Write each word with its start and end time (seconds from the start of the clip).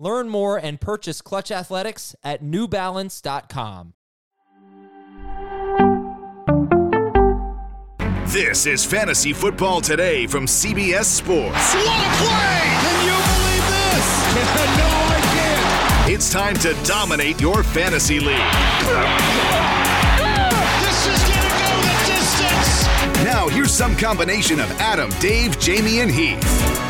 Learn 0.00 0.28
more 0.28 0.56
and 0.56 0.80
purchase 0.80 1.20
Clutch 1.20 1.50
Athletics 1.50 2.14
at 2.22 2.40
newbalance.com. 2.40 3.94
This 8.28 8.66
is 8.66 8.84
Fantasy 8.84 9.32
Football 9.32 9.80
Today 9.80 10.28
from 10.28 10.46
CBS 10.46 11.06
Sports. 11.06 11.74
What 11.74 11.84
a 11.84 12.16
play! 12.16 12.60
Can 12.78 13.06
you 13.06 13.16
believe 13.26 13.66
this? 13.74 14.06
no, 14.78 14.86
I 14.86 15.20
can't. 15.34 16.12
It's 16.12 16.30
time 16.30 16.54
to 16.58 16.74
dominate 16.84 17.40
your 17.40 17.64
fantasy 17.64 18.20
league. 18.20 18.38
This 20.84 21.06
is 21.08 21.22
gonna 21.28 21.48
go 21.58 21.74
the 21.82 21.96
distance. 22.06 23.24
Now, 23.24 23.48
here's 23.48 23.72
some 23.72 23.96
combination 23.96 24.60
of 24.60 24.70
Adam, 24.78 25.10
Dave, 25.18 25.58
Jamie, 25.58 25.98
and 25.98 26.10
Heath. 26.10 26.87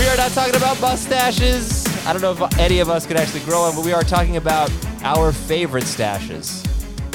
We 0.00 0.08
are 0.08 0.16
not 0.16 0.30
talking 0.30 0.56
about 0.56 0.80
mustaches. 0.80 1.86
I 2.06 2.14
don't 2.14 2.22
know 2.22 2.32
if 2.32 2.58
any 2.58 2.78
of 2.78 2.88
us 2.88 3.04
could 3.04 3.18
actually 3.18 3.40
grow 3.40 3.66
them, 3.66 3.76
but 3.76 3.84
we 3.84 3.92
are 3.92 4.02
talking 4.02 4.38
about 4.38 4.72
our 5.02 5.30
favorite 5.30 5.84
stashes. 5.84 6.66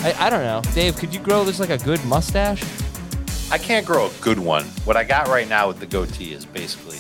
I, 0.04 0.28
I 0.28 0.30
don't 0.30 0.44
know. 0.44 0.62
Dave, 0.76 0.96
could 0.96 1.12
you 1.12 1.20
grow 1.20 1.44
this 1.44 1.60
like 1.60 1.72
a 1.72 1.80
good 1.80 2.06
mustache? 2.06 2.64
I 3.50 3.58
can't 3.58 3.88
grow 3.88 4.06
a 4.06 4.12
good 4.22 4.38
one. 4.38 4.66
What 4.86 4.98
I 4.98 5.04
got 5.04 5.30
right 5.30 5.50
now 5.50 5.68
with 5.68 5.80
the 5.80 5.88
goatee 5.88 6.34
is 6.34 6.46
basically 6.46 7.00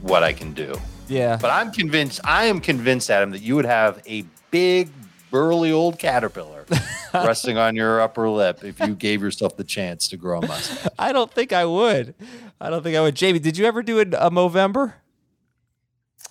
what 0.00 0.22
I 0.22 0.32
can 0.32 0.54
do. 0.54 0.74
Yeah. 1.06 1.36
But 1.36 1.50
I'm 1.50 1.70
convinced, 1.70 2.20
I 2.24 2.46
am 2.46 2.58
convinced, 2.58 3.10
Adam, 3.10 3.30
that 3.32 3.42
you 3.42 3.56
would 3.56 3.66
have 3.66 4.00
a 4.06 4.24
big, 4.50 4.88
burly 5.30 5.70
old 5.70 5.98
caterpillar 5.98 6.64
resting 7.12 7.58
on 7.58 7.76
your 7.76 8.00
upper 8.00 8.26
lip 8.30 8.64
if 8.64 8.80
you 8.80 8.94
gave 8.94 9.20
yourself 9.20 9.58
the 9.58 9.64
chance 9.64 10.08
to 10.08 10.16
grow 10.16 10.38
a 10.38 10.46
mustache. 10.46 10.90
I 10.98 11.12
don't 11.12 11.30
think 11.30 11.52
I 11.52 11.66
would. 11.66 12.14
I 12.58 12.70
don't 12.70 12.82
think 12.82 12.96
I 12.96 13.02
would. 13.02 13.14
Jamie, 13.14 13.38
did 13.38 13.58
you 13.58 13.66
ever 13.66 13.82
do 13.82 13.98
a, 13.98 14.02
a 14.02 14.26
uh, 14.26 14.30
Movember? 14.30 14.94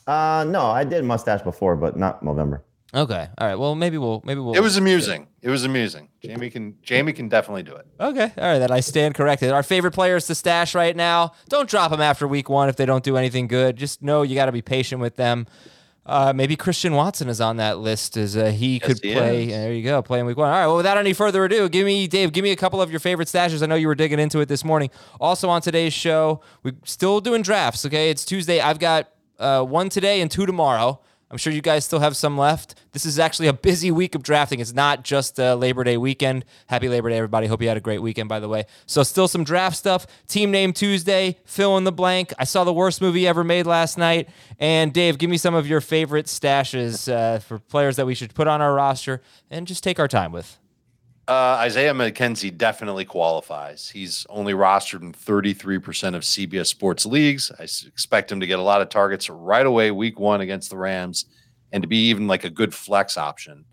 Uh, 0.08 0.46
no, 0.48 0.66
I 0.66 0.84
did 0.84 1.04
mustache 1.04 1.42
before, 1.42 1.76
but 1.76 1.98
not 1.98 2.24
November. 2.24 2.64
Okay. 2.96 3.28
All 3.40 3.48
right. 3.48 3.56
Well, 3.56 3.74
maybe 3.74 3.98
we'll 3.98 4.22
maybe 4.24 4.40
we'll. 4.40 4.54
It 4.54 4.60
was 4.60 4.78
amusing. 4.78 5.28
It 5.42 5.50
was 5.50 5.64
amusing. 5.64 6.10
Jamie 6.22 6.52
can 6.52 6.76
Jamie 6.84 7.12
can 7.14 7.28
definitely 7.28 7.64
do 7.64 7.76
it. 7.76 7.88
Okay. 8.00 8.32
All 8.38 8.44
right. 8.44 8.60
Then 8.60 8.70
I 8.72 8.82
stand 8.82 9.16
corrected. 9.16 9.52
Our 9.52 9.64
favorite 9.64 9.94
players 9.94 10.28
to 10.28 10.36
stash 10.36 10.76
right 10.76 10.96
now. 10.96 11.32
Don't 11.50 11.68
drop 11.68 11.90
them 11.90 12.02
after 12.02 12.28
week 12.28 12.50
one 12.50 12.70
if 12.70 12.76
they 12.76 12.86
don't 12.86 13.04
do 13.04 13.18
anything 13.18 13.48
good. 13.48 13.78
Just 13.78 14.04
know 14.04 14.22
you 14.22 14.36
got 14.36 14.46
to 14.46 14.52
be 14.52 14.62
patient 14.62 15.02
with 15.02 15.16
them. 15.16 15.48
Uh, 16.06 16.34
maybe 16.36 16.58
Christian 16.58 16.94
Watson 16.96 17.30
is 17.30 17.40
on 17.40 17.56
that 17.58 17.80
list 17.80 18.18
as 18.18 18.36
uh, 18.36 18.48
he 18.52 18.74
Yes, 18.74 18.84
could 18.86 19.00
he 19.02 19.14
play. 19.14 19.44
is. 19.46 19.50
There 19.52 19.74
you 19.74 19.84
go, 19.84 20.02
play 20.02 20.20
in 20.20 20.26
week 20.26 20.36
one. 20.36 20.48
All 20.50 20.54
right. 20.54 20.68
Well, 20.68 20.76
without 20.76 20.98
any 20.98 21.14
further 21.14 21.46
ado, 21.46 21.70
give 21.70 21.86
me 21.86 22.08
Dave. 22.08 22.34
Give 22.34 22.44
me 22.44 22.52
a 22.52 22.58
couple 22.58 22.82
of 22.82 22.92
your 22.92 23.00
favorite 23.00 23.30
stashes. 23.30 23.64
I 23.64 23.68
know 23.68 23.76
you 23.76 23.88
were 23.88 23.96
digging 23.96 24.20
into 24.20 24.40
it 24.42 24.50
this 24.50 24.66
morning. 24.66 24.90
Also 25.20 25.50
on 25.50 25.62
today's 25.62 25.94
show, 25.94 26.42
we're 26.62 26.76
still 26.84 27.22
doing 27.22 27.42
drafts. 27.42 27.86
Okay, 27.86 28.10
it's 28.10 28.26
Tuesday. 28.26 28.60
I've 28.60 28.80
got 28.80 29.10
uh, 29.40 29.64
one 29.64 29.90
today 29.90 30.22
and 30.22 30.30
two 30.30 30.46
tomorrow. 30.46 31.00
I'm 31.34 31.38
sure 31.38 31.52
you 31.52 31.64
guys 31.64 31.84
still 31.84 31.98
have 31.98 32.16
some 32.16 32.38
left. 32.38 32.76
This 32.92 33.08
is 33.08 33.18
actually 33.18 33.48
a 33.48 33.54
busy 33.54 33.90
week 33.90 34.14
of 34.14 34.22
drafting. 34.22 34.60
It's 34.60 34.72
not 34.74 35.04
just 35.04 35.40
uh, 35.40 35.56
Labor 35.56 35.84
Day 35.84 35.98
weekend. 35.98 36.46
Happy 36.68 36.88
Labor 36.88 37.10
Day, 37.10 37.18
everybody. 37.18 37.48
Hope 37.48 37.60
you 37.60 37.68
had 37.68 37.76
a 37.76 37.82
great 37.82 38.04
weekend, 38.04 38.30
by 38.30 38.40
the 38.40 38.48
way. 38.48 38.66
So, 38.86 39.02
still 39.02 39.28
some 39.28 39.44
draft 39.44 39.76
stuff. 39.76 40.06
Team 40.28 40.52
name 40.52 40.74
Tuesday, 40.74 41.40
fill 41.44 41.76
in 41.78 41.86
the 41.86 41.92
blank. 41.92 42.34
I 42.38 42.44
saw 42.44 42.64
the 42.64 42.74
worst 42.74 43.02
movie 43.02 43.28
ever 43.28 43.44
made 43.44 43.66
last 43.66 43.98
night. 43.98 44.30
And 44.60 44.94
Dave, 44.94 45.18
give 45.18 45.30
me 45.32 45.38
some 45.38 45.56
of 45.56 45.66
your 45.66 45.82
favorite 45.82 46.28
stashes 46.28 47.12
uh, 47.12 47.40
for 47.40 47.58
players 47.58 47.96
that 47.96 48.06
we 48.06 48.14
should 48.14 48.36
put 48.36 48.48
on 48.48 48.62
our 48.62 48.76
roster 48.76 49.24
and 49.50 49.66
just 49.66 49.84
take 49.84 50.00
our 50.00 50.08
time 50.08 50.32
with. 50.32 50.60
Uh, 51.26 51.56
Isaiah 51.60 51.94
McKenzie 51.94 52.56
definitely 52.56 53.06
qualifies. 53.06 53.90
He's 53.90 54.26
only 54.30 54.54
rostered 54.54 55.04
in 55.04 55.14
33% 55.14 56.16
of 56.16 56.24
CBS 56.24 56.68
sports 56.68 57.06
leagues. 57.06 57.50
I 57.58 57.64
expect 57.64 58.30
him 58.30 58.42
to 58.42 58.48
get 58.48 58.60
a 58.60 58.64
lot 58.64 58.82
of 58.82 58.90
targets 58.90 59.30
right 59.30 59.66
away, 59.66 59.92
week 59.92 60.20
one 60.20 60.42
against 60.42 60.70
the 60.70 60.78
Rams, 60.78 61.26
and 61.72 61.82
to 61.82 61.88
be 61.88 62.10
even 62.10 62.28
like 62.28 62.44
a 62.44 62.50
good 62.50 62.74
flex 62.74 63.18
option 63.18 63.64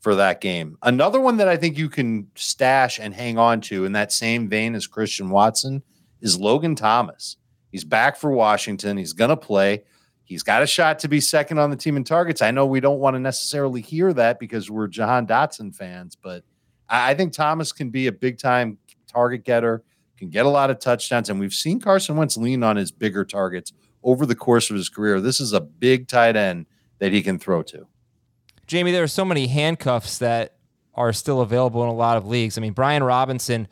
for 0.00 0.14
that 0.14 0.40
game. 0.40 0.78
Another 0.82 1.20
one 1.20 1.38
that 1.38 1.48
I 1.48 1.56
think 1.56 1.76
you 1.76 1.88
can 1.88 2.28
stash 2.36 3.00
and 3.00 3.12
hang 3.12 3.36
on 3.36 3.60
to 3.62 3.84
in 3.84 3.92
that 3.92 4.12
same 4.12 4.48
vein 4.48 4.76
as 4.76 4.86
Christian 4.86 5.28
Watson 5.28 5.82
is 6.20 6.38
Logan 6.38 6.76
Thomas. 6.76 7.36
He's 7.72 7.84
back 7.84 8.16
for 8.16 8.30
Washington. 8.30 8.96
He's 8.96 9.12
going 9.12 9.30
to 9.30 9.36
play. 9.36 9.82
He's 10.24 10.44
got 10.44 10.62
a 10.62 10.66
shot 10.66 11.00
to 11.00 11.08
be 11.08 11.20
second 11.20 11.58
on 11.58 11.70
the 11.70 11.76
team 11.76 11.96
in 11.96 12.04
targets. 12.04 12.42
I 12.42 12.52
know 12.52 12.64
we 12.64 12.80
don't 12.80 13.00
want 13.00 13.14
to 13.14 13.20
necessarily 13.20 13.80
hear 13.80 14.12
that 14.12 14.38
because 14.38 14.70
we're 14.70 14.86
Jahan 14.86 15.26
Dotson 15.26 15.74
fans, 15.74 16.16
but 16.16 16.44
I 16.92 17.14
think 17.14 17.32
Thomas 17.32 17.72
can 17.72 17.90
be 17.90 18.06
a 18.06 18.12
big 18.12 18.38
time 18.38 18.78
target 19.08 19.44
getter, 19.44 19.82
can 20.18 20.28
get 20.28 20.46
a 20.46 20.48
lot 20.48 20.70
of 20.70 20.78
touchdowns. 20.78 21.30
And 21.30 21.40
we've 21.40 21.54
seen 21.54 21.80
Carson 21.80 22.16
Wentz 22.16 22.36
lean 22.36 22.62
on 22.62 22.76
his 22.76 22.92
bigger 22.92 23.24
targets 23.24 23.72
over 24.02 24.26
the 24.26 24.34
course 24.34 24.70
of 24.70 24.76
his 24.76 24.88
career. 24.88 25.20
This 25.20 25.40
is 25.40 25.52
a 25.52 25.60
big 25.60 26.06
tight 26.06 26.36
end 26.36 26.66
that 26.98 27.12
he 27.12 27.22
can 27.22 27.38
throw 27.38 27.62
to. 27.64 27.86
Jamie, 28.66 28.92
there 28.92 29.02
are 29.02 29.08
so 29.08 29.24
many 29.24 29.48
handcuffs 29.48 30.18
that 30.18 30.56
are 30.94 31.12
still 31.12 31.40
available 31.40 31.82
in 31.82 31.88
a 31.88 31.94
lot 31.94 32.16
of 32.16 32.26
leagues. 32.26 32.58
I 32.58 32.60
mean, 32.60 32.74
Brian 32.74 33.02
Robinson, 33.02 33.66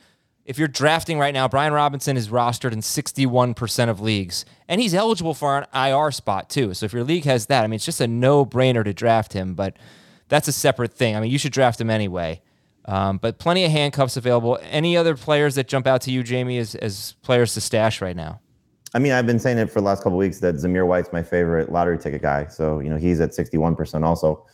if 0.44 0.59
you're 0.59 0.69
drafting 0.69 1.19
right 1.19 1.34
now, 1.34 1.47
Brian 1.47 1.72
Robinson 1.72 2.16
is 2.16 2.28
rostered 2.28 2.72
in 2.72 2.80
61% 2.80 3.88
of 3.88 4.00
leagues, 4.00 4.44
and 4.69 4.80
he's 4.80 4.94
eligible 4.94 5.34
for 5.34 5.59
an 5.59 5.66
IR 5.75 6.10
spot 6.10 6.50
too. 6.50 6.75
So 6.75 6.86
if 6.86 6.92
your 6.92 7.04
league 7.04 7.25
has 7.25 7.47
that, 7.47 7.62
I 7.62 7.66
mean, 7.66 7.76
it's 7.76 7.84
just 7.84 8.00
a 8.00 8.09
no 8.09 8.44
brainer 8.47 8.84
to 8.84 8.92
draft 8.92 9.32
him, 9.32 9.54
but 9.54 9.76
that's 10.28 10.48
a 10.48 10.53
separate 10.53 10.92
thing. 10.92 11.14
I 11.14 11.20
mean, 11.20 11.30
you 11.30 11.38
should 11.38 11.53
draft 11.53 11.80
him 11.80 11.91
anyway. 11.91 12.42
Um, 12.86 13.18
but 13.18 13.38
plenty 13.38 13.64
of 13.64 13.70
handcuffs 13.70 14.16
available. 14.16 14.58
Any 14.62 14.97
other 14.97 15.16
players 15.16 15.54
that 15.56 15.68
jump 15.68 15.86
out 15.86 16.00
to 16.03 16.10
you, 16.10 16.22
Jamie, 16.22 16.59
as, 16.59 16.74
as 16.77 17.15
players 17.22 17.54
to 17.54 17.60
stash 17.60 18.00
right 18.00 18.16
now? 18.16 18.41
I 18.94 18.98
mean, 18.98 19.12
I've 19.12 19.27
been 19.27 19.38
saying 19.38 19.59
it 19.59 19.71
for 19.71 19.80
the 19.80 19.86
last 19.86 20.03
couple 20.03 20.18
weeks 20.18 20.41
that 20.41 20.56
Zamir 20.56 20.86
White's 20.86 21.12
my 21.12 21.22
favorite 21.22 21.71
lottery 21.71 21.98
ticket 21.98 22.22
guy. 22.22 22.47
So, 22.47 22.80
you 22.80 22.91
know, 22.91 22.97
he's 22.97 23.21
at 23.21 23.30
61% 23.30 24.04
also. 24.04 24.44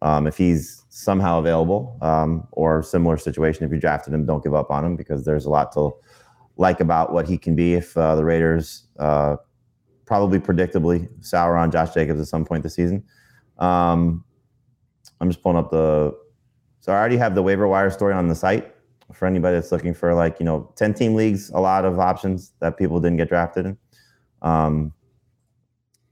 Um, 0.00 0.26
if 0.26 0.36
he's 0.36 0.84
somehow 0.88 1.38
available 1.38 1.98
um, 2.00 2.46
or 2.52 2.82
similar 2.82 3.18
situation, 3.18 3.64
if 3.64 3.72
you 3.72 3.78
drafted 3.78 4.14
him, 4.14 4.24
don't 4.24 4.42
give 4.42 4.54
up 4.54 4.70
on 4.70 4.84
him 4.84 4.96
because 4.96 5.24
there's 5.24 5.44
a 5.44 5.50
lot 5.50 5.72
to 5.72 5.92
like 6.56 6.80
about 6.80 7.12
what 7.12 7.28
he 7.28 7.36
can 7.36 7.54
be 7.54 7.74
if 7.74 7.96
uh, 7.96 8.14
the 8.14 8.24
Raiders 8.24 8.84
uh, 8.98 9.36
probably 10.06 10.38
predictably 10.38 11.08
sour 11.24 11.56
on 11.56 11.70
Josh 11.70 11.92
Jacobs 11.92 12.20
at 12.20 12.26
some 12.26 12.44
point 12.44 12.62
this 12.62 12.74
season. 12.74 13.02
Um, 13.58 14.24
I'm 15.20 15.28
just 15.28 15.42
pulling 15.42 15.58
up 15.58 15.70
the. 15.70 16.16
So 16.84 16.92
I 16.92 16.96
already 16.96 17.16
have 17.16 17.34
the 17.34 17.42
waiver 17.42 17.66
wire 17.66 17.88
story 17.88 18.12
on 18.12 18.28
the 18.28 18.34
site 18.34 18.74
for 19.10 19.24
anybody 19.24 19.56
that's 19.56 19.72
looking 19.72 19.94
for 19.94 20.12
like 20.12 20.38
you 20.38 20.44
know 20.44 20.70
10 20.76 20.92
team 20.92 21.14
leagues, 21.14 21.48
a 21.48 21.58
lot 21.58 21.86
of 21.86 21.98
options 21.98 22.52
that 22.60 22.76
people 22.76 23.00
didn't 23.00 23.16
get 23.16 23.30
drafted 23.30 23.64
in. 23.64 23.78
Um, 24.42 24.92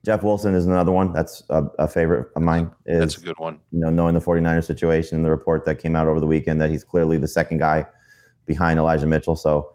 Jeff 0.02 0.22
Wilson 0.22 0.54
is 0.54 0.64
another 0.64 0.90
one. 0.90 1.12
That's 1.12 1.42
a, 1.50 1.64
a 1.78 1.86
favorite 1.86 2.30
of 2.36 2.40
mine. 2.40 2.70
Is, 2.86 3.00
That's 3.00 3.18
a 3.18 3.20
good 3.20 3.38
one. 3.38 3.60
You 3.70 3.80
know, 3.80 3.90
knowing 3.90 4.14
the 4.14 4.20
49ers 4.22 4.64
situation, 4.64 5.16
and 5.16 5.26
the 5.26 5.30
report 5.30 5.66
that 5.66 5.74
came 5.78 5.94
out 5.94 6.08
over 6.08 6.20
the 6.20 6.26
weekend 6.26 6.58
that 6.62 6.70
he's 6.70 6.84
clearly 6.84 7.18
the 7.18 7.28
second 7.28 7.58
guy 7.58 7.84
behind 8.46 8.78
Elijah 8.78 9.06
Mitchell. 9.06 9.36
So, 9.36 9.74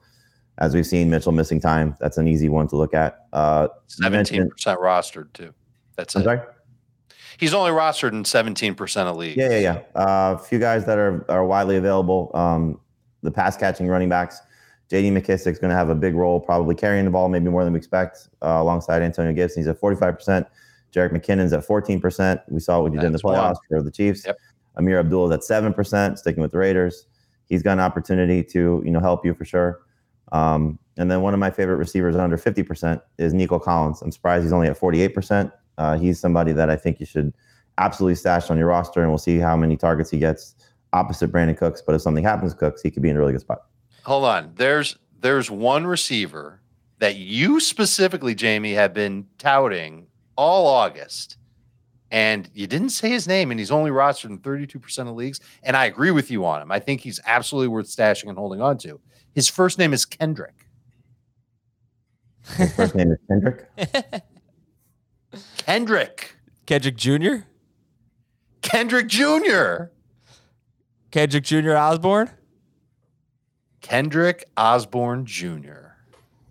as 0.58 0.74
we've 0.74 0.88
seen, 0.88 1.12
Mitchell 1.12 1.32
missing 1.32 1.62
time. 1.62 1.96
That's 2.00 2.18
an 2.18 2.28
easy 2.28 2.50
one 2.50 2.68
to 2.70 2.76
look 2.76 2.96
at. 2.96 3.28
Uh, 3.34 3.68
Seventeen 3.86 4.50
percent 4.50 4.80
rostered 4.80 5.32
too. 5.34 5.54
That's 5.96 6.16
I'm 6.16 6.24
it. 6.24 6.26
sorry. 6.26 6.40
He's 7.38 7.54
only 7.54 7.72
rostered 7.72 8.13
in 8.13 8.25
seventeen 8.25 8.75
percent 8.75 9.07
of 9.07 9.18
leagues. 9.18 9.38
Yeah, 9.38 9.50
yeah, 9.50 9.60
yeah. 9.95 10.01
Uh, 10.01 10.38
a 10.39 10.44
few 10.44 10.60
guys 10.60 10.86
that 10.86 10.98
are, 10.98 11.25
are 11.30 11.45
widely 11.45 11.78
available. 11.78 12.31
Um, 12.34 12.80
the 13.24 13.31
pass 13.31 13.57
catching 13.57 13.88
running 13.88 14.10
backs. 14.10 14.39
JD 14.89 15.12
McKissic's 15.12 15.60
going 15.60 15.69
to 15.69 15.75
have 15.75 15.89
a 15.89 15.95
big 15.95 16.16
role, 16.16 16.39
probably 16.39 16.74
carrying 16.74 17.04
the 17.06 17.12
ball, 17.12 17.28
maybe 17.28 17.50
more 17.50 17.63
than 17.66 17.74
we 17.74 17.78
expect, 17.78 18.30
uh, 18.42 18.60
alongside 18.62 19.01
Antonio 19.01 19.34
Gibson. 19.34 19.62
He's 19.62 19.68
at 19.68 19.81
45%. 19.81 20.45
Jerick 20.94 21.12
McKinnon's 21.12 21.51
at 21.51 21.68
14%. 21.68 22.42
We 22.48 22.62
saw 22.62 22.81
what 22.81 22.94
he 22.94 22.98
did 22.98 23.07
in 23.07 23.12
the 23.12 23.19
playoffs 23.19 23.57
for 23.68 23.81
the 23.81 23.92
Chiefs. 23.92 24.25
Yep. 24.25 24.38
Ameer 24.78 25.00
Abdul 25.00 25.31
is 25.31 25.51
at 25.51 25.63
7%, 25.63 26.18
sticking 26.18 26.42
with 26.42 26.51
the 26.51 26.57
Raiders. 26.57 27.07
He's 27.50 27.62
got 27.62 27.74
an 27.74 27.80
opportunity 27.81 28.44
to, 28.44 28.81
you 28.86 28.92
know, 28.92 29.01
help 29.01 29.25
you 29.25 29.33
for 29.33 29.44
sure. 29.44 29.81
Um, 30.31 30.80
and 30.98 31.12
then 31.12 31.22
one 31.22 31.33
of 31.33 31.40
my 31.40 31.51
favorite 31.51 31.78
receivers 31.78 32.16
under 32.16 32.38
50% 32.38 33.01
is 33.18 33.33
Nico 33.33 33.60
Collins. 33.60 34.01
I'm 34.01 34.12
surprised 34.12 34.44
he's 34.44 34.54
only 34.54 34.68
at 34.68 34.80
48%. 34.80 35.51
Uh, 35.78 35.98
he's 35.98 36.20
somebody 36.20 36.52
that 36.54 36.70
I 36.70 36.76
think 36.76 37.00
you 37.00 37.06
should 37.06 37.34
absolutely 37.78 38.16
stash 38.16 38.50
on 38.50 38.58
your 38.58 38.68
roster, 38.68 39.02
and 39.02 39.10
we'll 39.10 39.18
see 39.18 39.38
how 39.38 39.56
many 39.56 39.78
targets 39.78 40.10
he 40.10 40.18
gets 40.18 40.56
opposite 40.94 41.32
Brandin 41.32 41.58
Cooks. 41.58 41.82
But 41.82 41.96
if 41.96 42.02
something 42.02 42.24
happens 42.24 42.54
to 42.54 42.60
Cooks, 42.60 42.82
he 42.82 42.92
could 42.92 43.04
be 43.04 43.10
in 43.10 43.16
a 43.16 43.20
really 43.20 43.34
good 43.34 43.42
spot. 43.42 43.64
Hold 44.04 44.26
on. 44.26 44.52
There's 44.56 44.98
there's 45.20 45.52
one 45.52 45.86
receiver 45.86 46.62
that 47.00 47.16
you 47.16 47.60
specifically, 47.60 48.34
Jamie, 48.34 48.74
have 48.74 48.94
been 48.94 49.28
touting 49.38 50.08
all 50.36 50.68
August, 50.68 51.38
and 52.10 52.50
you 52.54 52.68
didn't 52.68 52.90
say 52.90 53.10
his 53.10 53.28
name, 53.28 53.52
and 53.52 53.60
he's 53.60 53.72
only 53.72 53.92
rostered 53.92 54.30
in 54.30 54.40
32% 54.40 55.00
of 55.08 55.16
leagues. 55.16 55.40
And 55.64 55.76
I 55.76 55.86
agree 55.86 56.12
with 56.12 56.32
you 56.32 56.46
on 56.46 56.62
him. 56.62 56.72
I 56.72 56.80
think 56.80 57.02
he's 57.02 57.20
absolutely 57.26 57.68
worth 57.68 57.88
stashing 57.88 58.30
and 58.30 58.38
holding 58.38 58.62
on 58.62 58.78
to. 58.80 59.00
His 59.34 59.48
first 59.48 59.78
name 59.78 59.94
is 59.94 60.06
Kendrick. 60.06 60.68
His 62.56 62.74
first 62.74 62.96
name 62.96 63.12
is 63.12 63.20
Kendrick. 63.28 63.68
Kendrick. 65.68 66.38
Kedrick 66.66 66.96
Jr. 66.96 67.46
Kendrick 68.62 69.08
Jr. 69.08 69.92
Kendrick 71.12 71.44
Jr. 71.44 71.75
Osborn. 71.75 72.30
Kendrick 73.81 74.46
Osborn 74.56 75.25
Jr. 75.25 75.92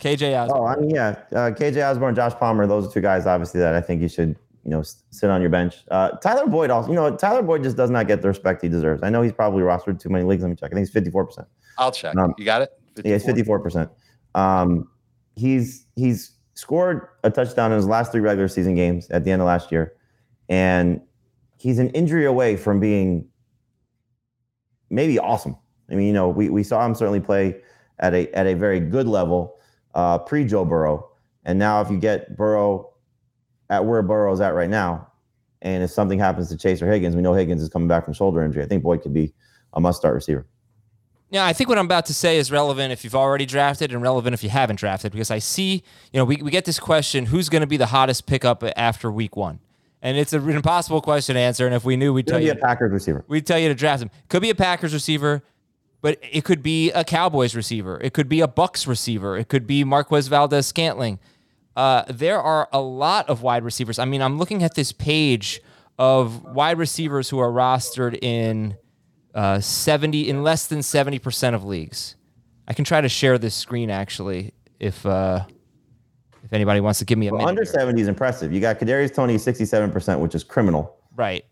KJ 0.01 0.39
Osborn. 0.39 0.61
Oh, 0.61 0.67
I 0.67 0.77
mean, 0.77 0.91
yeah. 0.91 1.17
Uh, 1.33 1.51
KJ 1.51 1.91
Osborn, 1.91 2.15
Josh 2.15 2.35
Palmer, 2.35 2.67
those 2.67 2.87
are 2.89 2.93
two 2.93 3.01
guys, 3.01 3.27
obviously, 3.27 3.59
that 3.61 3.75
I 3.75 3.81
think 3.81 4.03
you 4.03 4.09
should, 4.09 4.37
you 4.65 4.71
know, 4.71 4.81
s- 4.81 5.03
sit 5.11 5.31
on 5.31 5.41
your 5.41 5.49
bench. 5.51 5.77
Uh, 5.91 6.11
Tyler 6.19 6.47
Boyd 6.47 6.69
also, 6.71 6.91
you 6.91 6.95
know, 6.95 7.17
Tyler 7.17 7.41
Boyd 7.43 7.63
just 7.63 7.77
does 7.79 7.89
not 7.91 8.07
get 8.07 8.21
the 8.21 8.29
respect 8.29 8.61
he 8.61 8.69
deserves. 8.69 9.03
I 9.03 9.09
know 9.09 9.23
he's 9.23 9.33
probably 9.33 9.63
rostered 9.63 9.99
too 9.99 10.11
many 10.11 10.25
leagues. 10.25 10.43
Let 10.43 10.51
me 10.51 10.57
check. 10.57 10.71
I 10.73 10.75
think 10.75 10.87
he's 10.89 10.95
54%. 10.95 11.47
I'll 11.79 11.91
check. 11.91 12.15
Um, 12.17 12.35
you 12.37 12.45
got 12.45 12.61
it? 12.61 12.71
Yeah, 13.03 13.15
he's 13.15 13.25
54%. 13.25 13.89
Um, 14.35 14.91
he's 15.37 15.87
he's 15.97 16.33
scored 16.57 17.07
a 17.23 17.31
touchdown 17.31 17.71
in 17.71 17.77
his 17.77 17.87
last 17.87 18.11
three 18.11 18.21
regular 18.21 18.49
season 18.49 18.75
games 18.75 19.09
at 19.11 19.25
the 19.25 19.31
end 19.31 19.41
of 19.41 19.47
last 19.47 19.71
year. 19.71 19.95
And 20.49 21.01
he's 21.59 21.79
an 21.79 21.91
injury 21.91 22.25
away 22.25 22.57
from 22.57 22.81
being 22.81 23.29
maybe 24.91 25.19
awesome. 25.19 25.57
I 25.91 25.95
mean, 25.95 26.09
you 26.09 26.13
know, 26.13 26.29
we, 26.29 26.49
we 26.49 26.63
saw 26.63 26.85
him 26.85 26.95
certainly 26.95 27.21
play 27.21 27.61
at 27.99 28.15
a 28.15 28.29
at 28.35 28.47
a 28.47 28.55
very 28.55 28.81
good 28.81 29.07
level 29.07 29.59
uh, 29.95 30.19
pre 30.19 30.45
Joe 30.45 30.65
Burrow. 30.65 31.09
And 31.45 31.59
now 31.59 31.81
if 31.81 31.91
you 31.91 31.99
get 31.99 32.37
Burrow 32.37 32.93
at 33.71 33.85
where 33.85 34.03
Burrow's 34.03 34.41
at 34.41 34.55
right 34.55 34.71
now, 34.71 35.13
and 35.63 35.85
if 35.85 35.91
something 35.91 36.19
happens 36.19 36.49
to 36.49 36.57
Chase 36.57 36.81
or 36.83 36.91
Higgins, 36.91 37.15
we 37.15 37.23
know 37.23 37.35
Higgins 37.35 37.63
is 37.63 37.69
coming 37.69 37.89
back 37.89 38.05
from 38.05 38.15
shoulder 38.15 38.43
injury. 38.43 38.63
I 38.63 38.67
think 38.67 38.83
Boyd 38.83 39.03
could 39.03 39.15
be 39.15 39.33
a 39.75 39.81
must 39.81 39.99
start 39.99 40.15
receiver. 40.15 40.47
Yeah, 41.31 41.45
I 41.45 41.53
think 41.53 41.69
what 41.69 41.77
I'm 41.77 41.87
about 41.87 42.07
to 42.07 42.15
say 42.15 42.39
is 42.39 42.53
relevant 42.53 42.93
if 42.93 43.03
you've 43.03 43.17
already 43.17 43.47
drafted 43.47 43.93
and 43.93 44.01
relevant 44.01 44.33
if 44.35 44.45
you 44.45 44.49
haven't 44.51 44.77
drafted 44.77 45.11
because 45.13 45.31
I 45.31 45.41
see, 45.41 45.83
you 46.13 46.19
know, 46.21 46.25
we, 46.25 46.37
we 46.37 46.51
get 46.53 46.65
this 46.65 46.79
question 46.79 47.27
who's 47.27 47.49
going 47.49 47.63
to 47.63 47.67
be 47.67 47.77
the 47.77 47.87
hottest 47.87 48.27
pickup 48.27 48.63
after 48.77 49.11
week 49.11 49.35
one? 49.37 49.59
And 50.03 50.17
it's 50.17 50.33
an 50.33 50.49
impossible 50.49 51.01
question 51.01 51.35
to 51.35 51.41
answer. 51.41 51.67
And 51.67 51.75
if 51.75 51.85
we 51.85 51.97
knew, 51.97 52.13
we'd 52.13 52.27
He'll 52.29 52.35
tell 52.35 52.39
be 52.41 52.47
you, 52.47 52.53
a 52.53 52.57
Packers 52.57 52.93
receiver. 52.93 53.25
we'd 53.27 53.45
tell 53.45 53.59
you 53.59 53.69
to 53.69 53.75
draft 53.75 54.03
him. 54.03 54.11
Could 54.29 54.43
be 54.43 54.51
a 54.51 54.55
Packers 54.55 54.95
receiver, 54.95 55.43
but 56.01 56.19
it 56.31 56.45
could 56.45 56.63
be 56.63 56.93
a 56.93 57.03
Cowboys 57.03 57.57
receiver. 57.57 57.99
It 58.01 58.13
could 58.13 58.29
be 58.29 58.41
a 58.41 58.47
Bucks 58.47 58.87
receiver. 58.87 59.37
It 59.37 59.49
could 59.49 59.67
be 59.67 59.83
Marquez 59.83 60.29
Valdes 60.29 60.65
Scantling. 60.67 61.19
Uh, 61.75 62.05
there 62.09 62.41
are 62.41 62.69
a 62.73 62.81
lot 62.81 63.29
of 63.29 63.43
wide 63.43 63.65
receivers. 63.65 63.99
I 63.99 64.05
mean, 64.05 64.23
I'm 64.23 64.39
looking 64.39 64.63
at 64.63 64.77
this 64.77 64.93
page 64.93 65.61
of 65.99 66.45
wide 66.45 66.79
receivers 66.79 67.31
who 67.31 67.41
are 67.41 67.51
rostered 67.51 68.17
in 68.23 68.77
uh, 69.37 69.61
70 69.61 70.29
in 70.29 70.43
less 70.43 70.67
than 70.67 70.81
70% 70.81 71.55
of 71.55 71.63
leagues. 71.65 72.17
I 72.67 72.73
can 72.73 72.85
try 72.85 73.01
to 73.01 73.09
share 73.09 73.39
this 73.39 73.55
screen 73.55 73.91
actually 73.91 74.53
if 74.81 75.07
uh, 75.07 75.45
if 76.43 76.53
anybody 76.53 76.81
wants 76.81 76.99
to 77.01 77.05
give 77.05 77.19
me 77.19 77.29
a 77.29 77.31
Well, 77.31 77.39
minute. 77.39 77.49
under 77.51 77.63
here. 77.65 77.73
70 77.73 78.01
is 78.01 78.09
impressive. 78.09 78.53
You 78.53 78.61
got 78.61 78.79
Kadarius 78.81 79.15
Toney 79.15 79.37
67%, 79.37 80.19
which 80.21 80.35
is 80.35 80.43
criminal. 80.43 80.97
Right. 81.15 81.45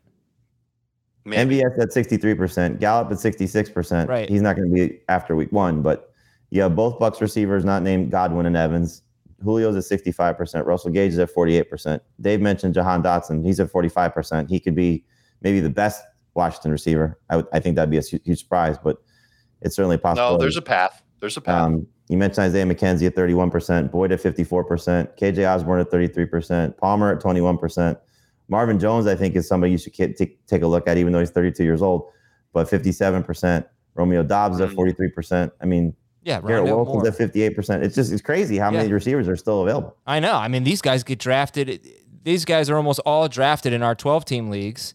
Maybe. 1.25 1.57
MVS 1.57 1.79
at 1.81 1.89
63%, 1.91 2.81
Gallup 2.81 3.11
at 3.11 3.19
66%. 3.19 4.09
Right. 4.09 4.29
He's 4.29 4.43
not 4.43 4.57
going 4.57 4.69
to 4.69 4.75
be 4.75 5.01
after 5.09 5.35
week 5.37 5.51
one, 5.53 5.81
but 5.83 6.13
you 6.51 6.63
have 6.63 6.77
both 6.77 6.99
Bucks 6.99 7.21
receivers 7.21 7.65
not 7.65 7.83
named 7.83 8.11
Godwin 8.11 8.47
and 8.47 8.57
Evans. 8.57 9.03
Julio's 9.43 9.77
at 9.77 10.01
65%. 10.01 10.65
Russell 10.67 10.91
Gage 10.91 11.13
is 11.13 11.19
at 11.19 11.35
48%. 11.35 12.01
Dave 12.21 12.41
mentioned 12.41 12.75
Jahan 12.75 13.03
Dotson. 13.03 13.45
He's 13.45 13.59
at 13.61 13.73
45%. 13.73 14.49
He 14.49 14.61
could 14.61 14.75
be 14.75 15.05
maybe 15.43 15.61
the 15.61 15.71
best 15.71 16.03
Washington 16.35 16.71
receiver. 16.73 17.19
I, 17.31 17.37
would, 17.37 17.47
I 17.53 17.61
think 17.61 17.77
that'd 17.77 17.91
be 17.91 17.99
a 17.99 18.03
huge 18.03 18.39
surprise, 18.41 18.77
but 18.83 18.99
it's 19.63 19.77
certainly 19.77 19.97
possible. 19.99 20.33
No, 20.33 20.39
there's 20.39 20.57
a 20.57 20.63
path. 20.63 21.03
There's 21.21 21.37
a 21.37 21.41
path. 21.41 21.63
Um, 21.63 21.87
you 22.09 22.19
mentioned 22.19 22.45
Isaiah 22.45 22.67
McKenzie 22.67 23.07
at 23.07 23.15
31%, 23.15 23.91
Boyd 23.91 24.13
at 24.13 24.21
54%, 24.23 25.17
KJ 25.19 25.49
Osborn 25.55 25.81
at 25.81 25.91
33%, 25.91 26.77
Palmer 26.77 27.13
at 27.13 27.23
21%. 27.23 27.97
Marvin 28.49 28.79
Jones, 28.79 29.07
I 29.07 29.15
think, 29.15 29.37
is 29.37 29.49
somebody 29.49 29.73
you 29.73 29.79
should 29.79 29.95
ki- 29.95 30.13
take 30.13 30.45
take 30.47 30.61
a 30.63 30.67
look 30.67 30.87
at, 30.87 30.99
even 30.99 31.15
though 31.15 31.21
he's 31.21 31.31
32 31.31 31.65
years 31.65 31.81
old, 31.81 32.11
but 32.53 32.69
57%. 32.69 33.65
Romeo 33.95 34.23
Doubs 34.23 34.61
at 34.61 34.69
Mhm. 34.71 34.75
43%. 34.75 35.51
I 35.63 35.67
mean, 35.67 35.95
Yeah, 36.25 36.41
Garrett 36.41 36.65
Rondale 36.65 36.85
Wilson's 36.87 37.07
at 37.09 37.17
58%. 37.17 37.83
It's 37.85 37.95
just 37.95 38.13
it's 38.13 38.21
crazy 38.23 38.59
how 38.59 38.71
many 38.71 38.93
receivers 38.93 39.29
are 39.29 39.37
still 39.37 39.63
available. 39.63 39.97
I 40.07 40.21
know. 40.21 40.35
I 40.35 40.49
mean, 40.49 40.65
these 40.65 40.83
guys 40.83 41.05
get 41.05 41.19
drafted. 41.19 41.87
These 42.23 42.45
guys 42.45 42.69
are 42.71 42.77
almost 42.77 42.99
all 43.07 43.29
drafted 43.29 43.73
in 43.73 43.83
our 43.83 43.95
12 43.95 44.25
team 44.25 44.51
leagues. 44.51 44.95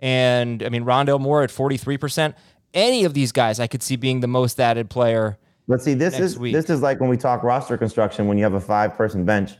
And 0.00 0.62
I 0.62 0.68
mean, 0.68 0.84
Rondale 0.84 1.20
Moore 1.20 1.42
at 1.42 1.50
43%. 1.50 2.34
Any 2.72 3.04
of 3.04 3.14
these 3.14 3.32
guys 3.32 3.60
I 3.60 3.66
could 3.66 3.82
see 3.82 3.96
being 3.96 4.20
the 4.20 4.28
most 4.28 4.60
added 4.60 4.90
player. 4.90 5.38
But 5.68 5.82
see, 5.82 5.94
this 5.94 6.18
is 6.18 6.38
week. 6.38 6.52
this 6.52 6.68
is 6.68 6.82
like 6.82 7.00
when 7.00 7.08
we 7.08 7.16
talk 7.16 7.44
roster 7.44 7.76
construction 7.76 8.26
when 8.26 8.38
you 8.38 8.44
have 8.44 8.54
a 8.54 8.60
five 8.60 8.96
person 8.96 9.24
bench, 9.24 9.52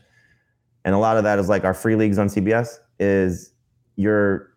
and 0.83 0.93
a 0.93 0.97
lot 0.97 1.17
of 1.17 1.23
that 1.23 1.39
is 1.39 1.47
like 1.47 1.63
our 1.63 1.73
free 1.73 1.95
leagues 1.95 2.17
on 2.17 2.27
CBS 2.27 2.79
is 2.99 3.53
you're 3.95 4.51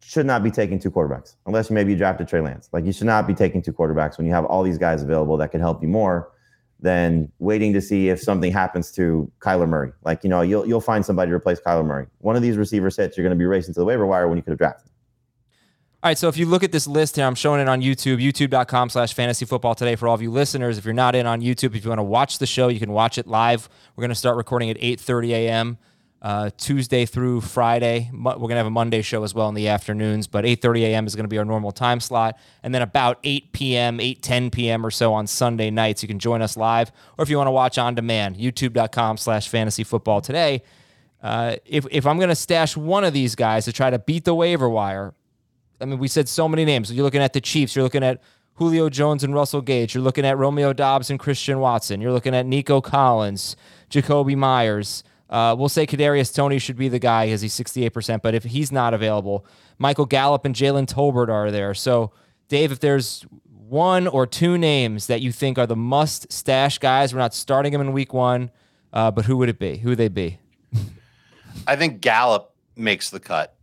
should 0.00 0.24
not 0.24 0.42
be 0.42 0.50
taking 0.50 0.78
two 0.78 0.90
quarterbacks 0.90 1.34
unless 1.44 1.70
maybe 1.70 1.92
you 1.92 1.98
drafted 1.98 2.26
Trey 2.28 2.40
Lance. 2.40 2.70
Like 2.72 2.86
you 2.86 2.92
should 2.92 3.06
not 3.06 3.26
be 3.26 3.34
taking 3.34 3.60
two 3.60 3.72
quarterbacks 3.74 4.16
when 4.16 4.26
you 4.26 4.32
have 4.32 4.46
all 4.46 4.62
these 4.62 4.78
guys 4.78 5.02
available 5.02 5.36
that 5.36 5.50
can 5.50 5.60
help 5.60 5.82
you 5.82 5.88
more 5.88 6.30
than 6.80 7.30
waiting 7.38 7.72
to 7.74 7.80
see 7.82 8.08
if 8.08 8.20
something 8.20 8.52
happens 8.52 8.90
to 8.92 9.30
Kyler 9.40 9.68
Murray. 9.68 9.92
Like 10.04 10.24
you 10.24 10.30
know 10.30 10.40
you'll 10.40 10.66
you'll 10.66 10.80
find 10.80 11.04
somebody 11.04 11.30
to 11.30 11.34
replace 11.34 11.60
Kyler 11.60 11.84
Murray. 11.84 12.06
One 12.18 12.36
of 12.36 12.42
these 12.42 12.56
receivers 12.56 12.96
hits, 12.96 13.16
you're 13.16 13.24
going 13.24 13.36
to 13.36 13.38
be 13.38 13.46
racing 13.46 13.74
to 13.74 13.80
the 13.80 13.84
waiver 13.84 14.06
wire 14.06 14.28
when 14.28 14.38
you 14.38 14.42
could 14.42 14.52
have 14.52 14.58
drafted. 14.58 14.87
All 16.00 16.08
right, 16.08 16.16
so 16.16 16.28
if 16.28 16.36
you 16.36 16.46
look 16.46 16.62
at 16.62 16.70
this 16.70 16.86
list 16.86 17.16
here, 17.16 17.24
I'm 17.24 17.34
showing 17.34 17.60
it 17.60 17.68
on 17.68 17.82
YouTube, 17.82 18.22
youtube.com 18.22 18.88
slash 18.88 19.14
fantasy 19.14 19.44
football 19.44 19.74
today 19.74 19.96
for 19.96 20.06
all 20.06 20.14
of 20.14 20.22
you 20.22 20.30
listeners. 20.30 20.78
If 20.78 20.84
you're 20.84 20.94
not 20.94 21.16
in 21.16 21.26
on 21.26 21.40
YouTube, 21.40 21.74
if 21.74 21.82
you 21.82 21.88
want 21.88 21.98
to 21.98 22.04
watch 22.04 22.38
the 22.38 22.46
show, 22.46 22.68
you 22.68 22.78
can 22.78 22.92
watch 22.92 23.18
it 23.18 23.26
live. 23.26 23.68
We're 23.96 24.02
going 24.02 24.10
to 24.10 24.14
start 24.14 24.36
recording 24.36 24.70
at 24.70 24.78
8.30 24.78 25.30
a.m. 25.30 25.78
Uh, 26.22 26.50
Tuesday 26.56 27.04
through 27.04 27.40
Friday. 27.40 28.12
We're 28.12 28.34
going 28.36 28.50
to 28.50 28.56
have 28.58 28.66
a 28.66 28.70
Monday 28.70 29.02
show 29.02 29.24
as 29.24 29.34
well 29.34 29.48
in 29.48 29.56
the 29.56 29.66
afternoons, 29.66 30.28
but 30.28 30.44
8.30 30.44 30.82
a.m. 30.82 31.06
is 31.08 31.16
going 31.16 31.24
to 31.24 31.28
be 31.28 31.36
our 31.36 31.44
normal 31.44 31.72
time 31.72 31.98
slot. 31.98 32.38
And 32.62 32.72
then 32.72 32.82
about 32.82 33.18
8 33.24 33.50
p.m., 33.50 33.98
8.10 33.98 34.52
p.m. 34.52 34.86
or 34.86 34.92
so 34.92 35.12
on 35.12 35.26
Sunday 35.26 35.68
nights, 35.68 36.04
you 36.04 36.06
can 36.06 36.20
join 36.20 36.42
us 36.42 36.56
live. 36.56 36.92
Or 37.18 37.24
if 37.24 37.28
you 37.28 37.38
want 37.38 37.48
to 37.48 37.52
watch 37.52 37.76
on 37.76 37.96
demand, 37.96 38.36
youtube.com 38.36 39.16
slash 39.16 39.48
fantasy 39.48 39.82
football 39.82 40.20
today. 40.20 40.62
Uh, 41.20 41.56
if, 41.66 41.86
if 41.90 42.06
I'm 42.06 42.18
going 42.18 42.28
to 42.28 42.36
stash 42.36 42.76
one 42.76 43.02
of 43.02 43.12
these 43.12 43.34
guys 43.34 43.64
to 43.64 43.72
try 43.72 43.90
to 43.90 43.98
beat 43.98 44.24
the 44.24 44.34
waiver 44.36 44.68
wire, 44.68 45.12
I 45.80 45.84
mean, 45.84 45.98
we 45.98 46.08
said 46.08 46.28
so 46.28 46.48
many 46.48 46.64
names. 46.64 46.92
You're 46.92 47.04
looking 47.04 47.22
at 47.22 47.32
the 47.32 47.40
Chiefs. 47.40 47.76
You're 47.76 47.84
looking 47.84 48.02
at 48.02 48.20
Julio 48.54 48.88
Jones 48.88 49.22
and 49.22 49.34
Russell 49.34 49.60
Gage. 49.60 49.94
You're 49.94 50.02
looking 50.02 50.24
at 50.24 50.36
Romeo 50.36 50.72
Doubs 50.72 51.10
and 51.10 51.18
Christian 51.18 51.60
Watson. 51.60 52.00
You're 52.00 52.12
looking 52.12 52.34
at 52.34 52.46
Nico 52.46 52.80
Collins, 52.80 53.56
Jakobi 53.90 54.36
Meyers. 54.36 55.04
Uh, 55.30 55.54
we'll 55.56 55.68
say 55.68 55.86
Kadarius 55.86 56.34
Toney 56.34 56.58
should 56.58 56.76
be 56.76 56.88
the 56.88 56.98
guy 56.98 57.26
because 57.26 57.40
he's 57.40 57.54
68%. 57.54 58.22
But 58.22 58.34
if 58.34 58.44
he's 58.44 58.72
not 58.72 58.94
available, 58.94 59.46
Michael 59.78 60.06
Gallup 60.06 60.44
and 60.44 60.54
Jalen 60.54 60.92
Tolbert 60.92 61.28
are 61.28 61.50
there. 61.50 61.74
So, 61.74 62.12
Dave, 62.48 62.72
if 62.72 62.80
there's 62.80 63.24
one 63.68 64.08
or 64.08 64.26
two 64.26 64.56
names 64.56 65.06
that 65.06 65.20
you 65.20 65.30
think 65.30 65.58
are 65.58 65.66
the 65.66 65.76
must 65.76 66.32
stash 66.32 66.78
guys, 66.78 67.12
we're 67.12 67.20
not 67.20 67.34
starting 67.34 67.72
them 67.72 67.80
in 67.82 67.92
week 67.92 68.12
one, 68.12 68.50
uh, 68.92 69.10
but 69.10 69.26
who 69.26 69.36
would 69.36 69.50
it 69.50 69.58
be? 69.58 69.76
Who 69.76 69.90
would 69.90 69.98
they 69.98 70.08
be? 70.08 70.38
I 71.66 71.76
think 71.76 72.00
Gallup 72.00 72.54
makes 72.74 73.10
the 73.10 73.20
cut. 73.20 73.54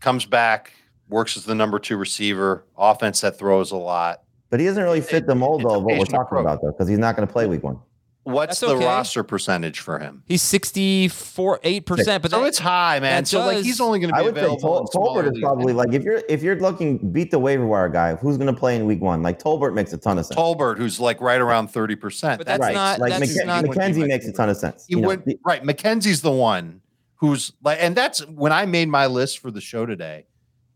Comes 0.00 0.24
back, 0.24 0.72
works 1.10 1.36
as 1.36 1.44
the 1.44 1.54
number 1.54 1.78
two 1.78 1.96
receiver, 1.96 2.64
offense 2.78 3.20
that 3.20 3.38
throws 3.38 3.70
a 3.72 3.76
lot. 3.76 4.22
But 4.48 4.60
he 4.60 4.66
doesn't 4.66 4.82
really 4.82 5.00
fit 5.00 5.26
the 5.26 5.34
mold 5.34 5.62
though 5.62 5.76
of 5.76 5.82
what 5.84 5.98
we're 5.98 6.04
talking 6.06 6.20
approach. 6.20 6.40
about 6.40 6.62
though, 6.62 6.72
because 6.72 6.88
he's 6.88 6.98
not 6.98 7.14
going 7.16 7.26
to 7.26 7.32
play 7.32 7.46
week 7.46 7.62
one. 7.62 7.78
What's 8.24 8.60
That's 8.60 8.72
the 8.72 8.76
okay. 8.76 8.84
roster 8.84 9.22
percentage 9.24 9.80
for 9.80 9.98
him? 9.98 10.22
He's 10.26 10.42
64, 10.42 11.58
8%. 11.60 11.86
But 12.20 12.30
So 12.30 12.40
that- 12.40 12.46
it's 12.48 12.58
high, 12.58 13.00
man. 13.00 13.22
that 13.22 13.28
So 13.28 13.40
like 13.46 13.64
he's 13.64 13.80
only 13.80 13.98
going 13.98 14.10
to 14.10 14.14
be 14.14 14.18
I 14.18 14.22
be 14.22 14.26
would 14.26 14.34
say 14.34 14.40
available. 14.42 14.86
Tol- 14.86 15.14
Tolbert 15.16 15.32
is 15.34 15.40
probably 15.40 15.72
like 15.72 15.92
if 15.94 16.02
you're 16.02 16.22
if 16.28 16.42
you're 16.42 16.56
looking 16.60 16.98
beat 17.12 17.30
the 17.30 17.38
waiver 17.38 17.66
wire 17.66 17.88
guy, 17.88 18.14
who's 18.16 18.36
going 18.36 18.52
to 18.52 18.58
play 18.58 18.76
in 18.76 18.84
week 18.86 19.00
one? 19.00 19.22
Like 19.22 19.38
Tolbert 19.42 19.72
makes 19.74 19.92
a 19.94 19.98
ton 19.98 20.18
of 20.18 20.26
sense. 20.26 20.38
Tolbert, 20.38 20.76
who's 20.76 21.00
like 21.00 21.20
right 21.22 21.40
around 21.40 21.68
thirty 21.68 21.96
percent. 21.96 22.38
But 22.38 22.46
that's 22.46 22.60
right, 22.60 22.74
not- 22.74 22.98
like 22.98 23.18
that's 23.18 23.32
McK- 23.38 23.46
not- 23.46 23.64
McKenzie 23.64 24.06
makes 24.06 24.26
a 24.26 24.32
ton 24.32 24.48
of 24.50 24.56
sense. 24.58 24.84
He 24.86 24.96
You 24.96 25.00
know, 25.00 25.08
right. 25.44 25.62
McKenzie's 25.62 26.20
the 26.22 26.30
one 26.30 26.82
who's 27.16 27.52
like, 27.64 27.78
and 27.80 27.96
that's 27.96 28.20
when 28.26 28.52
I 28.52 28.66
made 28.66 28.88
my 28.88 29.06
list 29.06 29.38
for 29.38 29.50
the 29.50 29.60
show 29.62 29.86
today. 29.86 30.26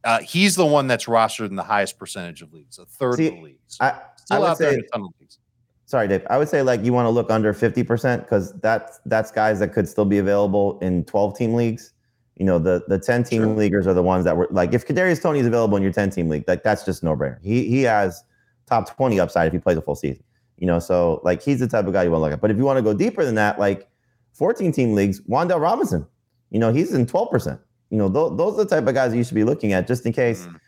Uh, 0.04 0.20
he's 0.20 0.54
the 0.54 0.66
one 0.66 0.87
that's 0.87 1.06
rostered 1.06 1.49
in 1.49 1.56
the 1.56 1.62
highest 1.62 1.99
percentage 1.99 2.42
of 2.42 2.52
leagues, 2.52 2.78
a 2.78 2.84
third 2.87 3.16
See, 3.16 3.28
of 3.28 3.34
the 3.34 3.40
leagues. 3.42 3.76
I, 3.80 4.00
I 4.30 4.38
would 4.38 4.46
out 4.46 4.58
there 4.58 4.73
say 4.73 4.78
in 4.78 4.84
a 4.84 4.88
ton 4.88 5.00
of 5.02 5.08
leagues. 5.20 5.38
sorry, 5.87 6.08
Dave. 6.08 6.26
I 6.28 6.37
would 6.38 6.49
say 6.49 6.62
like 6.62 6.84
you 6.84 6.92
want 6.92 7.06
to 7.06 7.11
look 7.11 7.30
under 7.30 7.52
fifty 7.54 7.82
percent 7.82 8.23
because 8.23 8.52
that's 8.61 9.00
that's 9.06 9.30
guys 9.30 9.58
that 9.61 9.73
could 9.73 9.88
still 9.88 10.04
be 10.04 10.18
available 10.18 10.78
in 10.80 11.04
twelve 11.04 11.37
team 11.37 11.54
leagues. 11.54 11.92
You 12.37 12.44
know, 12.44 12.58
the 12.58 12.82
the 12.88 12.99
ten 12.99 13.23
team 13.25 13.42
Sure. 13.42 13.54
leaguers 13.54 13.87
are 13.87 13.94
the 13.94 14.02
ones 14.02 14.25
that 14.25 14.37
were 14.37 14.49
like 14.50 14.75
if 14.75 14.87
Kadarius 14.87 15.23
Toney 15.23 15.38
is 15.40 15.46
available 15.46 15.76
in 15.76 15.82
your 15.82 15.92
ten 15.92 16.11
team 16.11 16.28
league, 16.28 16.44
like 16.49 16.62
that's 16.62 16.84
just 16.84 17.02
no 17.02 17.16
brainer. 17.16 17.38
He 17.42 17.68
he 17.68 17.82
has 17.82 18.25
top 18.66 18.94
twenty 18.94 19.20
upside 19.20 19.46
if 19.46 19.52
he 19.52 19.58
plays 19.58 19.76
a 19.78 19.82
full 19.82 19.94
season. 19.94 20.23
You 20.58 20.66
know, 20.66 20.78
so 20.80 21.20
like 21.25 21.42
he's 21.42 21.61
the 21.61 21.68
type 21.68 21.87
of 21.87 21.92
guy 21.92 22.02
you 22.02 22.11
want 22.11 22.20
to 22.20 22.25
look 22.25 22.32
at. 22.32 22.40
But 22.40 22.50
if 22.50 22.56
you 22.56 22.64
want 22.64 22.76
to 22.76 22.82
go 22.82 22.92
deeper 22.92 23.25
than 23.25 23.37
that, 23.37 23.58
like 23.58 23.88
fourteen 24.32 24.70
team 24.73 24.94
leagues, 24.94 25.20
Wan'Dale 25.23 25.61
Robinson, 25.61 26.06
you 26.50 26.58
know, 26.58 26.73
he's 26.73 26.92
in 26.92 27.06
twelve 27.06 27.30
percent. 27.30 27.61
You 27.94 27.98
know, 27.98 28.08
those, 28.08 28.36
those 28.36 28.54
are 28.54 28.64
the 28.64 28.66
type 28.66 28.86
of 28.88 28.94
guys 28.94 29.14
you 29.14 29.22
should 29.22 29.36
be 29.36 29.44
looking 29.44 29.72
at 29.72 29.86
just 29.86 30.04
in 30.04 30.12
case. 30.12 30.46
Mhm. 30.46 30.58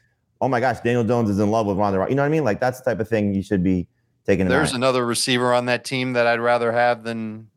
Oh 0.40 0.48
my 0.48 0.60
gosh, 0.60 0.78
Daniel 0.80 1.02
Jones 1.02 1.28
is 1.30 1.38
in 1.40 1.50
love 1.50 1.66
with 1.66 1.76
Wan'Dale. 1.76 1.98
Ro- 1.98 2.08
You 2.08 2.14
know 2.14 2.22
what 2.22 2.26
I 2.26 2.30
mean? 2.30 2.44
Like 2.44 2.60
that's 2.60 2.78
the 2.80 2.84
type 2.84 3.00
of 3.00 3.08
thing 3.08 3.34
you 3.34 3.42
should 3.42 3.62
be 3.64 3.88
taking. 4.26 4.46
There's 4.48 4.72
mind. 4.72 4.84
another 4.84 5.04
receiver 5.04 5.52
on 5.52 5.66
that 5.66 5.84
team 5.84 6.12
that 6.12 6.26
I'd 6.26 6.40
rather 6.40 6.70
have 6.72 7.02
than 7.02 7.48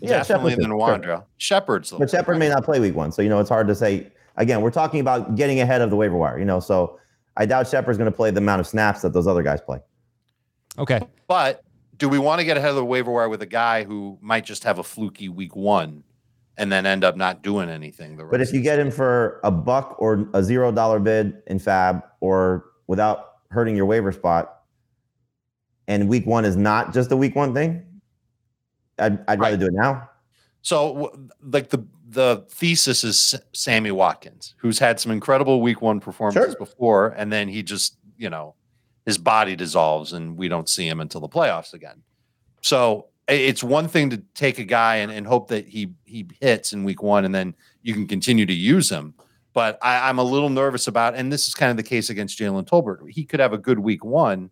Yeah, 0.00 0.18
definitely 0.18 0.52
Shepard's 0.52 0.62
than 0.62 0.70
good, 0.78 1.04
sure. 1.04 1.16
Wandra. 1.18 1.24
Shepard's 1.36 1.90
But 1.92 2.10
Shepard 2.10 2.38
may 2.38 2.48
not 2.48 2.64
play 2.64 2.80
week 2.80 2.94
one, 2.96 3.12
so 3.12 3.22
you 3.22 3.28
know 3.28 3.38
it's 3.40 3.50
hard 3.50 3.68
to 3.68 3.74
say. 3.74 4.10
Again, 4.36 4.62
we're 4.62 4.70
talking 4.70 5.00
about 5.00 5.34
getting 5.34 5.60
ahead 5.60 5.80
of 5.82 5.90
the 5.90 5.96
waiver 5.96 6.16
wire. 6.16 6.38
You 6.38 6.44
know, 6.44 6.60
so 6.60 6.98
I 7.36 7.44
doubt 7.46 7.68
Shepard's 7.68 7.98
going 7.98 8.10
to 8.10 8.16
play 8.16 8.30
the 8.30 8.38
amount 8.38 8.60
of 8.60 8.66
snaps 8.66 9.02
that 9.02 9.12
those 9.12 9.26
other 9.26 9.42
guys 9.42 9.60
play. 9.60 9.78
okay. 10.78 11.00
But 11.26 11.62
do 11.98 12.08
we 12.08 12.18
want 12.18 12.38
to 12.38 12.44
get 12.44 12.56
ahead 12.56 12.70
of 12.70 12.76
the 12.76 12.84
waiver 12.84 13.10
wire 13.12 13.28
with 13.28 13.42
a 13.42 13.46
guy 13.46 13.82
who 13.84 14.16
might 14.20 14.44
just 14.44 14.64
have 14.64 14.78
a 14.78 14.82
fluky 14.84 15.28
week 15.28 15.54
one 15.56 16.04
and 16.58 16.70
then 16.70 16.84
end 16.84 17.04
up 17.04 17.16
not 17.16 17.42
doing 17.42 17.70
anything? 17.70 18.16
The 18.16 18.24
But 18.24 18.40
if 18.42 18.52
you 18.52 18.60
get 18.60 18.78
him 18.78 18.90
for 18.90 19.40
a 19.44 19.50
buck 19.50 19.96
or 19.98 20.28
a 20.34 20.42
zero 20.42 20.70
dollar 20.70 20.98
bid 20.98 21.42
in 21.46 21.58
FAAB, 21.58 22.02
or 22.20 22.66
without 22.86 23.36
hurting 23.50 23.76
your 23.76 23.86
waiver 23.86 24.12
spot, 24.12 24.62
and 25.86 26.08
week 26.08 26.26
one 26.26 26.44
is 26.44 26.56
not 26.56 26.92
just 26.92 27.10
a 27.12 27.16
week 27.16 27.34
one 27.34 27.54
thing, 27.54 27.84
I'd, 28.98 29.18
I'd 29.28 29.40
rather 29.40 29.52
Right. 29.54 29.60
do 29.60 29.66
it 29.66 29.72
now. 29.72 30.10
So, 30.62 31.16
like 31.40 31.70
the 31.70 31.86
the 32.10 32.44
thesis 32.50 33.04
is 33.04 33.34
Sammy 33.52 33.90
Watkins, 33.90 34.54
who's 34.58 34.78
had 34.78 34.98
some 34.98 35.12
incredible 35.12 35.60
Week 35.60 35.82
One 35.82 36.00
performances 36.00 36.52
Sure. 36.52 36.58
before, 36.58 37.08
and 37.08 37.30
then 37.30 37.48
he 37.48 37.62
just, 37.62 37.98
you 38.16 38.30
know, 38.30 38.54
his 39.04 39.18
body 39.18 39.54
dissolves, 39.56 40.14
and 40.14 40.36
we 40.36 40.48
don't 40.48 40.68
see 40.70 40.88
him 40.88 41.00
until 41.00 41.20
the 41.20 41.28
playoffs 41.28 41.74
again. 41.74 42.02
So 42.62 43.08
it's 43.28 43.62
one 43.62 43.88
thing 43.88 44.10
to 44.10 44.22
take 44.34 44.58
a 44.58 44.64
guy 44.64 44.96
and, 44.96 45.12
and 45.12 45.26
hope 45.26 45.48
that 45.48 45.66
he 45.66 45.92
he 46.04 46.26
hits 46.40 46.72
in 46.72 46.84
Week 46.84 47.02
One, 47.02 47.24
and 47.24 47.34
then 47.34 47.54
you 47.82 47.94
can 47.94 48.06
continue 48.06 48.46
to 48.46 48.54
use 48.54 48.90
him. 48.90 49.14
But 49.52 49.78
I, 49.82 50.08
I'm 50.08 50.18
a 50.18 50.24
little 50.24 50.50
nervous 50.50 50.86
about, 50.86 51.14
and 51.14 51.32
this 51.32 51.48
is 51.48 51.54
kind 51.54 51.70
of 51.70 51.76
the 51.76 51.82
case 51.82 52.10
against 52.10 52.38
Jalen 52.38 52.66
Tolbert. 52.66 53.10
He 53.10 53.24
could 53.24 53.40
have 53.40 53.52
a 53.52 53.58
good 53.58 53.78
Week 53.78 54.04
One. 54.04 54.50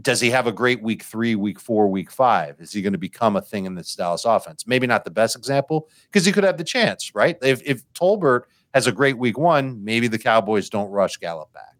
Does 0.00 0.20
he 0.20 0.30
have 0.30 0.46
a 0.46 0.52
great 0.52 0.82
week 0.82 1.02
three, 1.02 1.34
week 1.34 1.60
four, 1.60 1.86
week 1.88 2.10
five? 2.10 2.56
Is 2.60 2.72
he 2.72 2.80
going 2.80 2.94
to 2.94 2.98
become 2.98 3.36
a 3.36 3.42
thing 3.42 3.66
in 3.66 3.74
this 3.74 3.94
Dallas 3.94 4.24
offense? 4.24 4.66
Maybe 4.66 4.86
not 4.86 5.04
the 5.04 5.10
best 5.10 5.36
example 5.36 5.88
because 6.10 6.24
he 6.24 6.32
could 6.32 6.44
have 6.44 6.56
the 6.56 6.64
chance, 6.64 7.14
right? 7.14 7.36
If 7.42 7.62
if 7.64 7.82
Tolbert 7.92 8.42
has 8.72 8.86
a 8.86 8.92
great 8.92 9.18
week 9.18 9.38
one, 9.38 9.84
maybe 9.84 10.08
the 10.08 10.18
Cowboys 10.18 10.70
don't 10.70 10.90
rush 10.90 11.18
Gallup 11.18 11.52
back. 11.52 11.76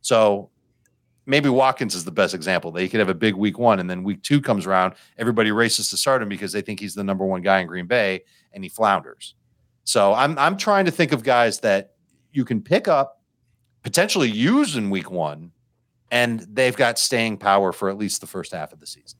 So 0.00 0.50
maybe 1.28 1.48
Watkins 1.48 1.94
is 1.94 2.04
the 2.04 2.10
best 2.10 2.34
example. 2.34 2.72
They 2.72 2.88
could 2.88 2.98
have 2.98 3.08
a 3.10 3.14
big 3.14 3.34
week 3.34 3.58
one, 3.58 3.78
and 3.78 3.88
then 3.88 4.02
week 4.02 4.22
two 4.22 4.40
comes 4.40 4.66
around, 4.66 4.94
everybody 5.18 5.52
races 5.52 5.90
to 5.90 5.96
start 5.96 6.22
him 6.22 6.28
because 6.28 6.50
they 6.52 6.62
think 6.62 6.80
he's 6.80 6.94
the 6.94 7.04
number 7.04 7.24
one 7.24 7.42
guy 7.42 7.60
in 7.60 7.66
Green 7.66 7.86
Bay, 7.86 8.22
and 8.52 8.64
he 8.64 8.70
flounders. 8.70 9.34
So 9.84 10.12
I'm 10.14 10.36
I'm 10.38 10.56
trying 10.56 10.86
to 10.86 10.90
think 10.90 11.12
of 11.12 11.22
guys 11.22 11.60
that 11.60 11.92
you 12.32 12.44
can 12.44 12.60
pick 12.62 12.88
up, 12.88 13.22
potentially 13.82 14.28
use 14.30 14.74
in 14.76 14.90
week 14.90 15.10
one, 15.10 15.52
and 16.10 16.40
they've 16.40 16.76
got 16.76 16.98
staying 16.98 17.36
power 17.38 17.72
for 17.72 17.88
at 17.90 17.96
least 17.98 18.20
the 18.20 18.26
first 18.26 18.52
half 18.52 18.72
of 18.72 18.80
the 18.80 18.86
season. 18.86 19.18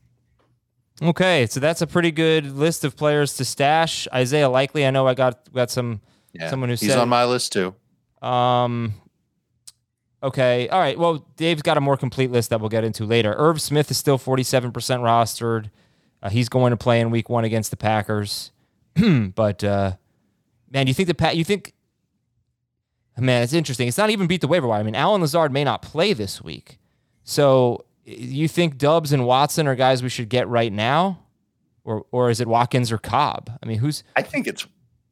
Okay, 1.01 1.47
so 1.47 1.61
that's 1.61 1.81
a 1.81 1.87
pretty 1.87 2.11
good 2.11 2.57
list 2.57 2.85
of 2.85 2.97
players 2.97 3.37
to 3.37 3.45
stash. 3.45 4.09
Isaiah 4.13 4.49
Likely, 4.49 4.85
I 4.85 4.91
know 4.91 5.07
I 5.07 5.15
got 5.15 5.53
got 5.53 5.71
some. 5.71 6.01
Yeah, 6.33 6.51
Someone 6.51 6.69
who 6.69 6.75
he's 6.75 6.91
said- 6.91 6.99
on 6.99 7.09
my 7.09 7.25
list 7.25 7.53
too. 7.53 7.75
Um, 8.21 8.93
okay, 10.23 10.69
all 10.69 10.81
right. 10.81 10.99
Well, 10.99 11.27
Dave's 11.37 11.63
got 11.63 11.77
a 11.77 11.81
more 11.81 11.97
complete 11.97 12.31
list 12.31 12.51
that 12.51 12.61
we'll 12.61 12.69
get 12.69 12.85
into 12.85 13.05
later. 13.05 13.35
Irv 13.37 13.61
Smith 13.61 13.91
is 13.91 13.97
still 13.97 14.19
forty-seven 14.19 14.73
percent 14.73 15.03
rostered. 15.03 15.71
Uh, 16.23 16.29
he's 16.31 16.49
going 16.49 16.71
to 16.71 16.77
play 16.77 17.01
in 17.01 17.11
Week 17.11 17.29
One 17.29 17.45
against 17.45 17.71
the 17.71 17.77
Packers. 17.77 18.51
but 19.35 19.63
uh, 19.63 19.93
man, 20.71 20.87
you 20.87 20.95
think 20.95 21.07
the 21.09 21.15
Pat? 21.15 21.37
You 21.37 21.45
think? 21.45 21.73
Man, 23.17 23.43
it's 23.43 23.53
interesting. 23.53 23.89
It's 23.89 23.99
not 23.99 24.11
even 24.11 24.29
beat 24.29 24.41
the 24.43 24.47
waiver 24.49 24.69
wire. 24.69 24.79
I 24.81 24.85
mean, 24.85 24.95
Allen 24.95 25.21
Lazard 25.21 25.53
may 25.53 25.65
not 25.65 25.83
play 25.83 26.13
this 26.13 26.41
week, 26.43 26.79
so 27.25 27.85
you 28.05 28.47
think 28.47 28.79
Doubs 28.79 29.13
and 29.13 29.27
Watson 29.27 29.67
are 29.67 29.75
guys 29.75 30.05
we 30.05 30.09
should 30.09 30.29
get 30.29 30.47
right 30.49 30.73
now, 30.73 31.25
or 31.83 32.07
or 32.13 32.31
is 32.31 32.41
it 32.41 32.47
Watkins 32.47 32.93
or 32.93 32.99
Cobb? 32.99 33.51
I 33.61 33.67
mean, 33.67 33.79
who's? 33.79 34.05
I 34.15 34.23
think 34.23 34.47
it's. 34.47 34.67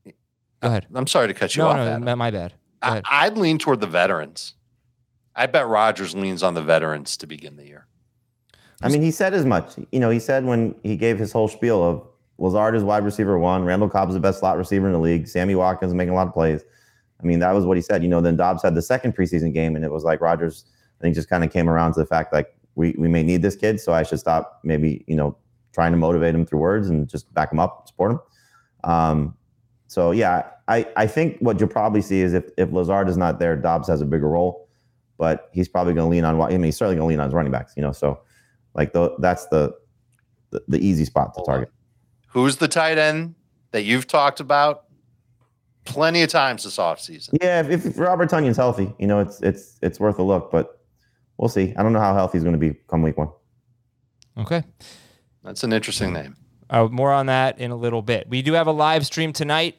Go 0.05 0.69
ahead. 0.69 0.87
I'm 0.95 1.07
sorry 1.09 1.27
to 1.29 1.35
cut 1.35 1.55
you 1.57 1.63
No, 1.65 1.69
off. 1.69 1.77
no, 1.77 1.83
Adam. 1.83 2.05
my- 2.05 2.15
my 2.15 2.31
bad. 2.31 2.55
I. 2.81 3.03
I'd 3.11 3.37
lean 3.37 3.59
toward 3.59 3.81
the 3.81 3.87
veterans. 3.89 4.55
I 5.37 5.47
bet 5.47 5.67
Rodgers 5.69 6.15
leans 6.15 6.43
on 6.43 6.55
the 6.55 6.63
veterans 6.63 7.17
to 7.19 7.27
begin 7.27 7.57
the 7.57 7.67
year. 7.67 7.87
I 8.83 8.89
mean, 8.89 9.03
he 9.03 9.11
said 9.11 9.35
as 9.35 9.45
much. 9.45 9.75
You 9.91 10.01
know, 10.01 10.11
he 10.11 10.19
said 10.19 10.45
when 10.45 10.75
he 10.83 10.97
gave 10.97 11.19
his 11.19 11.33
whole 11.33 11.49
spiel 11.49 11.83
of 11.83 12.07
Lazard 12.39 12.75
is 12.75 12.83
wide 12.83 13.05
receiver 13.05 13.39
one, 13.39 13.65
Randall 13.65 13.89
Cobb's 13.89 14.15
the 14.15 14.21
best 14.21 14.41
slot 14.41 14.59
receiver 14.59 14.87
in 14.87 14.93
the 14.93 14.99
league, 14.99 15.27
Sammy 15.29 15.55
Watkins 15.55 15.95
making 15.95 16.13
a 16.13 16.15
lot 16.15 16.27
of 16.27 16.35
plays. 16.35 16.63
I 17.21 17.27
mean, 17.27 17.39
that 17.39 17.53
was 17.53 17.65
what 17.65 17.77
he 17.77 17.83
said. 17.83 18.03
You 18.03 18.09
know, 18.09 18.21
then 18.21 18.37
Doubs 18.37 18.63
had 18.63 18.75
the 18.75 18.83
second 18.83 19.17
preseason 19.17 19.55
game, 19.55 19.77
and 19.77 19.85
it 19.85 19.91
was 19.91 20.05
like 20.05 20.21
Rodgers, 20.21 20.67
I 21.01 21.03
think, 21.03 21.15
just 21.15 21.31
kind 21.31 21.45
of 21.45 21.51
came 21.51 21.71
around 21.71 21.95
to 21.95 22.01
the 22.01 22.07
fact 22.07 22.33
like 22.33 22.55
we 22.75 22.95
we 22.99 23.09
may 23.09 23.23
need 23.23 23.43
this 23.43 23.57
kid, 23.57 23.81
so 23.81 23.93
I 23.93 24.03
should 24.03 24.19
stop 24.19 24.61
maybe 24.63 25.05
you 25.07 25.17
know 25.17 25.37
trying 25.73 25.93
to 25.93 25.99
motivate 25.99 26.35
him 26.35 26.45
through 26.45 26.59
words 26.59 26.89
and 26.89 27.09
just 27.09 27.33
back 27.33 27.53
him 27.53 27.59
up, 27.59 27.89
support 27.89 28.13
him. 28.13 28.21
Um, 28.85 29.35
so 29.89 30.11
yeah, 30.11 30.51
I 30.69 30.87
I 30.97 31.07
think 31.07 31.39
what 31.39 31.59
you'll 31.59 31.71
probably 31.71 32.03
see 32.03 32.21
is 32.21 32.35
if 32.35 32.51
if 32.59 32.71
Lazard 32.71 33.09
is 33.09 33.17
not 33.17 33.39
there, 33.39 33.57
Doubs 33.57 33.89
has 33.89 34.03
a 34.03 34.07
bigger 34.07 34.29
role, 34.29 34.66
but 35.19 35.49
he's 35.53 35.69
probably 35.69 35.95
going 35.95 36.07
to 36.07 36.11
lean 36.11 36.25
on. 36.25 36.41
I 36.41 36.51
mean, 36.51 36.65
he's 36.65 36.77
certainly 36.77 36.97
going 36.97 37.07
to 37.07 37.09
lean 37.09 37.21
on 37.21 37.27
his 37.27 37.35
running 37.35 37.53
backs. 37.53 37.75
You 37.77 37.83
know, 37.83 37.93
so 37.93 38.21
like 38.75 38.93
the, 38.93 39.17
that's 39.19 39.47
the, 39.47 39.75
the 40.51 40.63
the 40.69 40.79
easy 40.79 41.05
spot 41.05 41.35
to 41.35 41.43
target. 41.45 41.71
Who's 42.29 42.57
the 42.57 42.69
tight 42.69 42.99
end 42.99 43.35
that 43.71 43.83
you've 43.83 44.07
talked 44.07 44.41
about 44.41 44.85
plenty 45.85 46.23
of 46.23 46.29
times 46.29 46.65
this 46.65 46.77
offseason? 46.77 47.39
Yeah, 47.41 47.67
if, 47.67 47.87
if 47.87 47.99
Robert 47.99 48.29
Tonyan's 48.29 48.57
healthy, 48.57 48.95
you 48.99 49.07
know, 49.07 49.21
it's 49.21 49.41
it's 49.43 49.79
it's 49.83 49.99
worth 49.99 50.19
a 50.19 50.23
look, 50.23 50.51
but 50.51 50.81
we'll 51.39 51.49
see. 51.49 51.75
I 51.77 51.83
don't 51.83 51.93
know 51.93 52.01
how 52.01 52.15
healthy 52.15 52.39
he's 52.39 52.45
going 52.45 52.59
to 52.59 52.59
be 52.59 52.75
come 52.89 53.03
week 53.03 53.17
one. 53.17 53.31
Okay. 54.39 54.63
That's 55.43 55.65
an 55.65 55.73
interesting 55.73 56.13
name. 56.13 56.37
Uh, 56.69 56.89
more 56.91 57.13
on 57.13 57.27
that 57.27 57.59
in 57.59 57.71
a 57.71 57.77
little 57.77 58.03
bit. 58.03 58.29
We 58.29 58.43
do 58.43 58.53
have 58.55 58.67
a 58.67 58.73
live 58.73 59.07
stream 59.07 59.33
tonight. 59.33 59.79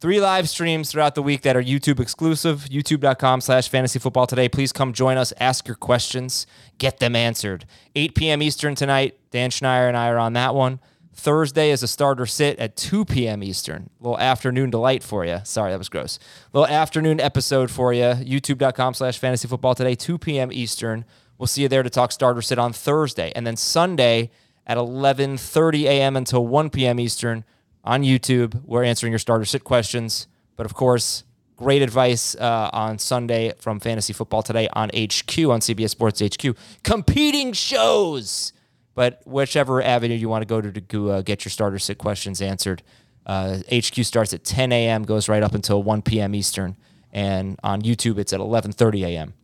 Three 0.00 0.20
live 0.20 0.48
streams 0.48 0.92
throughout 0.92 1.16
the 1.16 1.22
week 1.22 1.42
that 1.42 1.56
are 1.56 1.62
YouTube 1.62 1.98
exclusive. 1.98 2.66
YouTube.com 2.70 3.40
slash 3.40 3.68
fantasy 3.68 3.98
football 3.98 4.28
today. 4.28 4.48
Please 4.48 4.72
come 4.72 4.92
join 4.92 5.16
us. 5.16 5.32
Ask 5.40 5.66
your 5.66 5.74
questions. 5.74 6.46
Get 6.78 7.00
them 7.00 7.16
answered. 7.16 7.64
8 7.96 8.14
p.m. 8.14 8.40
Eastern 8.40 8.76
tonight. 8.76 9.18
Dan 9.32 9.50
Schneier 9.50 9.88
and 9.88 9.96
I 9.96 10.08
are 10.08 10.18
on 10.18 10.34
that 10.34 10.54
one. 10.54 10.78
Thursday 11.14 11.72
is 11.72 11.82
a 11.82 11.88
starter 11.88 12.26
sit 12.26 12.60
at 12.60 12.76
2 12.76 13.06
p.m. 13.06 13.42
Eastern. 13.42 13.90
A 13.98 14.04
little 14.04 14.20
afternoon 14.20 14.70
delight 14.70 15.02
for 15.02 15.24
you. 15.24 15.40
Sorry, 15.42 15.72
that 15.72 15.78
was 15.78 15.88
gross. 15.88 16.20
A 16.54 16.58
little 16.58 16.72
afternoon 16.72 17.20
episode 17.20 17.68
for 17.68 17.92
you. 17.92 18.04
YouTube.com 18.04 18.94
slash 18.94 19.18
fantasy 19.18 19.48
football 19.48 19.74
today, 19.74 19.96
2 19.96 20.16
p.m. 20.18 20.52
Eastern. 20.52 21.04
We'll 21.38 21.48
see 21.48 21.62
you 21.62 21.68
there 21.68 21.82
to 21.82 21.90
talk 21.90 22.12
starter 22.12 22.40
sit 22.40 22.56
on 22.60 22.72
Thursday. 22.72 23.32
And 23.34 23.44
then 23.44 23.56
Sunday 23.56 24.30
at 24.64 24.76
11:30 24.76 25.84
a.m. 25.86 26.14
until 26.16 26.46
1 26.46 26.70
p.m. 26.70 27.00
Eastern 27.00 27.44
on 27.88 28.02
YouTube. 28.02 28.62
We're 28.66 28.84
answering 28.84 29.12
your 29.12 29.18
starter 29.18 29.46
sit 29.46 29.64
questions. 29.64 30.28
But 30.56 30.66
of 30.66 30.74
course, 30.74 31.24
great 31.56 31.80
advice 31.80 32.36
uh, 32.36 32.68
on 32.72 32.98
Sunday 32.98 33.54
from 33.58 33.80
Fantasy 33.80 34.12
Football 34.12 34.42
Today 34.42 34.68
on 34.74 34.90
HQ 34.90 35.38
on 35.38 35.60
CBS 35.60 35.90
Sports 35.90 36.20
HQ. 36.20 36.54
Competing 36.84 37.54
shows, 37.54 38.52
but 38.94 39.22
whichever 39.24 39.82
avenue 39.82 40.14
you 40.14 40.28
want 40.28 40.42
to 40.42 40.46
go 40.46 40.60
to 40.60 40.70
to 40.80 41.10
uh, 41.10 41.22
get 41.22 41.44
your 41.44 41.50
starter 41.50 41.78
sit 41.78 41.96
questions 41.96 42.42
answered. 42.42 42.82
Uh, 43.24 43.58
HQ 43.72 44.04
starts 44.04 44.32
at 44.32 44.44
10 44.44 44.72
a.m., 44.72 45.04
goes 45.04 45.28
right 45.28 45.42
up 45.42 45.54
until 45.54 45.82
1 45.82 46.02
p.m. 46.02 46.34
Eastern, 46.34 46.76
and 47.12 47.58
on 47.62 47.82
YouTube 47.82 48.18
it's 48.18 48.32
at 48.32 48.40
11:30 48.40 49.06
a.m. 49.06 49.34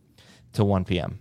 to 0.53 0.63
1 0.63 0.85
p.m. 0.85 1.19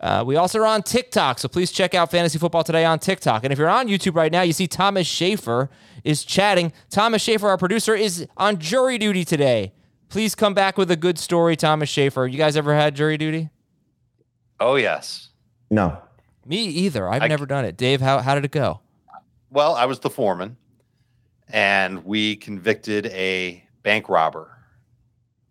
Uh, 0.00 0.22
we 0.26 0.36
also 0.36 0.58
are 0.58 0.66
on 0.66 0.82
TikTok, 0.82 1.38
so 1.38 1.48
please 1.48 1.70
check 1.70 1.94
out 1.94 2.10
Fantasy 2.10 2.38
Football 2.38 2.64
Today 2.64 2.84
on 2.84 2.98
TikTok. 2.98 3.44
And 3.44 3.52
if 3.52 3.58
you're 3.58 3.70
on 3.70 3.88
YouTube 3.88 4.16
right 4.16 4.30
now, 4.30 4.42
you 4.42 4.52
see 4.52 4.66
Thomas 4.66 5.06
Schaefer 5.06 5.70
is 6.04 6.24
chatting. 6.24 6.72
Thomas 6.90 7.22
Schaefer, 7.22 7.48
our 7.48 7.58
producer, 7.58 7.94
is 7.94 8.26
on 8.36 8.58
jury 8.58 8.98
duty 8.98 9.24
today. 9.24 9.72
Please 10.10 10.34
come 10.34 10.54
back 10.54 10.78
with 10.78 10.90
a 10.90 10.96
good 10.96 11.18
story, 11.18 11.56
Thomas 11.56 11.88
Schaefer. 11.88 12.26
You 12.26 12.38
guys 12.38 12.56
ever 12.56 12.74
had 12.74 12.94
jury 12.94 13.16
duty? 13.18 13.50
Oh 14.60 14.76
yes. 14.76 15.30
No. 15.70 15.98
Me 16.46 16.58
either. 16.64 17.08
I've 17.08 17.22
I- 17.22 17.26
never 17.28 17.46
done 17.46 17.64
it. 17.64 17.76
Dave, 17.76 18.00
how, 18.00 18.18
how 18.20 18.34
did 18.34 18.44
it 18.44 18.50
go? 18.52 18.80
Well, 19.50 19.74
I 19.74 19.86
was 19.86 20.00
the 20.00 20.10
foreman, 20.10 20.56
and 21.48 22.04
we 22.04 22.36
convicted 22.36 23.06
a 23.06 23.64
bank 23.82 24.08
robber 24.08 24.50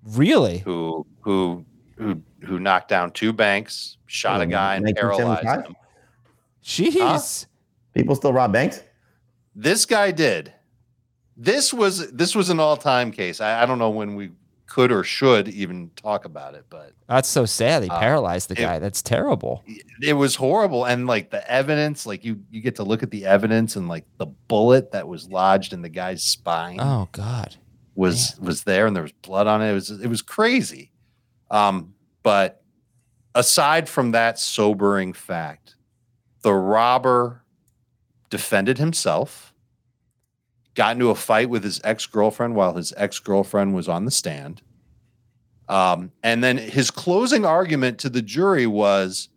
Really? 0.05 0.57
who 0.60 1.05
who 1.22 1.65
who 1.98 2.22
who 2.41 2.60
knocked 2.60 2.89
down 2.89 3.12
two 3.12 3.31
banks, 3.31 3.98
shot 4.07 4.41
a 4.41 4.45
guy, 4.45 4.75
and 4.75 4.86
paralyzed 4.95 5.45
1975? 5.45 5.65
him. 5.67 5.75
Jeez. 6.63 7.45
People 7.93 8.15
still 8.15 8.33
rob 8.33 8.51
banks? 8.51 8.83
This 9.55 9.86
guy 9.86 10.12
did. 10.12 10.53
This 11.38 11.74
was 11.74 12.12
this 12.12 12.36
was 12.36 12.50
an 12.50 12.60
all 12.60 12.77
time 12.77 13.12
case. 13.12 13.41
I, 13.41 13.63
I 13.63 13.65
don't 13.65 13.79
know 13.79 13.89
when 13.89 14.15
we 14.15 14.31
could 14.65 14.91
or 14.91 15.03
should 15.03 15.48
even 15.50 15.91
talk 15.95 16.25
about 16.25 16.55
it, 16.55 16.65
but 16.69 16.93
That's 17.07 17.27
so 17.29 17.45
sad. 17.45 17.83
He 17.83 17.89
Uh, 17.89 18.00
paralyzed 18.00 18.50
the 18.50 18.53
it- 18.60 18.63
guy. 18.63 18.79
That's 18.79 19.01
terrible. 19.01 19.63
it 20.01 20.13
was 20.13 20.36
horrible. 20.36 20.86
And 20.86 21.05
like 21.07 21.29
the 21.31 21.48
evidence, 21.51 22.05
like 22.05 22.24
you 22.24 22.41
you 22.50 22.62
get 22.62 22.75
to 22.77 22.83
look 22.83 23.03
at 23.03 23.12
the 23.12 23.25
evidence 23.25 23.75
and 23.75 23.88
like 23.88 24.05
the 24.17 24.25
bullet 24.48 24.91
that 24.91 25.07
was 25.07 25.27
lodged 25.29 25.74
in 25.74 25.81
the 25.81 25.89
guy's 25.89 26.24
spine. 26.24 26.79
Oh 26.79 27.10
God. 27.12 27.55
was 27.95 28.36
was 28.39 28.63
there 28.63 28.88
and 28.88 28.95
there 28.95 29.03
was 29.03 29.12
blood 29.12 29.45
on 29.48 29.62
it. 29.62 29.69
It 29.69 29.74
was 29.74 29.89
it 29.91 30.07
was 30.07 30.22
crazy. 30.24 30.91
Um, 31.51 31.93
but 32.24 32.63
aside 33.36 33.88
from 33.89 34.12
that 34.12 34.39
sobering 34.39 35.13
fact, 35.13 35.75
the 36.41 36.53
robber 36.53 37.42
defended 38.33 38.79
himself, 38.79 39.53
got 40.73 40.95
into 40.95 41.11
a 41.11 41.15
fight 41.15 41.51
with 41.51 41.63
his 41.63 41.79
ex-girlfriend 41.83 42.55
while 42.55 42.73
his 42.73 42.91
ex-girlfriend 42.97 43.75
was 43.75 43.87
on 43.87 44.05
the 44.05 44.11
stand. 44.11 44.63
Um, 45.69 46.11
and 46.23 46.43
then 46.43 46.57
his 46.57 46.89
closing 46.89 47.45
argument 47.45 47.99
to 47.99 48.09
the 48.09 48.23
jury 48.23 48.65
was 48.65 49.29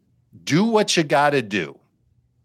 do 0.45 0.65
what 0.65 0.97
you 0.97 1.03
gotta 1.03 1.43
do. 1.43 1.79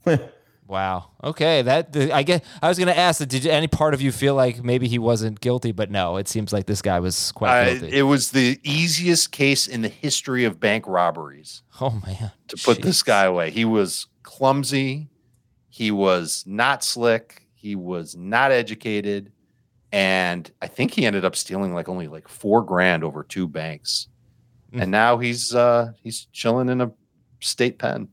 Wow. 0.68 1.10
Okay. 1.22 1.64
That 1.64 1.94
I 2.14 2.24
guess 2.24 2.40
I 2.62 2.70
was 2.70 2.78
going 2.78 2.88
to 2.88 2.98
ask. 2.98 3.28
Did 3.28 3.46
any 3.46 3.68
part 3.68 3.94
of 3.94 4.02
you 4.02 4.10
feel 4.14 4.36
like 4.36 4.64
maybe 4.64 4.88
he 4.88 5.00
wasn't 5.00 5.42
guilty? 5.42 5.74
But 5.74 5.92
no, 5.92 6.16
it 6.16 6.30
seems 6.30 6.54
like 6.54 6.66
this 6.66 6.82
guy 6.82 7.02
was 7.02 7.34
quite 7.34 7.60
Uh, 7.60 7.74
guilty. 7.74 7.98
it 7.98 8.04
was 8.04 8.32
the 8.32 8.58
easiest 8.64 9.34
case 9.34 9.68
in 9.68 9.82
the 9.82 9.90
history 9.90 10.46
of 10.46 10.62
bank 10.62 10.86
robberies. 10.88 11.62
oh 11.82 12.02
man. 12.08 12.32
to 12.48 12.56
put 12.56 12.82
this 12.84 13.04
guy 13.04 13.26
away. 13.26 13.52
He 13.52 13.66
was 13.66 14.08
clumsy. 14.24 15.10
He 15.72 15.90
was 15.90 16.44
not 16.46 16.84
slick. 16.84 17.48
He 17.56 17.76
was 17.76 18.16
not 18.16 18.52
educated. 18.52 19.32
And 19.94 20.52
I 20.62 20.68
think 20.68 20.94
he 20.94 21.06
ended 21.06 21.26
up 21.26 21.36
stealing 21.36 21.74
like 21.74 21.90
only 21.90 22.08
like 22.08 22.28
four 22.28 22.62
grand 22.62 23.04
over 23.04 23.24
two 23.24 23.48
banks. 23.48 24.10
Mm. 24.74 24.84
And 24.84 24.92
now 24.92 25.18
he's 25.18 25.56
uh 25.56 25.94
he's 26.04 26.28
chilling 26.34 26.70
in 26.70 26.82
a 26.82 26.92
state 27.40 27.80
pen. 27.80 28.10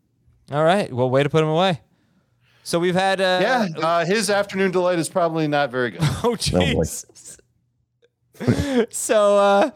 All 0.52 0.64
right. 0.64 0.92
Well, 0.92 1.10
way 1.10 1.24
to 1.24 1.28
put 1.28 1.42
him 1.42 1.50
away. 1.50 1.80
So 2.62 2.78
we've 2.78 2.94
had. 2.94 3.20
Uh, 3.20 3.38
yeah, 3.42 3.68
uh, 3.78 4.04
his 4.04 4.30
afternoon 4.30 4.70
delight 4.70 4.98
is 4.98 5.08
probably 5.08 5.48
not 5.48 5.70
very 5.70 5.90
good. 5.90 6.02
Oh 6.22 6.30
boy. 6.30 6.36
jeez. 6.36 7.38
so, 8.92 9.36
uh, 9.36 9.70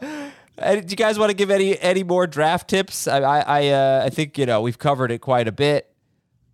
uh, 0.57 0.75
do 0.75 0.85
you 0.87 0.95
guys 0.95 1.19
want 1.19 1.31
to 1.31 1.35
give 1.35 1.51
any 1.51 1.77
any 1.79 2.03
more 2.03 2.27
draft 2.27 2.69
tips? 2.69 3.07
I 3.07 3.19
I 3.19 3.39
I, 3.39 3.67
uh, 3.69 4.03
I 4.05 4.09
think 4.09 4.37
you 4.37 4.45
know 4.45 4.61
we've 4.61 4.77
covered 4.77 5.11
it 5.11 5.19
quite 5.19 5.47
a 5.47 5.51
bit. 5.51 5.93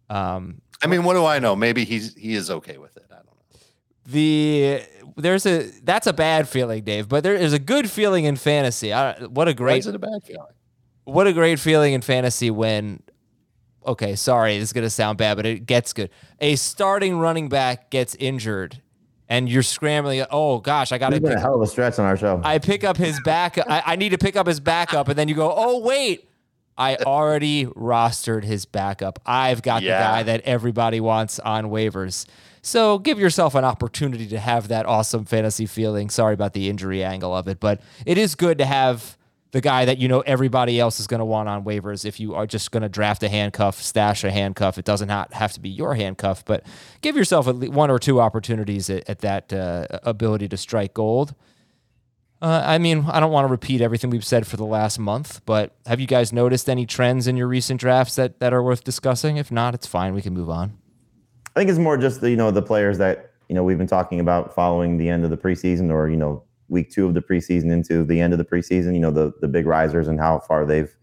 Um, 0.09 0.61
I 0.81 0.87
mean, 0.87 1.03
what 1.03 1.13
do 1.13 1.25
I 1.25 1.39
know? 1.39 1.55
Maybe 1.55 1.85
he's 1.85 2.15
he 2.15 2.33
is 2.35 2.49
okay 2.49 2.77
with 2.77 2.95
it. 2.97 3.05
I 3.11 3.15
don't 3.15 3.25
know. 3.25 3.59
the 4.05 4.81
there's 5.17 5.45
a 5.45 5.69
that's 5.83 6.07
a 6.07 6.13
bad 6.13 6.47
feeling, 6.47 6.83
Dave, 6.83 7.09
but 7.09 7.23
there 7.23 7.35
is 7.35 7.53
a 7.53 7.59
good 7.59 7.89
feeling 7.89 8.25
in 8.25 8.35
fantasy. 8.37 8.93
I, 8.93 9.13
what 9.25 9.47
a 9.47 9.51
Why 9.51 9.55
great 9.55 9.79
is 9.79 9.87
it 9.87 9.95
a 9.95 9.99
bad 9.99 10.23
feeling? 10.25 10.53
what 11.05 11.27
a 11.27 11.33
great 11.33 11.59
feeling 11.59 11.93
in 11.93 12.01
fantasy 12.01 12.51
when 12.51 13.01
okay 13.85 14.15
sorry 14.15 14.59
this 14.59 14.69
is 14.69 14.73
going 14.73 14.83
to 14.83 14.89
sound 14.89 15.17
bad 15.17 15.35
but 15.37 15.45
it 15.45 15.65
gets 15.65 15.91
good 15.91 16.09
a 16.39 16.55
starting 16.55 17.17
running 17.17 17.49
back 17.49 17.89
gets 17.89 18.13
injured 18.15 18.79
and 19.27 19.49
you're 19.49 19.63
scrambling 19.63 20.23
oh 20.29 20.59
gosh 20.59 20.91
i 20.91 20.99
gotta 20.99 21.15
It's 21.15 21.29
a 21.29 21.39
hell 21.39 21.55
of 21.55 21.61
a 21.61 21.67
stretch 21.67 21.97
on 21.97 22.05
our 22.05 22.15
show. 22.17 22.39
i 22.43 22.59
pick 22.59 22.83
up 22.83 22.95
his 22.97 23.19
back 23.21 23.57
I, 23.57 23.81
I 23.87 23.95
need 23.95 24.09
to 24.09 24.19
pick 24.19 24.35
up 24.35 24.45
his 24.45 24.59
backup 24.59 25.07
and 25.07 25.17
then 25.17 25.27
you 25.27 25.33
go 25.33 25.51
oh 25.55 25.79
wait 25.79 26.28
i 26.79 26.95
already 26.95 27.65
rostered 27.65 28.43
his 28.43 28.65
backup 28.65 29.19
i've 29.25 29.61
got 29.61 29.83
Yeah. 29.83 29.97
the 29.99 30.03
guy 30.03 30.23
that 30.23 30.41
everybody 30.41 30.99
wants 30.99 31.37
on 31.39 31.65
waivers 31.65 32.25
so 32.61 32.97
give 32.99 33.19
yourself 33.19 33.53
an 33.55 33.63
opportunity 33.63 34.27
to 34.27 34.39
have 34.39 34.67
that 34.69 34.85
awesome 34.85 35.25
fantasy 35.25 35.65
feeling 35.65 36.09
sorry 36.09 36.33
about 36.33 36.53
the 36.53 36.69
injury 36.69 37.03
angle 37.03 37.35
of 37.35 37.47
it 37.47 37.59
but 37.59 37.81
it 38.05 38.17
is 38.17 38.35
good 38.35 38.57
to 38.57 38.65
have 38.65 39.17
the 39.51 39.61
guy 39.61 39.83
that 39.85 39.97
you 39.97 40.07
know 40.07 40.19
everybody 40.21 40.79
else 40.79 40.99
is 40.99 41.07
going 41.07 41.17
to 41.19 41.25
want 41.25 41.49
on 41.49 41.63
waivers 41.63 42.05
if 42.05 42.19
you 42.19 42.35
are 42.35 42.45
just 42.45 42.69
going 42.69 42.83
to 42.83 42.89
draft 42.89 43.23
a 43.23 43.27
handcuff, 43.29 43.81
stash 43.81 44.23
a 44.23 44.29
handcuff. 44.29 44.77
It 44.77 44.85
doesn't 44.85 45.09
have 45.09 45.53
to 45.53 45.59
be 45.59 45.69
your 45.69 45.95
handcuff, 45.95 46.45
but 46.45 46.63
give 47.01 47.15
yourself 47.17 47.47
at 47.47 47.55
least 47.55 47.73
one 47.73 47.89
or 47.89 47.97
two 47.97 48.21
opportunities 48.21 48.91
at, 48.91 49.09
at 49.09 49.19
that 49.21 49.51
uh, 49.51 49.87
ability 50.03 50.49
to 50.49 50.55
strike 50.57 50.93
gold. 50.93 51.33
Uh, 52.41 52.63
I 52.65 52.77
mean, 52.77 53.05
I 53.09 53.19
don't 53.19 53.31
want 53.31 53.45
to 53.45 53.51
repeat 53.51 53.81
everything 53.81 54.09
we've 54.09 54.25
said 54.25 54.47
for 54.47 54.55
the 54.55 54.65
last 54.65 54.97
month, 54.97 55.41
but 55.45 55.75
have 55.85 55.99
you 55.99 56.07
guys 56.07 56.31
noticed 56.31 56.69
any 56.69 56.85
trends 56.85 57.27
in 57.27 57.35
your 57.35 57.47
recent 57.47 57.81
drafts 57.81 58.15
that, 58.15 58.39
that 58.39 58.53
are 58.53 58.63
worth 58.63 58.83
discussing? 58.83 59.35
If 59.35 59.51
not, 59.51 59.73
it's 59.73 59.85
fine. 59.85 60.13
We 60.13 60.21
can 60.21 60.33
move 60.33 60.49
on. 60.49 60.77
I 61.55 61.59
think 61.59 61.69
it's 61.69 61.79
more 61.79 61.97
just 61.97 62.21
the 62.21 62.29
you 62.29 62.37
know 62.37 62.51
the 62.51 62.61
players 62.61 62.97
that 62.99 63.31
you 63.49 63.55
know 63.55 63.63
we've 63.63 63.77
been 63.77 63.87
talking 63.87 64.21
about 64.21 64.55
following 64.55 64.97
the 64.97 65.09
end 65.09 65.25
of 65.25 65.29
the 65.29 65.37
preseason 65.37 65.91
or 65.91 66.07
you 66.07 66.15
know 66.15 66.43
week 66.69 66.91
two 66.91 67.05
of 67.05 67.13
the 67.13 67.21
preseason 67.21 67.71
into 67.71 68.05
the 68.05 68.21
end 68.21 68.33
of 68.33 68.39
the 68.39 68.45
preseason. 68.45 68.93
You 68.93 69.01
know 69.01 69.11
the 69.11 69.33
the 69.41 69.47
big 69.49 69.65
risers 69.65 70.07
and 70.07 70.17
how 70.17 70.39
far 70.39 70.65
they've 70.65 70.95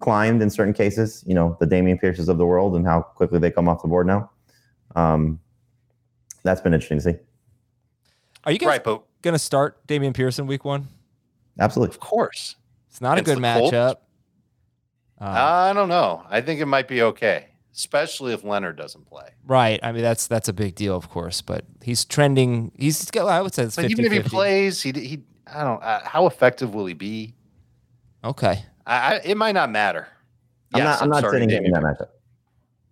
climbed 0.00 0.42
in 0.42 0.50
certain 0.50 0.74
cases. 0.74 1.24
You 1.26 1.34
know 1.34 1.56
the 1.60 1.66
Dameon 1.66 1.98
Pierces 1.98 2.28
of 2.28 2.36
the 2.36 2.44
world 2.44 2.76
and 2.76 2.86
how 2.86 3.00
quickly 3.00 3.38
they 3.38 3.50
come 3.50 3.68
off 3.68 3.80
the 3.80 3.88
board 3.88 4.06
now. 4.06 4.30
Um, 4.94 5.40
that's 6.42 6.60
been 6.60 6.74
interesting 6.74 6.98
to 6.98 7.04
see. 7.04 7.18
Are 8.44 8.52
you 8.52 8.58
guys 8.58 8.66
Right, 8.66 8.84
but 8.84 9.04
going 9.22 9.34
to 9.34 9.38
start 9.38 9.86
Dameon 9.86 10.14
Pierce 10.14 10.38
in 10.38 10.46
week 10.46 10.64
one? 10.64 10.88
Absolutely. 11.58 11.94
of 11.94 12.00
course. 12.00 12.56
It's 12.88 13.00
not 13.00 13.18
a 13.18 13.22
good 13.22 13.38
the 13.38 13.42
Colts? 13.42 13.74
matchup. 13.74 13.96
Uh, 15.20 15.24
I 15.24 15.72
don't 15.72 15.88
know. 15.88 16.24
I 16.28 16.40
think 16.40 16.60
it 16.60 16.66
might 16.66 16.86
be 16.86 17.02
okay, 17.02 17.46
especially 17.74 18.32
if 18.32 18.44
Leonard 18.44 18.76
doesn't 18.76 19.06
play. 19.06 19.30
Right. 19.44 19.80
I 19.82 19.90
mean, 19.92 20.02
that's 20.02 20.28
that's 20.28 20.48
a 20.48 20.52
big 20.52 20.76
deal, 20.76 20.94
of 20.96 21.08
course. 21.10 21.42
But 21.42 21.64
he's 21.82 22.04
trending. 22.04 22.70
He's. 22.78 23.10
I 23.16 23.40
would 23.42 23.52
say 23.52 23.64
it's 23.64 23.74
But 23.76 23.86
50, 23.86 23.92
even 24.00 24.12
if 24.12 24.22
he 24.24 24.28
plays, 24.28 24.80
he 24.82 24.92
he 24.92 25.22
I 25.52 25.64
don't. 25.64 25.82
Uh, 25.82 26.00
how 26.04 26.26
effective 26.26 26.72
will 26.74 26.86
he 26.86 26.94
be? 26.94 27.34
Okay. 28.22 28.64
I, 28.86 29.14
I 29.16 29.20
it 29.24 29.36
might 29.36 29.52
not 29.52 29.70
matter. 29.70 30.06
I'm 30.72 30.78
Yes, 30.82 30.86
not. 30.86 31.02
I'm 31.02 31.08
not 31.10 31.18
starting 31.18 31.48
sitting 31.48 31.64
in 31.66 31.72
Dameon 31.72 31.82
that 31.82 31.98
matchup. 31.98 32.08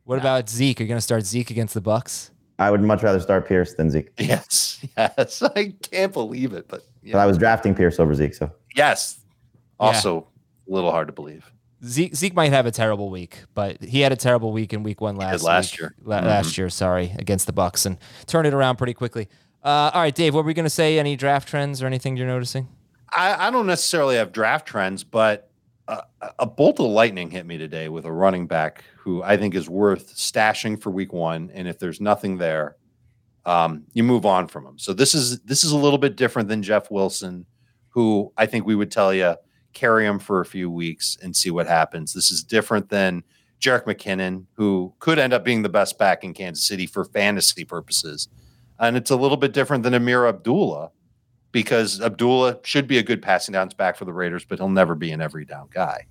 What 0.05 0.19
about 0.19 0.49
Zeke? 0.49 0.81
Are 0.81 0.85
you 0.85 0.89
going 0.89 0.99
to 0.99 1.03
start 1.03 1.25
Zeke 1.25 1.51
against 1.51 1.75
the 1.75 1.81
Bucks? 1.81 2.31
I 2.59 2.71
would 2.71 2.81
much 2.83 3.03
rather 3.03 3.21
start 3.21 3.47
Pierce 3.47 3.75
than 3.75 3.91
Zeke. 3.91 4.11
Yes, 4.19 4.85
yes. 4.97 5.43
I 5.57 5.75
can't 5.83 6.13
believe 6.13 6.53
it, 6.53 6.69
but 6.69 6.83
But. 7.05 7.17
I 7.19 7.27
was 7.27 7.37
drafting 7.39 7.75
Pierce 7.75 7.99
over 8.01 8.15
Zeke, 8.15 8.35
so 8.35 8.51
yes. 8.75 9.19
Also, 9.79 10.27
a 10.69 10.73
little 10.73 10.91
hard 10.91 11.09
to 11.09 11.13
believe. 11.13 11.51
Zeke, 11.85 12.15
Zeke 12.15 12.35
might 12.35 12.53
have 12.53 12.65
a 12.65 12.71
terrible 12.71 13.11
week, 13.11 13.45
but 13.55 13.83
he 13.83 14.01
had 14.01 14.11
a 14.11 14.17
terrible 14.17 14.51
week 14.53 14.73
in 14.73 14.83
week 14.83 15.01
one 15.03 15.17
last 15.17 15.43
last 15.45 15.73
week- 15.75 15.81
year. 15.81 15.95
la- 16.03 16.21
Mhm. 16.21 16.25
Last 16.25 16.57
year, 16.59 16.71
sorry, 16.71 17.15
against 17.19 17.47
the 17.47 17.53
Bucks, 17.53 17.85
and 17.85 17.99
turned 18.27 18.47
it 18.47 18.55
around 18.55 18.77
pretty 18.77 18.95
quickly. 18.95 19.29
Uh, 19.63 19.91
all 19.93 20.01
right, 20.01 20.15
Dave, 20.15 20.35
what 20.35 20.45
were 20.45 20.47
we 20.49 20.55
going 20.55 20.65
to 20.65 20.71
say? 20.71 20.99
Any 20.99 21.15
draft 21.17 21.49
trends 21.49 21.83
or 21.83 21.87
anything 21.87 22.17
you're 22.17 22.27
noticing? 22.27 22.69
I, 23.15 23.49
I 23.49 23.51
don't 23.51 23.67
necessarily 23.67 24.17
have 24.17 24.33
draft 24.33 24.67
trends, 24.67 25.05
but 25.05 25.51
a 26.39 26.47
bolt 26.47 26.81
of 26.81 26.87
lightning 26.87 27.31
hit 27.31 27.47
me 27.47 27.59
today 27.59 27.89
with 27.89 28.05
a 28.05 28.13
running 28.13 28.47
back 28.47 28.85
who 28.99 29.23
I 29.23 29.37
think 29.37 29.55
is 29.55 29.69
worth 29.69 30.17
stashing 30.17 30.81
for 30.81 30.91
week 30.91 31.13
one. 31.13 31.51
And 31.55 31.69
if 31.69 31.79
there's 31.79 32.01
nothing 32.01 32.39
there, 32.39 32.77
um, 33.45 33.85
you 33.93 34.03
move 34.03 34.27
on 34.27 34.49
from 34.49 34.67
him. 34.67 34.79
So 34.79 34.93
this 34.93 35.15
is 35.15 35.41
this 35.43 35.63
is 35.63 35.71
a 35.71 35.77
little 35.77 35.99
bit 35.99 36.17
different 36.17 36.49
than 36.49 36.63
Jeff 36.63 36.91
Wilson, 36.91 37.47
who 37.91 38.33
I 38.37 38.47
think 38.47 38.67
we 38.67 38.75
would 38.75 38.91
tell 38.91 39.15
you 39.15 39.37
carry 39.73 40.07
him 40.07 40.19
for 40.19 40.41
a 40.41 40.47
few 40.47 40.71
weeks 40.71 41.17
and 41.23 41.37
see 41.37 41.51
what 41.51 41.67
happens. 41.67 42.13
This 42.13 42.31
is 42.31 42.43
different 42.43 42.89
than 42.89 43.23
Jerick 43.61 43.85
McKinnon, 43.85 44.47
who 44.55 44.93
could 44.99 45.19
end 45.19 45.33
up 45.33 45.45
being 45.45 45.63
the 45.63 45.69
best 45.69 45.99
back 45.99 46.25
in 46.25 46.35
Kansas 46.35 46.67
City 46.67 46.87
for 46.87 47.05
fantasy 47.05 47.65
purposes. 47.65 48.29
And 48.79 48.97
it's 48.97 49.11
a 49.11 49.17
little 49.17 49.37
bit 49.37 49.53
different 49.53 49.83
than 49.83 49.95
Ameer 49.95 50.29
Abdullah, 50.29 50.91
because 51.57 52.03
Abdullah 52.03 52.59
should 52.65 52.87
be 52.87 52.99
a 52.99 53.03
good 53.03 53.23
passing 53.23 53.55
downs 53.55 53.73
back 53.73 53.97
for 53.97 54.05
the 54.05 54.13
Raiders, 54.13 54.45
but 54.45 54.59
he'll 54.59 54.69
never 54.69 54.95
be 54.95 55.11
an 55.11 55.23
every 55.23 55.47
down 55.47 55.69
guy. 55.73 56.05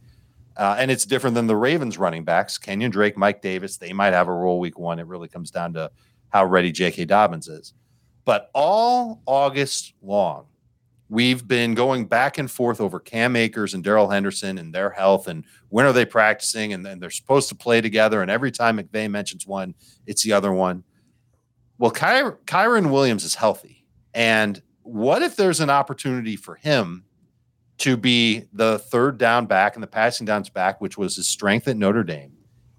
Uh, 0.58 0.76
and 0.80 0.90
it's 0.90 1.06
different 1.06 1.36
than 1.36 1.46
the 1.46 1.56
Ravens 1.56 2.00
running 2.00 2.24
backs, 2.24 2.58
Kenyan 2.58 2.90
Drake, 2.90 3.16
Mike 3.16 3.44
Davis. 3.44 3.78
They 3.78 3.94
might 3.94 4.14
have 4.14 4.28
a 4.28 4.34
role 4.34 4.60
week 4.60 4.80
one. 4.80 4.98
It 4.98 5.06
really 5.06 5.28
comes 5.28 5.52
down 5.52 5.74
to 5.74 5.92
how 6.30 6.46
ready 6.46 6.72
J.K. 6.72 7.06
Dobbins 7.06 7.48
is. 7.48 7.76
But 8.26 8.50
all 8.56 9.22
August 9.28 9.94
long, 10.02 10.48
we've 11.10 11.48
been 11.48 11.76
going 11.76 12.08
back 12.08 12.40
and 12.40 12.50
forth 12.50 12.82
over 12.82 13.00
Cam 13.00 13.36
Akers 13.36 13.76
and 13.76 13.84
Darrell 13.84 14.10
Henderson 14.10 14.58
and 14.58 14.74
their 14.74 14.90
health 14.90 15.28
and 15.28 15.46
when 15.70 15.86
are 15.86 15.94
they 15.94 16.06
practicing 16.06 16.74
and 16.74 16.84
then 16.84 17.00
they're 17.00 17.12
supposed 17.12 17.50
to 17.50 17.56
play 17.56 17.82
together. 17.82 18.24
And 18.24 18.32
every 18.32 18.52
time 18.52 18.80
McVay 18.80 19.12
mentions 19.12 19.46
one, 19.46 19.76
it's 20.08 20.24
the 20.24 20.34
other 20.34 20.52
one. 20.52 20.84
Well, 21.78 21.92
Ky- 21.92 22.34
Kyren 22.48 22.90
Williams 22.90 23.24
is 23.24 23.36
healthy. 23.36 23.86
And 24.16 24.60
what 24.86 25.24
if 25.24 25.36
there's 25.36 25.60
an 25.60 25.70
opportunity 25.70 26.36
for 26.36 26.56
him 26.56 27.06
to 27.80 27.98
be 27.98 28.46
the 28.54 28.80
third 28.80 29.18
down 29.18 29.48
back 29.48 29.76
and 29.76 29.84
the 29.84 29.88
passing 29.88 30.26
downs 30.26 30.50
back, 30.50 30.80
which 30.80 30.98
was 30.98 31.16
his 31.16 31.28
strength 31.28 31.68
at 31.68 31.76
Notre 31.76 32.04
Dame? 32.04 32.34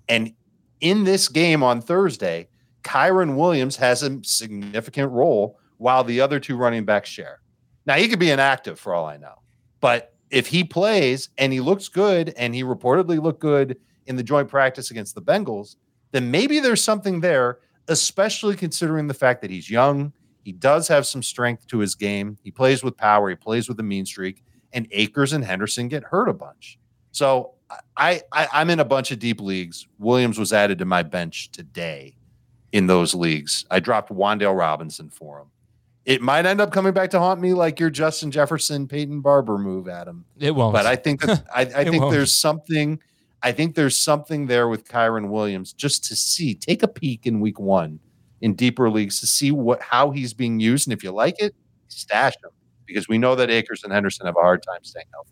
And 0.09 0.33
in 0.81 1.05
this 1.05 1.29
game 1.29 1.63
on 1.63 1.81
Thursday, 1.81 2.49
Kyren 2.85 3.37
Williams 3.37 3.77
has 3.77 4.05
a 4.05 4.21
significant 4.23 5.11
role 5.11 5.59
while 5.79 6.05
the 6.05 6.21
other 6.21 6.39
two 6.39 6.57
running 6.57 6.85
backs 6.85 7.11
share. 7.11 7.41
Now 7.87 7.95
he 7.95 8.09
could 8.09 8.21
be 8.21 8.31
inactive 8.31 8.79
for 8.79 8.95
all 8.95 9.07
I 9.07 9.17
know, 9.17 9.43
but 9.81 10.15
if 10.31 10.47
he 10.47 10.63
plays 10.63 11.29
and 11.39 11.53
he 11.53 11.61
looks 11.61 11.89
good 11.89 12.33
and 12.37 12.55
he 12.55 12.63
reportedly 12.63 13.21
looked 13.21 13.41
good 13.41 13.77
in 14.07 14.17
the 14.17 14.23
joint 14.23 14.49
practice 14.49 14.91
against 14.91 15.15
the 15.15 15.23
Bengals, 15.23 15.77
then 16.13 16.31
maybe 16.31 16.61
there's 16.61 16.83
something 16.83 17.21
there, 17.21 17.59
especially 17.89 18.55
considering 18.55 19.09
the 19.09 19.15
fact 19.15 19.43
that 19.43 19.51
he's 19.51 19.69
young. 19.69 20.13
He 20.47 20.53
does 20.53 20.87
have 20.89 21.07
some 21.07 21.23
strength 21.23 21.67
to 21.67 21.79
his 21.79 21.95
game. 21.95 22.39
He 22.43 22.51
plays 22.51 22.83
with 22.83 22.97
power. 22.97 23.29
He 23.29 23.35
plays 23.35 23.69
with 23.69 23.81
a 23.81 23.83
mean 23.83 24.07
streak. 24.07 24.45
And 24.73 24.87
Akers 24.93 25.33
and 25.33 25.45
Henderson 25.45 25.89
get 25.89 26.05
hurt 26.05 26.29
a 26.29 26.33
bunch. 26.33 26.79
So 27.11 27.55
I, 27.97 28.23
I 28.33 28.49
I'm 28.53 28.71
in 28.71 28.79
a 28.79 28.85
bunch 28.85 29.11
of 29.11 29.19
deep 29.19 29.41
leagues. 29.41 29.89
Williams 29.99 30.39
was 30.39 30.53
added 30.53 30.79
to 30.79 30.85
my 30.85 31.03
bench 31.03 31.51
today 31.51 32.17
in 32.73 32.87
those 32.87 33.15
leagues. 33.15 33.65
I 33.71 33.81
dropped 33.81 34.11
Wan'Dale 34.11 34.57
Robinson 34.57 35.11
for 35.11 35.41
him 35.41 35.49
it 36.07 36.23
might 36.23 36.47
end 36.47 36.61
up 36.61 36.71
coming 36.71 36.93
back 36.93 37.11
to 37.11 37.19
haunt 37.19 37.41
me 37.41 37.53
like 37.53 37.81
your 37.81 37.91
Justin 37.91 38.31
Jefferson, 38.31 38.87
Peyton 38.87 39.21
Barber 39.21 39.59
move, 39.59 39.89
Adam. 39.89 40.25
It 40.39 40.55
won't. 40.55 40.73
But 40.73 40.87
I 40.87 40.95
think 40.95 41.21
that 41.23 41.45
I, 41.55 41.63
I 41.63 41.85
think 41.85 42.01
won't. 42.01 42.13
there's 42.13 42.33
something. 42.33 43.01
I 43.43 43.53
think 43.53 43.75
there's 43.75 43.99
something 43.99 44.47
there 44.47 44.69
with 44.69 44.89
Kyren 44.89 45.29
Williams 45.29 45.73
just 45.73 46.05
to 46.05 46.17
see. 46.17 46.55
Take 46.55 46.85
a 46.85 46.89
peek 46.89 47.27
in 47.27 47.41
Week 47.41 47.59
One 47.59 47.99
in 48.41 48.55
deeper 48.55 48.91
leagues 48.91 49.21
to 49.21 49.27
see 49.27 49.51
what 49.51 49.81
how 49.81 50.11
he's 50.11 50.35
being 50.35 50.61
used, 50.61 50.87
and 50.87 50.93
if 50.93 51.03
you 51.03 51.11
like 51.11 51.41
it, 51.41 51.55
stash 51.89 52.35
him 52.43 52.51
because 52.87 53.09
we 53.09 53.19
know 53.19 53.35
that 53.35 53.51
Akers 53.51 53.83
and 53.85 53.93
Henderson 53.93 54.27
have 54.27 54.37
a 54.37 54.41
hard 54.41 54.63
time 54.63 54.83
staying 54.83 55.07
healthy. 55.13 55.31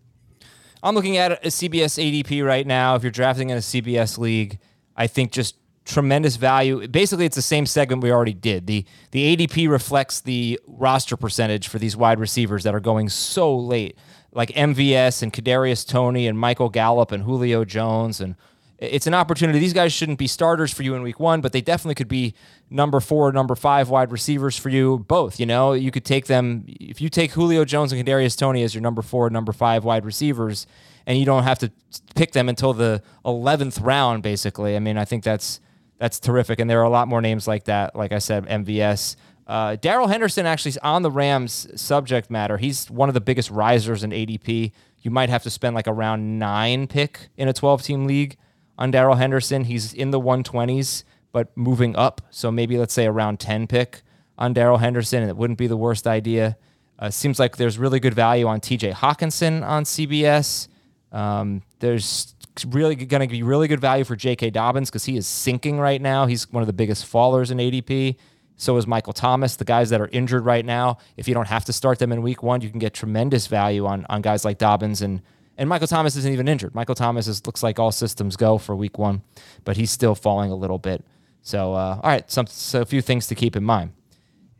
I'm 0.83 0.93
looking 0.93 1.17
at 1.17 1.31
a 1.43 1.49
CBS 1.49 1.97
ADP 1.97 2.45
right 2.45 2.67
now. 2.67 2.95
If 2.95 3.03
you're 3.03 3.11
drafting 3.11 3.49
in 3.49 3.57
a 3.57 3.61
CBS 3.61 4.17
league, 4.17 4.59
I 4.95 5.07
think 5.07 5.31
just 5.31 5.55
tremendous 5.85 6.35
value. 6.35 6.87
Basically, 6.87 7.25
it's 7.25 7.35
the 7.35 7.41
same 7.41 7.65
segment 7.65 8.03
we 8.03 8.11
already 8.11 8.33
did. 8.33 8.67
The 8.67 8.85
the 9.11 9.35
ADP 9.35 9.69
reflects 9.69 10.21
the 10.21 10.59
roster 10.67 11.15
percentage 11.17 11.67
for 11.67 11.79
these 11.79 11.95
wide 11.95 12.19
receivers 12.19 12.63
that 12.63 12.75
are 12.75 12.79
going 12.79 13.09
so 13.09 13.55
late, 13.55 13.97
like 14.31 14.49
MVS 14.49 15.23
and 15.23 15.31
Kadarius 15.31 15.87
Toney 15.87 16.27
and 16.27 16.37
Michael 16.37 16.69
Gallup 16.69 17.11
and 17.11 17.23
Julio 17.23 17.65
Jones 17.65 18.19
and 18.19 18.35
it's 18.77 19.07
an 19.07 19.13
opportunity. 19.13 19.59
These 19.59 19.73
guys 19.73 19.93
shouldn't 19.93 20.19
be 20.19 20.27
starters 20.27 20.73
for 20.73 20.83
you 20.83 20.95
in 20.95 21.01
week 21.01 21.19
one, 21.19 21.41
but 21.41 21.53
they 21.53 21.61
definitely 21.61 21.95
could 21.95 22.07
be 22.07 22.33
number 22.69 22.99
four, 22.99 23.31
number 23.31 23.55
five 23.55 23.89
wide 23.89 24.11
receivers 24.11 24.57
for 24.57 24.69
you. 24.69 24.99
Both, 25.07 25.39
you 25.39 25.45
know, 25.45 25.73
you 25.73 25.91
could 25.91 26.05
take 26.05 26.25
them 26.25 26.65
if 26.67 26.99
you 26.99 27.09
take 27.09 27.31
Julio 27.31 27.63
Jones 27.63 27.91
and 27.93 28.05
Kadarius 28.05 28.37
Toney 28.37 28.63
as 28.63 28.75
your 28.75 28.81
number 28.81 29.01
four, 29.01 29.29
number 29.29 29.53
five 29.53 29.83
wide 29.85 30.05
receivers, 30.05 30.67
and 31.05 31.17
you 31.17 31.25
don't 31.25 31.43
have 31.43 31.59
to 31.59 31.71
pick 32.15 32.33
them 32.33 32.49
until 32.49 32.73
the 32.73 33.01
eleventh 33.23 33.79
round. 33.79 34.23
Basically, 34.23 34.75
I 34.75 34.79
mean, 34.79 34.97
I 34.97 35.05
think 35.05 35.23
that's 35.23 35.61
that's 35.97 36.19
terrific. 36.19 36.59
And 36.59 36.69
there 36.69 36.81
are 36.81 36.85
a 36.85 36.89
lot 36.89 37.07
more 37.07 37.21
names 37.21 37.47
like 37.47 37.65
that. 37.65 37.95
Like 37.95 38.11
I 38.11 38.19
said, 38.19 38.45
MVS. 38.45 39.15
Uh, 39.47 39.75
Darrell 39.75 40.07
Henderson 40.07 40.47
actually 40.47 40.69
is 40.69 40.79
on 40.79 41.03
the 41.03 41.11
Rams 41.11 41.67
subject 41.79 42.31
matter. 42.31 42.57
He's 42.57 42.89
one 42.89 43.09
of 43.09 43.13
the 43.13 43.21
biggest 43.21 43.51
risers 43.51 44.03
in 44.03 44.09
ADP. 44.09 44.71
You 45.01 45.11
might 45.11 45.29
have 45.29 45.43
to 45.43 45.51
spend 45.51 45.75
like 45.75 45.87
around 45.87 46.39
nine 46.39 46.87
pick 46.87 47.29
in 47.37 47.47
a 47.47 47.53
12 47.53 47.83
team 47.83 48.07
league 48.07 48.37
on 48.77 48.91
Darrell 48.91 49.15
Henderson. 49.15 49.65
He's 49.65 49.93
in 49.93 50.11
the 50.11 50.19
120s, 50.19 51.03
but 51.31 51.55
moving 51.55 51.95
up. 51.95 52.21
So 52.29 52.51
maybe 52.51 52.77
let's 52.77 52.93
say 52.93 53.05
around 53.05 53.39
10 53.39 53.67
pick 53.67 54.01
on 54.37 54.53
Darrell 54.53 54.77
Henderson, 54.77 55.21
and 55.21 55.29
it 55.29 55.37
wouldn't 55.37 55.59
be 55.59 55.67
the 55.67 55.77
worst 55.77 56.07
idea. 56.07 56.57
Uh, 56.97 57.09
seems 57.09 57.39
like 57.39 57.57
there's 57.57 57.77
really 57.77 57.99
good 57.99 58.13
value 58.13 58.47
on 58.47 58.59
TJ 58.61 58.93
Hockenson 58.93 59.65
on 59.65 59.83
CBS. 59.83 60.67
Um, 61.11 61.61
there's 61.79 62.35
really 62.67 62.95
going 62.95 63.21
to 63.21 63.27
be 63.27 63.43
really 63.43 63.67
good 63.67 63.81
value 63.81 64.03
for 64.03 64.15
J.K. 64.15 64.51
Dobbins 64.51 64.89
because 64.89 65.05
he 65.05 65.17
is 65.17 65.27
sinking 65.27 65.79
right 65.79 66.01
now. 66.01 66.25
He's 66.25 66.51
one 66.51 66.63
of 66.63 66.67
the 66.67 66.73
biggest 66.73 67.11
fallers 67.11 67.51
in 67.51 67.57
ADP. 67.57 68.15
So 68.57 68.77
is 68.77 68.87
Michael 68.87 69.13
Thomas. 69.13 69.57
The 69.57 69.65
guys 69.65 69.89
that 69.89 69.99
are 69.99 70.07
injured 70.07 70.45
right 70.45 70.63
now, 70.63 70.97
if 71.17 71.27
you 71.27 71.33
don't 71.33 71.47
have 71.47 71.65
to 71.65 71.73
start 71.73 71.99
them 71.99 72.13
in 72.13 72.21
week 72.21 72.41
one, 72.41 72.61
you 72.61 72.69
can 72.69 72.79
get 72.79 72.93
tremendous 72.93 73.47
value 73.47 73.85
on 73.85 74.05
on 74.09 74.21
guys 74.21 74.45
like 74.45 74.57
Dobbins 74.57 75.01
and 75.01 75.21
and 75.57 75.69
Michael 75.69 75.87
Thomas 75.87 76.15
isn't 76.15 76.31
even 76.31 76.47
injured. 76.47 76.75
Michael 76.75 76.95
Thomas 76.95 77.27
is, 77.27 77.45
looks 77.45 77.63
like 77.63 77.79
all 77.79 77.91
systems 77.91 78.35
go 78.35 78.57
for 78.57 78.75
week 78.75 78.97
one, 78.97 79.21
but 79.63 79.77
he's 79.77 79.91
still 79.91 80.15
falling 80.15 80.51
a 80.51 80.55
little 80.55 80.77
bit. 80.77 81.03
So 81.41 81.73
uh, 81.73 81.99
all 82.01 82.09
right, 82.09 82.29
some 82.29 82.47
so 82.47 82.81
a 82.81 82.85
few 82.85 83.01
things 83.01 83.27
to 83.27 83.35
keep 83.35 83.55
in 83.55 83.63
mind. 83.63 83.93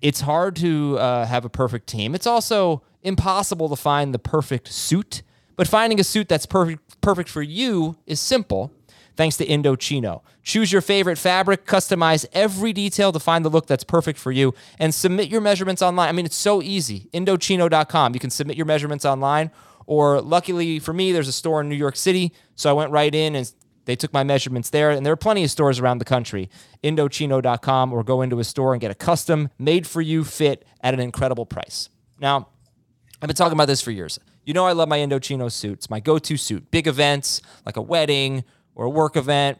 It's 0.01 0.21
hard 0.21 0.55
to 0.57 0.99
uh, 0.99 1.25
have 1.25 1.45
a 1.45 1.49
perfect 1.49 1.87
team. 1.87 2.13
It's 2.13 2.27
also 2.27 2.83
impossible 3.01 3.69
to 3.69 3.75
find 3.75 4.13
the 4.13 4.19
perfect 4.19 4.67
suit. 4.71 5.23
But 5.55 5.67
finding 5.67 5.99
a 5.99 6.03
suit 6.03 6.27
that's 6.27 6.45
perfect 6.45 7.01
perfect 7.01 7.29
for 7.29 7.41
you 7.41 7.97
is 8.05 8.19
simple 8.19 8.71
thanks 9.15 9.37
to 9.37 9.45
Indochino. 9.45 10.21
Choose 10.43 10.71
your 10.71 10.81
favorite 10.81 11.17
fabric, 11.17 11.65
customize 11.65 12.25
every 12.33 12.73
detail 12.73 13.11
to 13.11 13.19
find 13.19 13.43
the 13.43 13.49
look 13.49 13.67
that's 13.67 13.83
perfect 13.83 14.19
for 14.19 14.31
you, 14.31 14.53
and 14.79 14.93
submit 14.93 15.29
your 15.29 15.41
measurements 15.41 15.81
online. 15.81 16.09
I 16.09 16.11
mean, 16.11 16.25
it's 16.25 16.35
so 16.35 16.61
easy. 16.61 17.09
Indochino.com. 17.13 18.13
You 18.13 18.19
can 18.19 18.29
submit 18.29 18.57
your 18.57 18.65
measurements 18.65 19.05
online, 19.05 19.51
or 19.85 20.21
luckily 20.21 20.79
for 20.79 20.93
me, 20.93 21.11
there's 21.11 21.27
a 21.27 21.33
store 21.33 21.61
in 21.61 21.69
New 21.69 21.75
York 21.75 21.95
City. 21.95 22.33
So 22.55 22.69
I 22.69 22.73
went 22.73 22.91
right 22.91 23.13
in 23.13 23.35
and 23.35 23.51
they 23.85 23.95
took 23.95 24.11
my 24.11 24.23
measurements 24.23 24.71
there, 24.71 24.89
and 24.89 25.05
there 25.05 25.13
are 25.13 25.17
plenty 25.17 25.43
of 25.43 25.51
stores 25.51 25.79
around 25.79 25.99
the 25.99 26.05
country. 26.05 26.49
Indochino.com, 26.83 27.93
or 27.93 28.03
go 28.03 28.23
into 28.23 28.39
a 28.39 28.43
store 28.43 28.73
and 28.73 28.81
get 28.81 28.89
a 28.89 28.95
custom, 28.95 29.49
made 29.59 29.85
for 29.85 30.01
you 30.01 30.23
fit 30.23 30.65
at 30.81 30.95
an 30.95 30.99
incredible 30.99 31.45
price. 31.45 31.89
Now, 32.19 32.47
I've 33.21 33.27
been 33.27 33.35
talking 33.35 33.53
about 33.53 33.67
this 33.67 33.81
for 33.81 33.91
years. 33.91 34.19
You 34.43 34.53
know, 34.53 34.65
I 34.65 34.71
love 34.71 34.89
my 34.89 34.97
Indochino 34.97 35.51
suits, 35.51 35.89
my 35.89 35.99
go 35.99 36.17
to 36.17 36.37
suit. 36.37 36.71
Big 36.71 36.87
events 36.87 37.41
like 37.65 37.77
a 37.77 37.81
wedding 37.81 38.43
or 38.73 38.85
a 38.85 38.89
work 38.89 39.15
event, 39.15 39.59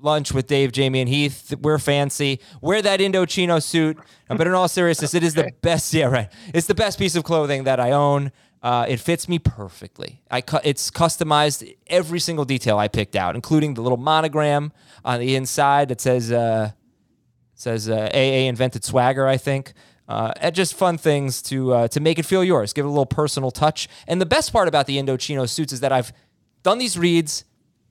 lunch 0.00 0.32
with 0.32 0.46
Dave, 0.46 0.70
Jamie, 0.72 1.00
and 1.00 1.08
Heath. 1.08 1.54
We're 1.60 1.78
fancy. 1.78 2.40
Wear 2.60 2.82
that 2.82 3.00
Indochino 3.00 3.60
suit. 3.60 3.98
But 4.28 4.46
in 4.46 4.54
all 4.54 4.68
seriousness, 4.68 5.14
it 5.14 5.24
is 5.24 5.34
the 5.34 5.50
best. 5.60 5.92
Yeah, 5.92 6.06
right. 6.06 6.28
It's 6.54 6.68
the 6.68 6.74
best 6.74 6.98
piece 6.98 7.16
of 7.16 7.24
clothing 7.24 7.64
that 7.64 7.80
I 7.80 7.90
own. 7.90 8.30
Uh, 8.62 8.86
it 8.88 8.98
fits 8.98 9.28
me 9.28 9.38
perfectly. 9.38 10.20
I 10.30 10.40
cu- 10.40 10.58
it's 10.64 10.90
customized 10.90 11.76
every 11.86 12.18
single 12.18 12.44
detail 12.44 12.76
I 12.78 12.88
picked 12.88 13.14
out, 13.14 13.36
including 13.36 13.74
the 13.74 13.82
little 13.82 13.98
monogram 13.98 14.72
on 15.04 15.20
the 15.20 15.36
inside 15.36 15.88
that 15.88 16.00
says 16.00 16.32
uh, 16.32 16.72
says 17.54 17.88
uh, 17.88 18.08
AA 18.12 18.48
invented 18.48 18.84
swagger. 18.84 19.26
I 19.28 19.36
think 19.36 19.74
uh, 20.08 20.50
just 20.50 20.74
fun 20.74 20.98
things 20.98 21.40
to 21.42 21.72
uh, 21.72 21.88
to 21.88 22.00
make 22.00 22.18
it 22.18 22.24
feel 22.24 22.42
yours. 22.42 22.72
Give 22.72 22.84
it 22.84 22.88
a 22.88 22.90
little 22.90 23.06
personal 23.06 23.50
touch. 23.52 23.88
And 24.08 24.20
the 24.20 24.26
best 24.26 24.52
part 24.52 24.66
about 24.66 24.86
the 24.86 24.96
Indochino 24.98 25.48
suits 25.48 25.72
is 25.72 25.80
that 25.80 25.92
I've 25.92 26.12
done 26.64 26.78
these 26.78 26.98
reads 26.98 27.44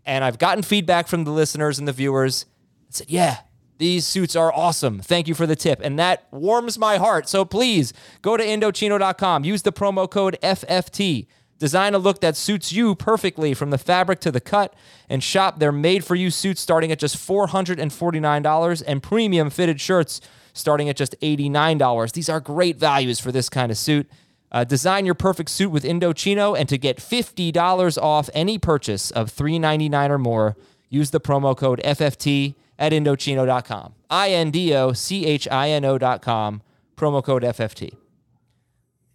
and 0.06 0.24
I've 0.24 0.38
gotten 0.38 0.64
feedback 0.64 1.08
from 1.08 1.24
the 1.24 1.32
listeners 1.32 1.80
and 1.80 1.88
the 1.88 1.94
viewers. 1.94 2.46
I 2.46 2.86
said, 2.90 3.10
"Yeah, 3.10 3.38
these 3.78 4.06
suits 4.06 4.36
are 4.36 4.54
awesome. 4.54 5.00
Thank 5.00 5.28
you 5.28 5.36
for 5.36 5.48
the 5.48 5.56
tip." 5.56 5.80
And 5.84 5.98
that 6.00 6.28
warms 6.32 6.78
my 6.78 6.98
heart. 6.98 7.28
So 7.30 7.46
please 7.46 7.94
go 8.22 8.38
to 8.38 8.46
indochino.com. 8.46 9.44
Use 9.44 9.62
the 9.62 9.72
promo 9.72 10.10
code 10.10 10.38
FFT. 10.42 11.28
Design 11.60 11.96
a 11.96 11.98
look 11.98 12.22
that 12.22 12.36
suits 12.36 12.72
you 12.72 12.94
perfectly 12.94 13.54
from 13.56 13.72
the 13.72 13.80
fabric 13.80 14.20
to 14.20 14.32
the 14.32 14.40
cut 14.40 14.76
and 15.10 15.24
shop 15.24 15.58
their 15.58 15.72
made 15.72 16.06
for 16.06 16.14
you 16.14 16.30
suits 16.30 16.62
starting 16.62 16.92
at 16.92 17.00
just 17.00 17.18
$449 17.18 18.84
and 18.86 19.02
premium 19.02 19.50
fitted 19.50 19.82
shirts 19.82 20.22
starting 20.54 20.88
at 20.88 20.96
just 20.96 21.20
$89. 21.22 22.12
These 22.12 22.30
are 22.30 22.40
great 22.40 22.78
values 22.78 23.20
for 23.20 23.32
this 23.32 23.50
kind 23.50 23.72
of 23.72 23.78
suit. 23.78 24.08
Uh, 24.52 24.64
design 24.64 25.06
your 25.06 25.16
perfect 25.16 25.50
suit 25.50 25.70
with 25.70 25.84
Indochino, 25.84 26.58
and 26.58 26.70
to 26.70 26.78
get 26.78 26.98
$50 26.98 28.02
off 28.02 28.30
any 28.34 28.58
purchase 28.58 29.12
of 29.12 29.30
399 29.30 30.12
or 30.12 30.18
more, 30.18 30.56
use 30.90 31.12
the 31.12 31.20
promo 31.20 31.56
code 31.56 31.82
FFT 31.84 32.56
at 32.80 32.92
Indochino.com. 32.92 33.94
I 34.10 34.30
N 34.30 34.52
D 34.52 34.74
O 34.74 34.94
C 34.94 35.26
H 35.26 35.48
I 35.50 35.70
N 35.70 35.86
O.com, 35.86 36.62
promo 36.96 37.24
code 37.24 37.44
FFT. 37.44 37.94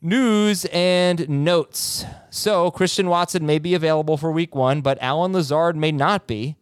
News 0.05 0.65
and 0.73 1.29
notes. 1.29 2.05
So, 2.29 2.73
Christian 2.73 3.09
Watson 3.09 3.47
may 3.47 3.61
be 3.61 3.75
available 3.75 4.17
for 4.17 4.33
week 4.33 4.55
one, 4.55 4.81
but 4.81 4.99
Allen 5.01 5.33
Lazard 5.33 5.77
may 5.77 5.93
not 5.93 6.27
be. 6.27 6.57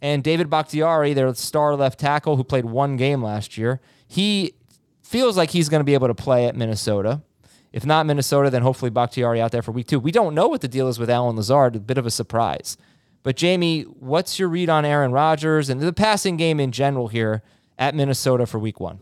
And 0.00 0.22
David 0.22 0.48
Bakhtiari, 0.48 1.12
their 1.12 1.34
star 1.34 1.74
left 1.74 1.98
tackle 1.98 2.36
who 2.36 2.44
played 2.44 2.66
one 2.66 2.96
game 2.96 3.20
last 3.20 3.58
year, 3.58 3.80
he 4.06 4.54
feels 5.02 5.36
like 5.36 5.50
he's 5.50 5.68
going 5.68 5.80
to 5.80 5.84
be 5.84 5.94
able 5.94 6.06
to 6.06 6.14
play 6.14 6.46
at 6.46 6.54
Minnesota. 6.54 7.22
If 7.72 7.84
not 7.84 8.06
Minnesota, 8.06 8.48
then 8.48 8.62
hopefully 8.62 8.90
Bakhtiari 8.90 9.40
out 9.40 9.50
there 9.50 9.62
for 9.62 9.72
week 9.72 9.88
two. 9.88 9.98
We 9.98 10.12
don't 10.12 10.34
know 10.34 10.46
what 10.46 10.60
the 10.60 10.68
deal 10.68 10.88
is 10.88 10.98
with 10.98 11.10
Allen 11.10 11.36
Lazard, 11.36 11.74
a 11.74 11.80
bit 11.80 11.98
of 11.98 12.06
a 12.06 12.10
surprise. 12.10 12.76
But 13.28 13.36
Jamie, 13.36 13.82
what's 13.82 14.38
your 14.38 14.48
read 14.48 14.70
on 14.70 14.86
Aaron 14.86 15.12
Rodgers 15.12 15.68
and 15.68 15.82
the 15.82 15.92
passing 15.92 16.38
game 16.38 16.58
in 16.58 16.72
general 16.72 17.08
here 17.08 17.42
at 17.78 17.94
Minnesota 17.94 18.46
for 18.46 18.58
week 18.58 18.80
one? 18.80 19.00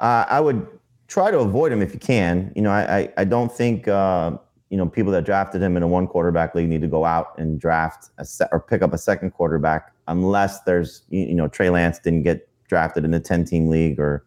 Uh, 0.00 0.24
I 0.28 0.40
would 0.40 0.66
try 1.06 1.30
to 1.30 1.38
avoid 1.38 1.70
him 1.70 1.82
if 1.82 1.94
you 1.94 2.00
can. 2.00 2.50
You 2.56 2.62
know, 2.62 2.70
I 2.70 2.98
I, 2.98 3.12
I 3.18 3.24
don't 3.26 3.52
think 3.52 3.86
uh, 3.86 4.32
you 4.70 4.76
know 4.76 4.86
people 4.86 5.12
that 5.12 5.24
drafted 5.24 5.62
him 5.62 5.76
in 5.76 5.84
a 5.84 5.86
one 5.86 6.08
quarterback 6.08 6.56
league 6.56 6.68
need 6.68 6.80
to 6.80 6.88
go 6.88 7.04
out 7.04 7.38
and 7.38 7.60
draft 7.60 8.10
a 8.18 8.24
set 8.24 8.48
or 8.50 8.58
pick 8.58 8.82
up 8.82 8.92
a 8.92 8.98
second 8.98 9.30
quarterback 9.30 9.92
unless 10.08 10.62
there's 10.62 11.02
you 11.10 11.32
know 11.36 11.46
Trey 11.46 11.70
Lance 11.70 12.00
didn't 12.00 12.24
get 12.24 12.48
drafted 12.66 13.04
in 13.04 13.14
a 13.14 13.20
ten 13.20 13.44
team 13.44 13.68
league 13.68 14.00
or 14.00 14.26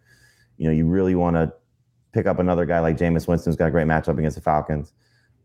you 0.56 0.68
know 0.68 0.74
you 0.74 0.88
really 0.88 1.16
want 1.16 1.36
to 1.36 1.52
pick 2.14 2.28
up 2.28 2.40
another 2.40 2.66
guy 2.66 2.80
like 2.80 2.96
Jameis 2.96 3.28
Winston's 3.28 3.58
got 3.58 3.66
a 3.66 3.72
great 3.72 3.88
matchup 3.88 4.18
against 4.18 4.38
the 4.38 4.42
Falcons. 4.42 4.94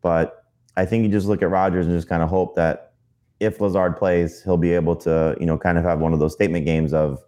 But 0.03 0.45
I 0.77 0.87
think 0.87 1.03
you 1.03 1.11
just 1.11 1.27
look 1.27 1.43
at 1.43 1.51
Rodgers 1.51 1.88
and 1.88 1.97
just 1.97 2.09
kind 2.09 2.23
of 2.23 2.29
hope 2.29 2.55
that 2.55 2.92
if 3.43 3.61
Lazard 3.61 3.97
plays, 3.97 4.43
he'll 4.43 4.57
be 4.57 4.73
able 4.73 4.95
to, 4.95 5.37
you 5.41 5.47
know, 5.47 5.59
kind 5.59 5.77
of 5.77 5.85
have 5.85 5.99
one 5.99 6.13
of 6.13 6.21
those 6.21 6.33
statement 6.33 6.65
games 6.65 6.95
of 6.95 7.23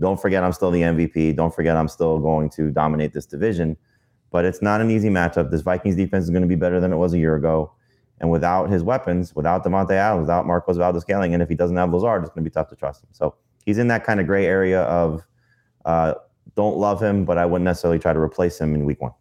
don't 0.00 0.18
forget 0.20 0.42
I'm 0.42 0.52
still 0.52 0.70
the 0.70 0.80
MVP. 0.80 1.36
Don't 1.36 1.54
forget 1.54 1.76
I'm 1.76 1.88
still 1.88 2.18
going 2.18 2.48
to 2.50 2.70
dominate 2.70 3.12
this 3.12 3.26
division. 3.26 3.76
But 4.30 4.44
it's 4.44 4.62
not 4.62 4.80
an 4.80 4.90
easy 4.90 5.10
matchup. 5.10 5.50
This 5.50 5.60
Vikings 5.60 5.96
defense 5.96 6.24
is 6.24 6.30
going 6.30 6.42
to 6.42 6.48
be 6.48 6.54
better 6.54 6.80
than 6.80 6.92
it 6.92 6.96
was 6.96 7.12
a 7.12 7.18
year 7.18 7.36
ago. 7.36 7.72
And 8.20 8.30
without 8.30 8.70
his 8.70 8.82
weapons, 8.82 9.34
without 9.36 9.62
Davante 9.62 9.92
Adams, 9.92 10.22
without 10.22 10.46
Marquez 10.46 10.76
Valdes-Scantling, 10.76 11.34
and 11.34 11.42
if 11.42 11.48
he 11.48 11.54
doesn't 11.54 11.76
have 11.76 11.92
Lazard, 11.92 12.22
it's 12.22 12.30
going 12.30 12.44
to 12.44 12.50
be 12.50 12.52
tough 12.52 12.68
to 12.68 12.76
trust 12.76 13.02
him. 13.02 13.10
So 13.12 13.34
he's 13.64 13.78
in 13.78 13.88
that 13.88 14.04
kind 14.04 14.20
of 14.20 14.26
gray 14.26 14.46
area 14.46 14.82
of 14.82 15.22
uh, 15.84 16.14
don't 16.56 16.78
love 16.78 17.02
him, 17.02 17.24
but 17.24 17.38
I 17.38 17.44
wouldn't 17.44 17.64
necessarily 17.64 17.98
try 17.98 18.12
to 18.12 18.18
replace 18.18 18.58
him 18.58 18.74
in 18.74 18.84
week 18.84 19.00
one. 19.00 19.12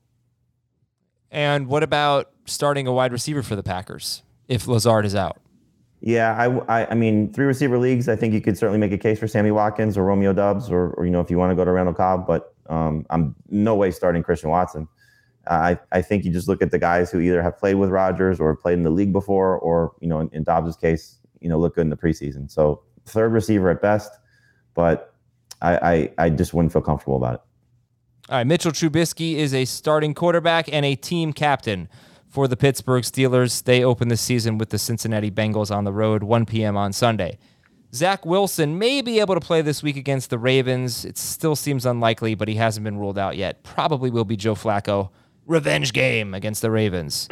And 1.29 1.67
what 1.67 1.83
about 1.83 2.31
starting 2.45 2.87
a 2.87 2.93
wide 2.93 3.11
receiver 3.11 3.43
for 3.43 3.55
the 3.55 3.63
Packers 3.63 4.23
if 4.47 4.67
Lazard 4.67 5.05
is 5.05 5.13
out? 5.13 5.37
Yeah, 5.99 6.35
I, 6.37 6.81
I, 6.81 6.91
I 6.91 6.93
mean, 6.93 7.33
three 7.33 7.45
receiver 7.45 7.77
leagues. 7.77 8.07
I 8.07 8.15
think 8.15 8.33
you 8.33 8.41
could 8.41 8.57
certainly 8.57 8.79
make 8.79 8.91
a 8.91 8.97
case 8.97 9.19
for 9.19 9.27
Sammy 9.27 9.51
Watkins 9.51 9.97
or 9.97 10.03
Romeo 10.03 10.31
Doubs, 10.31 10.69
or, 10.69 10.91
or 10.91 11.05
you 11.05 11.11
know, 11.11 11.21
if 11.21 11.31
you 11.31 11.37
want 11.37 11.51
to 11.51 11.55
go 11.55 11.65
to 11.65 11.71
Randall 11.71 11.95
Cobb. 11.95 12.27
But 12.27 12.53
um, 12.69 13.05
I'm 13.09 13.35
no 13.49 13.75
way 13.75 13.91
starting 13.91 14.21
Christian 14.21 14.49
Watson. 14.49 14.87
I, 15.49 15.79
I 15.91 16.01
think 16.01 16.25
you 16.25 16.31
just 16.31 16.47
look 16.47 16.61
at 16.61 16.71
the 16.71 16.79
guys 16.79 17.09
who 17.09 17.19
either 17.19 17.41
have 17.41 17.57
played 17.57 17.75
with 17.75 17.89
Rodgers 17.89 18.39
or 18.39 18.55
played 18.55 18.73
in 18.73 18.83
the 18.83 18.89
league 18.89 19.13
before, 19.13 19.57
or 19.57 19.93
you 19.99 20.07
know, 20.07 20.19
in, 20.19 20.29
in 20.33 20.43
Doubs' 20.43 20.75
case, 20.75 21.19
you 21.39 21.49
know, 21.49 21.57
look 21.57 21.75
good 21.75 21.81
in 21.81 21.89
the 21.89 21.97
preseason. 21.97 22.51
So 22.51 22.83
third 23.05 23.31
receiver 23.31 23.69
at 23.69 23.81
best, 23.81 24.11
but 24.73 25.15
I, 25.61 25.77
I, 26.17 26.25
I 26.25 26.29
just 26.29 26.53
wouldn't 26.53 26.73
feel 26.73 26.81
comfortable 26.81 27.17
about 27.17 27.35
it. 27.35 27.41
All 28.29 28.37
right, 28.37 28.45
Mitchell 28.45 28.73
Trubisky 28.73 29.35
is 29.35 29.53
a 29.53 29.63
starting 29.65 30.13
quarterback 30.13 30.71
and 30.71 30.85
a 30.85 30.95
team 30.95 31.31
captain 31.31 31.87
for 32.37 32.47
the 32.47 32.55
Pittsburgh 32.55 33.03
Steelers. 33.03 33.63
They 33.63 33.83
open 33.83 34.09
the 34.09 34.15
season 34.15 34.59
with 34.59 34.69
the 34.69 34.77
Cincinnati 34.77 35.31
Bengals 35.31 35.75
on 35.75 35.85
the 35.85 35.91
road, 35.91 36.21
1 36.21 36.45
p.m. 36.45 36.77
on 36.77 36.93
Sunday. 36.93 37.39
Zach 37.95 38.27
Wilson 38.27 38.77
may 38.77 39.01
be 39.01 39.19
able 39.19 39.33
to 39.33 39.41
play 39.41 39.63
this 39.63 39.81
week 39.81 39.97
against 39.97 40.29
the 40.29 40.37
Ravens. 40.37 41.03
It 41.03 41.17
still 41.17 41.55
seems 41.55 41.83
unlikely, 41.83 42.35
but 42.35 42.47
he 42.47 42.53
hasn't 42.53 42.83
been 42.83 42.99
ruled 42.99 43.17
out 43.17 43.37
yet. 43.37 43.63
Probably 43.63 44.11
will 44.11 44.23
be 44.23 44.35
Joe 44.35 44.53
Flacco. 44.53 45.09
Revenge 45.47 45.93
game 45.93 46.35
against 46.35 46.61
the 46.61 46.69
Ravens. 46.69 47.27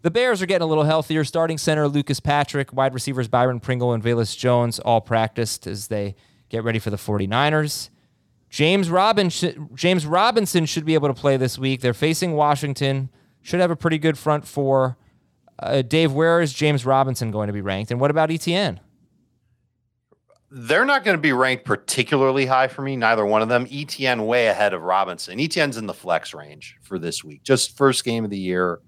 The 0.00 0.10
Bears 0.10 0.40
are 0.40 0.46
getting 0.46 0.64
a 0.64 0.66
little 0.66 0.84
healthier. 0.84 1.24
Starting 1.24 1.58
center 1.58 1.86
Lucas 1.86 2.18
Patrick, 2.18 2.72
wide 2.72 2.94
receivers 2.94 3.28
Byron 3.28 3.60
Pringle 3.60 3.92
and 3.92 4.02
Velus 4.02 4.34
Jones 4.34 4.78
all 4.78 5.02
practiced 5.02 5.66
as 5.66 5.88
they 5.88 6.14
get 6.48 6.64
ready 6.64 6.78
for 6.78 6.88
the 6.88 6.96
49ers. 6.96 7.90
James 8.48 8.88
Robinson, 8.88 9.68
James 9.74 10.06
Robinson 10.06 10.64
should 10.64 10.86
be 10.86 10.94
able 10.94 11.08
to 11.08 11.14
play 11.14 11.36
this 11.36 11.58
week. 11.58 11.82
They're 11.82 11.92
facing 11.92 12.32
Washington. 12.32 13.10
Should 13.42 13.60
have 13.60 13.70
a 13.70 13.76
pretty 13.76 13.98
good 13.98 14.18
front 14.18 14.46
four. 14.46 14.96
Uh, 15.58 15.82
Dave, 15.82 16.12
where 16.12 16.40
is 16.40 16.52
James 16.52 16.86
Robinson 16.86 17.30
going 17.30 17.48
to 17.48 17.52
be 17.52 17.60
ranked? 17.60 17.90
And 17.90 18.00
what 18.00 18.10
about 18.10 18.30
ETN? 18.30 18.78
They're 20.50 20.84
not 20.84 21.04
going 21.04 21.16
to 21.16 21.20
be 21.20 21.32
ranked 21.32 21.64
particularly 21.64 22.46
high 22.46 22.68
for 22.68 22.80
me, 22.80 22.96
neither 22.96 23.26
one 23.26 23.42
of 23.42 23.48
them. 23.48 23.66
ETN 23.66 24.26
way 24.26 24.46
ahead 24.46 24.72
of 24.72 24.82
Robinson. 24.82 25.38
ETN's 25.38 25.76
in 25.76 25.86
the 25.86 25.94
flex 25.94 26.32
range 26.32 26.76
for 26.82 26.98
this 26.98 27.22
week. 27.22 27.42
Just 27.42 27.76
first 27.76 28.04
game 28.04 28.24
of 28.24 28.30
the 28.30 28.38
year. 28.38 28.80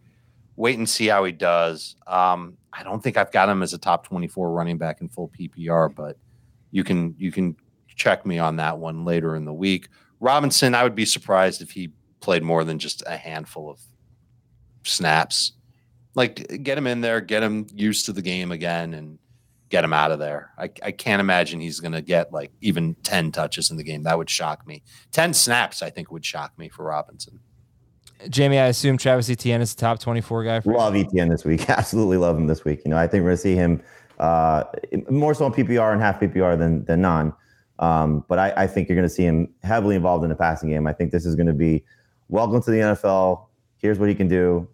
Wait 0.56 0.78
and 0.78 0.88
see 0.88 1.06
how 1.06 1.24
he 1.24 1.32
does. 1.32 1.96
Um, 2.06 2.56
I 2.72 2.82
don't 2.82 3.02
think 3.02 3.16
I've 3.16 3.32
got 3.32 3.48
him 3.48 3.62
as 3.62 3.74
a 3.74 3.78
top 3.78 4.06
24 4.06 4.52
running 4.52 4.78
back 4.78 5.00
in 5.00 5.08
full 5.08 5.30
PPR, 5.38 5.94
but 5.94 6.16
you 6.70 6.84
can 6.84 7.14
you 7.18 7.32
can 7.32 7.56
check 7.88 8.24
me 8.24 8.38
on 8.38 8.56
that 8.56 8.78
one 8.78 9.04
later 9.04 9.36
in 9.36 9.44
the 9.44 9.52
week. 9.52 9.88
Robinson, 10.20 10.74
I 10.74 10.82
would 10.82 10.94
be 10.94 11.04
surprised 11.04 11.60
if 11.60 11.70
he 11.72 11.92
played 12.20 12.42
more 12.42 12.64
than 12.64 12.78
just 12.78 13.02
a 13.06 13.16
handful 13.16 13.70
of 13.70 13.80
snaps. 14.84 15.52
Like 16.14 16.62
get 16.62 16.76
him 16.76 16.86
in 16.86 17.00
there, 17.00 17.20
get 17.20 17.42
him 17.42 17.66
used 17.74 18.06
to 18.06 18.12
the 18.12 18.22
game 18.22 18.50
again, 18.50 18.94
and 18.94 19.18
get 19.70 19.84
him 19.84 19.92
out 19.92 20.10
of 20.10 20.18
there. 20.18 20.50
I, 20.58 20.68
I 20.82 20.90
can't 20.90 21.20
imagine 21.20 21.60
he's 21.60 21.80
going 21.80 21.92
to 21.92 22.02
get 22.02 22.32
like 22.32 22.50
even 22.60 22.96
10 23.04 23.32
touches 23.32 23.70
in 23.70 23.76
the 23.76 23.84
game. 23.84 24.02
That 24.02 24.18
would 24.18 24.28
shock 24.28 24.66
me. 24.66 24.82
10 25.12 25.32
snaps, 25.32 25.80
I 25.80 25.90
think, 25.90 26.10
would 26.10 26.24
shock 26.24 26.52
me 26.58 26.68
for 26.68 26.84
Robinson. 26.84 27.38
Jamie, 28.28 28.58
I 28.58 28.66
assume 28.66 28.98
Travis 28.98 29.30
Etienne 29.30 29.62
is 29.62 29.74
the 29.74 29.80
top 29.80 29.98
24 30.00 30.44
guy. 30.44 30.60
For 30.60 30.74
love 30.74 30.94
Etienne 30.94 31.28
this 31.28 31.44
week. 31.44 31.70
Absolutely 31.70 32.18
love 32.18 32.36
him 32.36 32.48
this 32.48 32.64
week. 32.64 32.82
You 32.84 32.90
know, 32.90 32.98
I 32.98 33.06
think 33.06 33.22
we're 33.22 33.30
going 33.30 33.36
to 33.36 33.42
see 33.42 33.54
him 33.54 33.82
uh, 34.18 34.64
more 35.08 35.32
so 35.32 35.46
on 35.46 35.54
PPR 35.54 35.92
and 35.92 36.02
half 36.02 36.20
PPR 36.20 36.58
than, 36.58 36.84
than 36.84 37.00
non. 37.00 37.32
Um, 37.78 38.24
but 38.28 38.38
I, 38.38 38.52
I, 38.64 38.66
think 38.66 38.90
you're 38.90 38.96
going 38.96 39.08
to 39.08 39.14
see 39.14 39.22
him 39.22 39.48
heavily 39.62 39.96
involved 39.96 40.22
in 40.22 40.28
the 40.28 40.36
passing 40.36 40.68
game. 40.68 40.86
I 40.86 40.92
think 40.92 41.12
this 41.12 41.24
is 41.24 41.34
going 41.34 41.46
to 41.46 41.54
be 41.54 41.82
welcome 42.28 42.60
to 42.62 42.70
the 42.70 42.76
NFL. 42.76 43.46
Here's 43.80 43.98
what 43.98 44.08
he 44.08 44.14
can 44.14 44.28
do. 44.28 44.68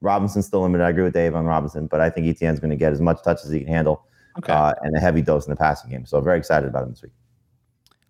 Robinson's 0.00 0.46
still 0.46 0.62
limited. 0.62 0.84
I 0.84 0.90
agree 0.90 1.04
with 1.04 1.14
Dave 1.14 1.34
on 1.34 1.44
Robinson, 1.44 1.86
but 1.86 2.00
I 2.00 2.10
think 2.10 2.26
Etienne's 2.26 2.58
going 2.58 2.70
to 2.70 2.76
get 2.76 2.92
as 2.92 3.00
much 3.00 3.22
touch 3.22 3.38
as 3.44 3.50
he 3.50 3.60
can 3.60 3.68
handle 3.68 4.04
okay. 4.38 4.52
uh, 4.52 4.72
and 4.82 4.96
a 4.96 5.00
heavy 5.00 5.22
dose 5.22 5.46
in 5.46 5.50
the 5.50 5.56
passing 5.56 5.90
game. 5.90 6.04
So 6.06 6.20
very 6.20 6.38
excited 6.38 6.68
about 6.68 6.84
him 6.84 6.90
this 6.90 7.02
week. 7.02 7.12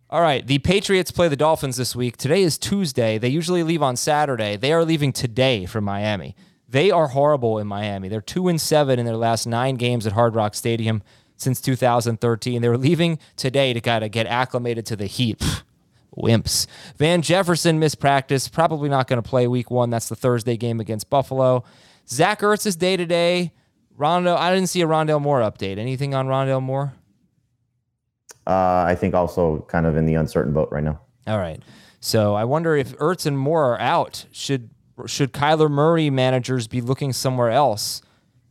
All 0.08 0.20
right. 0.20 0.46
The 0.46 0.58
Patriots 0.58 1.10
play 1.10 1.28
the 1.28 1.36
Dolphins 1.36 1.76
this 1.76 1.96
week. 1.96 2.16
Today 2.16 2.42
is 2.42 2.58
Tuesday. 2.58 3.18
They 3.18 3.28
usually 3.28 3.62
leave 3.62 3.82
on 3.82 3.96
Saturday. 3.96 4.56
They 4.56 4.72
are 4.72 4.84
leaving 4.84 5.12
today 5.12 5.64
from 5.64 5.84
Miami. 5.84 6.34
They 6.68 6.90
are 6.90 7.08
horrible 7.08 7.58
in 7.58 7.66
Miami. 7.66 8.08
They're 8.08 8.20
two 8.20 8.48
and 8.48 8.60
seven 8.60 8.98
in 8.98 9.06
their 9.06 9.16
last 9.16 9.46
nine 9.46 9.76
games 9.76 10.06
at 10.06 10.12
Hard 10.12 10.34
Rock 10.34 10.54
Stadium 10.54 11.02
since 11.36 11.60
2013. 11.60 12.62
They 12.62 12.68
were 12.68 12.78
leaving 12.78 13.18
today 13.36 13.72
to 13.72 13.80
kind 13.80 14.04
of 14.04 14.10
get 14.10 14.26
acclimated 14.26 14.86
to 14.86 14.96
the 14.96 15.06
heat. 15.06 15.42
Wimps. 16.16 16.66
Van 16.96 17.22
Jefferson 17.22 17.78
missed 17.78 17.98
practice, 17.98 18.48
probably 18.48 18.88
not 18.88 19.08
going 19.08 19.22
to 19.22 19.28
play 19.28 19.46
week 19.46 19.70
one. 19.70 19.90
That's 19.90 20.08
the 20.08 20.16
Thursday 20.16 20.56
game 20.56 20.80
against 20.80 21.08
Buffalo. 21.08 21.64
Zach 22.08 22.40
Ertz 22.40 22.66
is 22.66 22.76
day 22.76 22.96
to 22.96 23.06
day. 23.06 23.52
Rondo, 23.96 24.34
I 24.36 24.54
didn't 24.54 24.68
see 24.68 24.82
a 24.82 24.86
Rondale 24.86 25.20
Moore 25.20 25.40
update. 25.40 25.78
Anything 25.78 26.14
on 26.14 26.26
Rondale 26.26 26.62
Moore? 26.62 26.94
Uh, 28.46 28.84
I 28.86 28.94
think 28.94 29.14
also 29.14 29.60
kind 29.68 29.86
of 29.86 29.96
in 29.96 30.06
the 30.06 30.14
uncertain 30.14 30.52
boat 30.52 30.68
right 30.72 30.82
now. 30.82 31.00
All 31.26 31.38
right. 31.38 31.62
So 32.00 32.34
I 32.34 32.44
wonder 32.44 32.76
if 32.76 32.96
Ertz 32.98 33.26
and 33.26 33.38
Moore 33.38 33.74
are 33.74 33.80
out. 33.80 34.26
Should 34.32 34.70
should 35.06 35.32
Kyler 35.32 35.70
Murray 35.70 36.10
managers 36.10 36.66
be 36.66 36.80
looking 36.80 37.12
somewhere 37.12 37.50
else 37.50 38.02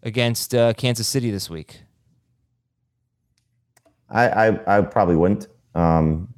against 0.04 0.56
uh, 0.56 0.74
Kansas 0.74 1.08
City 1.08 1.32
this 1.32 1.50
week? 1.50 1.82
I, 4.10 4.28
I, 4.28 4.78
I 4.78 4.82
probably 4.82 5.16
wouldn't. 5.16 5.48
Um, 5.76 6.31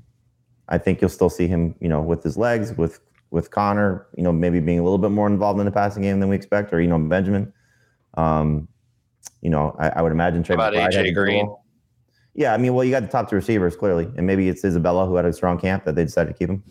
I 0.69 0.77
think 0.77 1.01
you'll 1.01 1.09
still 1.09 1.29
see 1.29 1.47
him, 1.47 1.75
you 1.79 1.89
know, 1.89 2.01
with 2.01 2.23
his 2.23 2.37
legs, 2.37 2.73
with 2.77 2.99
with 3.31 3.49
Conner, 3.49 4.05
you 4.15 4.23
know, 4.23 4.31
maybe 4.31 4.59
being 4.59 4.79
a 4.79 4.83
little 4.83 4.99
bit 4.99 5.09
more 5.09 5.27
involved 5.27 5.59
in 5.59 5.65
the 5.65 5.71
passing 5.71 6.03
game 6.03 6.19
than 6.19 6.29
we 6.29 6.35
expect, 6.35 6.71
or 6.73 6.79
you 6.79 6.87
know, 6.87 6.99
Benjamin. 6.99 7.51
Um, 8.15 8.67
you 9.41 9.49
know, 9.49 9.75
I, 9.79 9.89
I 9.89 10.01
would 10.01 10.11
imagine 10.11 10.43
Trey 10.43 10.53
about 10.55 10.73
AJ 10.73 11.13
Green. 11.15 11.53
Yeah, 12.35 12.53
I 12.53 12.57
mean, 12.57 12.73
well, 12.73 12.83
you 12.83 12.91
got 12.91 13.01
the 13.01 13.07
top 13.07 13.29
two 13.29 13.35
receivers 13.35 13.75
clearly, 13.75 14.09
and 14.17 14.25
maybe 14.25 14.49
it's 14.49 14.63
Isabella 14.63 15.05
who 15.05 15.15
had 15.15 15.25
a 15.25 15.33
strong 15.33 15.59
camp 15.59 15.83
that 15.85 15.95
they 15.95 16.03
decided 16.03 16.33
to 16.33 16.37
keep 16.37 16.49
him. 16.49 16.63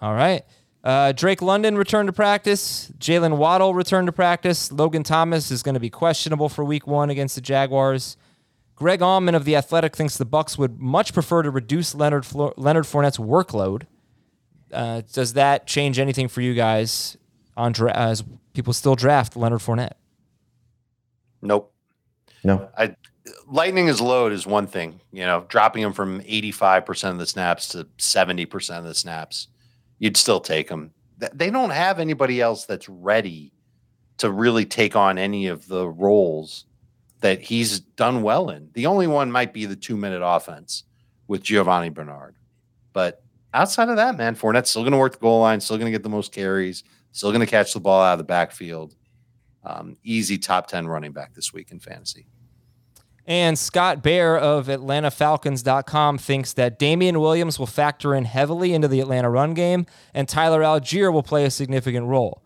All 0.00 0.14
right. 0.14 0.44
Uh, 0.82 1.12
Drake 1.12 1.42
London 1.42 1.76
returned 1.76 2.06
to 2.06 2.12
practice. 2.12 2.90
Jaylen 2.98 3.36
Waddle 3.36 3.74
returned 3.74 4.06
to 4.06 4.12
practice. 4.12 4.72
Logan 4.72 5.02
Thomas 5.02 5.50
is 5.50 5.62
going 5.62 5.74
to 5.74 5.80
be 5.80 5.90
questionable 5.90 6.48
for 6.48 6.64
Week 6.64 6.86
One 6.86 7.10
against 7.10 7.34
the 7.34 7.40
Jaguars. 7.40 8.16
Greg 8.78 9.00
Auman 9.00 9.34
of 9.34 9.44
the 9.44 9.56
Athletic 9.56 9.96
thinks 9.96 10.16
the 10.16 10.24
Bucks 10.24 10.56
would 10.56 10.78
much 10.78 11.12
prefer 11.12 11.42
to 11.42 11.50
reduce 11.50 11.96
Leonard 11.96 12.24
Flo- 12.24 12.54
Leonard 12.56 12.84
Fournette's 12.84 13.18
workload. 13.18 13.86
Uh, 14.72 15.02
does 15.12 15.32
that 15.32 15.66
change 15.66 15.98
anything 15.98 16.28
for 16.28 16.42
you 16.42 16.54
guys 16.54 17.16
on 17.56 17.72
dra- 17.72 17.92
as 17.92 18.22
people 18.54 18.72
still 18.72 18.94
draft 18.94 19.36
Leonard 19.36 19.60
Fournette? 19.60 19.94
Nope. 21.42 21.74
No. 22.44 22.68
I 22.78 22.94
lightning 23.48 23.88
his 23.88 24.00
load 24.00 24.30
is 24.30 24.46
one 24.46 24.68
thing. 24.68 25.00
You 25.10 25.26
know, 25.26 25.44
dropping 25.48 25.82
him 25.82 25.92
from 25.92 26.22
eighty 26.24 26.52
five 26.52 26.86
percent 26.86 27.14
of 27.14 27.18
the 27.18 27.26
snaps 27.26 27.66
to 27.70 27.88
seventy 27.98 28.46
percent 28.46 28.78
of 28.78 28.84
the 28.84 28.94
snaps, 28.94 29.48
you'd 29.98 30.16
still 30.16 30.38
take 30.40 30.68
him. 30.68 30.92
They 31.34 31.50
don't 31.50 31.70
have 31.70 31.98
anybody 31.98 32.40
else 32.40 32.64
that's 32.64 32.88
ready 32.88 33.52
to 34.18 34.30
really 34.30 34.64
take 34.64 34.94
on 34.94 35.18
any 35.18 35.48
of 35.48 35.66
the 35.66 35.88
roles 35.88 36.66
that 37.20 37.40
he's 37.40 37.80
done 37.80 38.22
well 38.22 38.50
in. 38.50 38.70
The 38.74 38.86
only 38.86 39.06
one 39.06 39.30
might 39.30 39.52
be 39.52 39.66
the 39.66 39.76
two 39.76 39.96
minute 39.96 40.22
offense 40.24 40.84
with 41.26 41.42
Giovani 41.42 41.90
Bernard. 41.90 42.36
But 42.92 43.22
outside 43.52 43.88
of 43.88 43.96
that, 43.96 44.16
man, 44.16 44.34
Fournette's 44.34 44.70
still 44.70 44.82
going 44.82 44.92
to 44.92 44.98
work 44.98 45.12
the 45.12 45.18
goal 45.18 45.40
line, 45.40 45.60
still 45.60 45.76
going 45.76 45.86
to 45.86 45.96
get 45.96 46.02
the 46.02 46.08
most 46.08 46.32
carries, 46.32 46.84
still 47.12 47.30
going 47.30 47.40
to 47.40 47.46
catch 47.46 47.72
the 47.72 47.80
ball 47.80 48.02
out 48.02 48.12
of 48.12 48.18
the 48.18 48.24
backfield. 48.24 48.94
Um, 49.64 49.96
easy 50.02 50.38
top 50.38 50.68
10 50.68 50.86
running 50.86 51.12
back 51.12 51.34
this 51.34 51.52
week 51.52 51.72
in 51.72 51.80
fantasy. 51.80 52.26
And 53.26 53.58
Scott 53.58 54.02
Bair 54.02 54.38
of 54.38 54.68
AtlantaFalcons.com 54.68 56.16
thinks 56.16 56.54
that 56.54 56.78
Damien 56.78 57.20
Williams 57.20 57.58
will 57.58 57.66
factor 57.66 58.14
in 58.14 58.24
heavily 58.24 58.72
into 58.72 58.88
the 58.88 59.00
Atlanta 59.00 59.28
run 59.28 59.52
game, 59.52 59.84
and 60.14 60.26
Tyler 60.26 60.62
Allgeier 60.62 61.12
will 61.12 61.22
play 61.22 61.44
a 61.44 61.50
significant 61.50 62.06
role. 62.06 62.42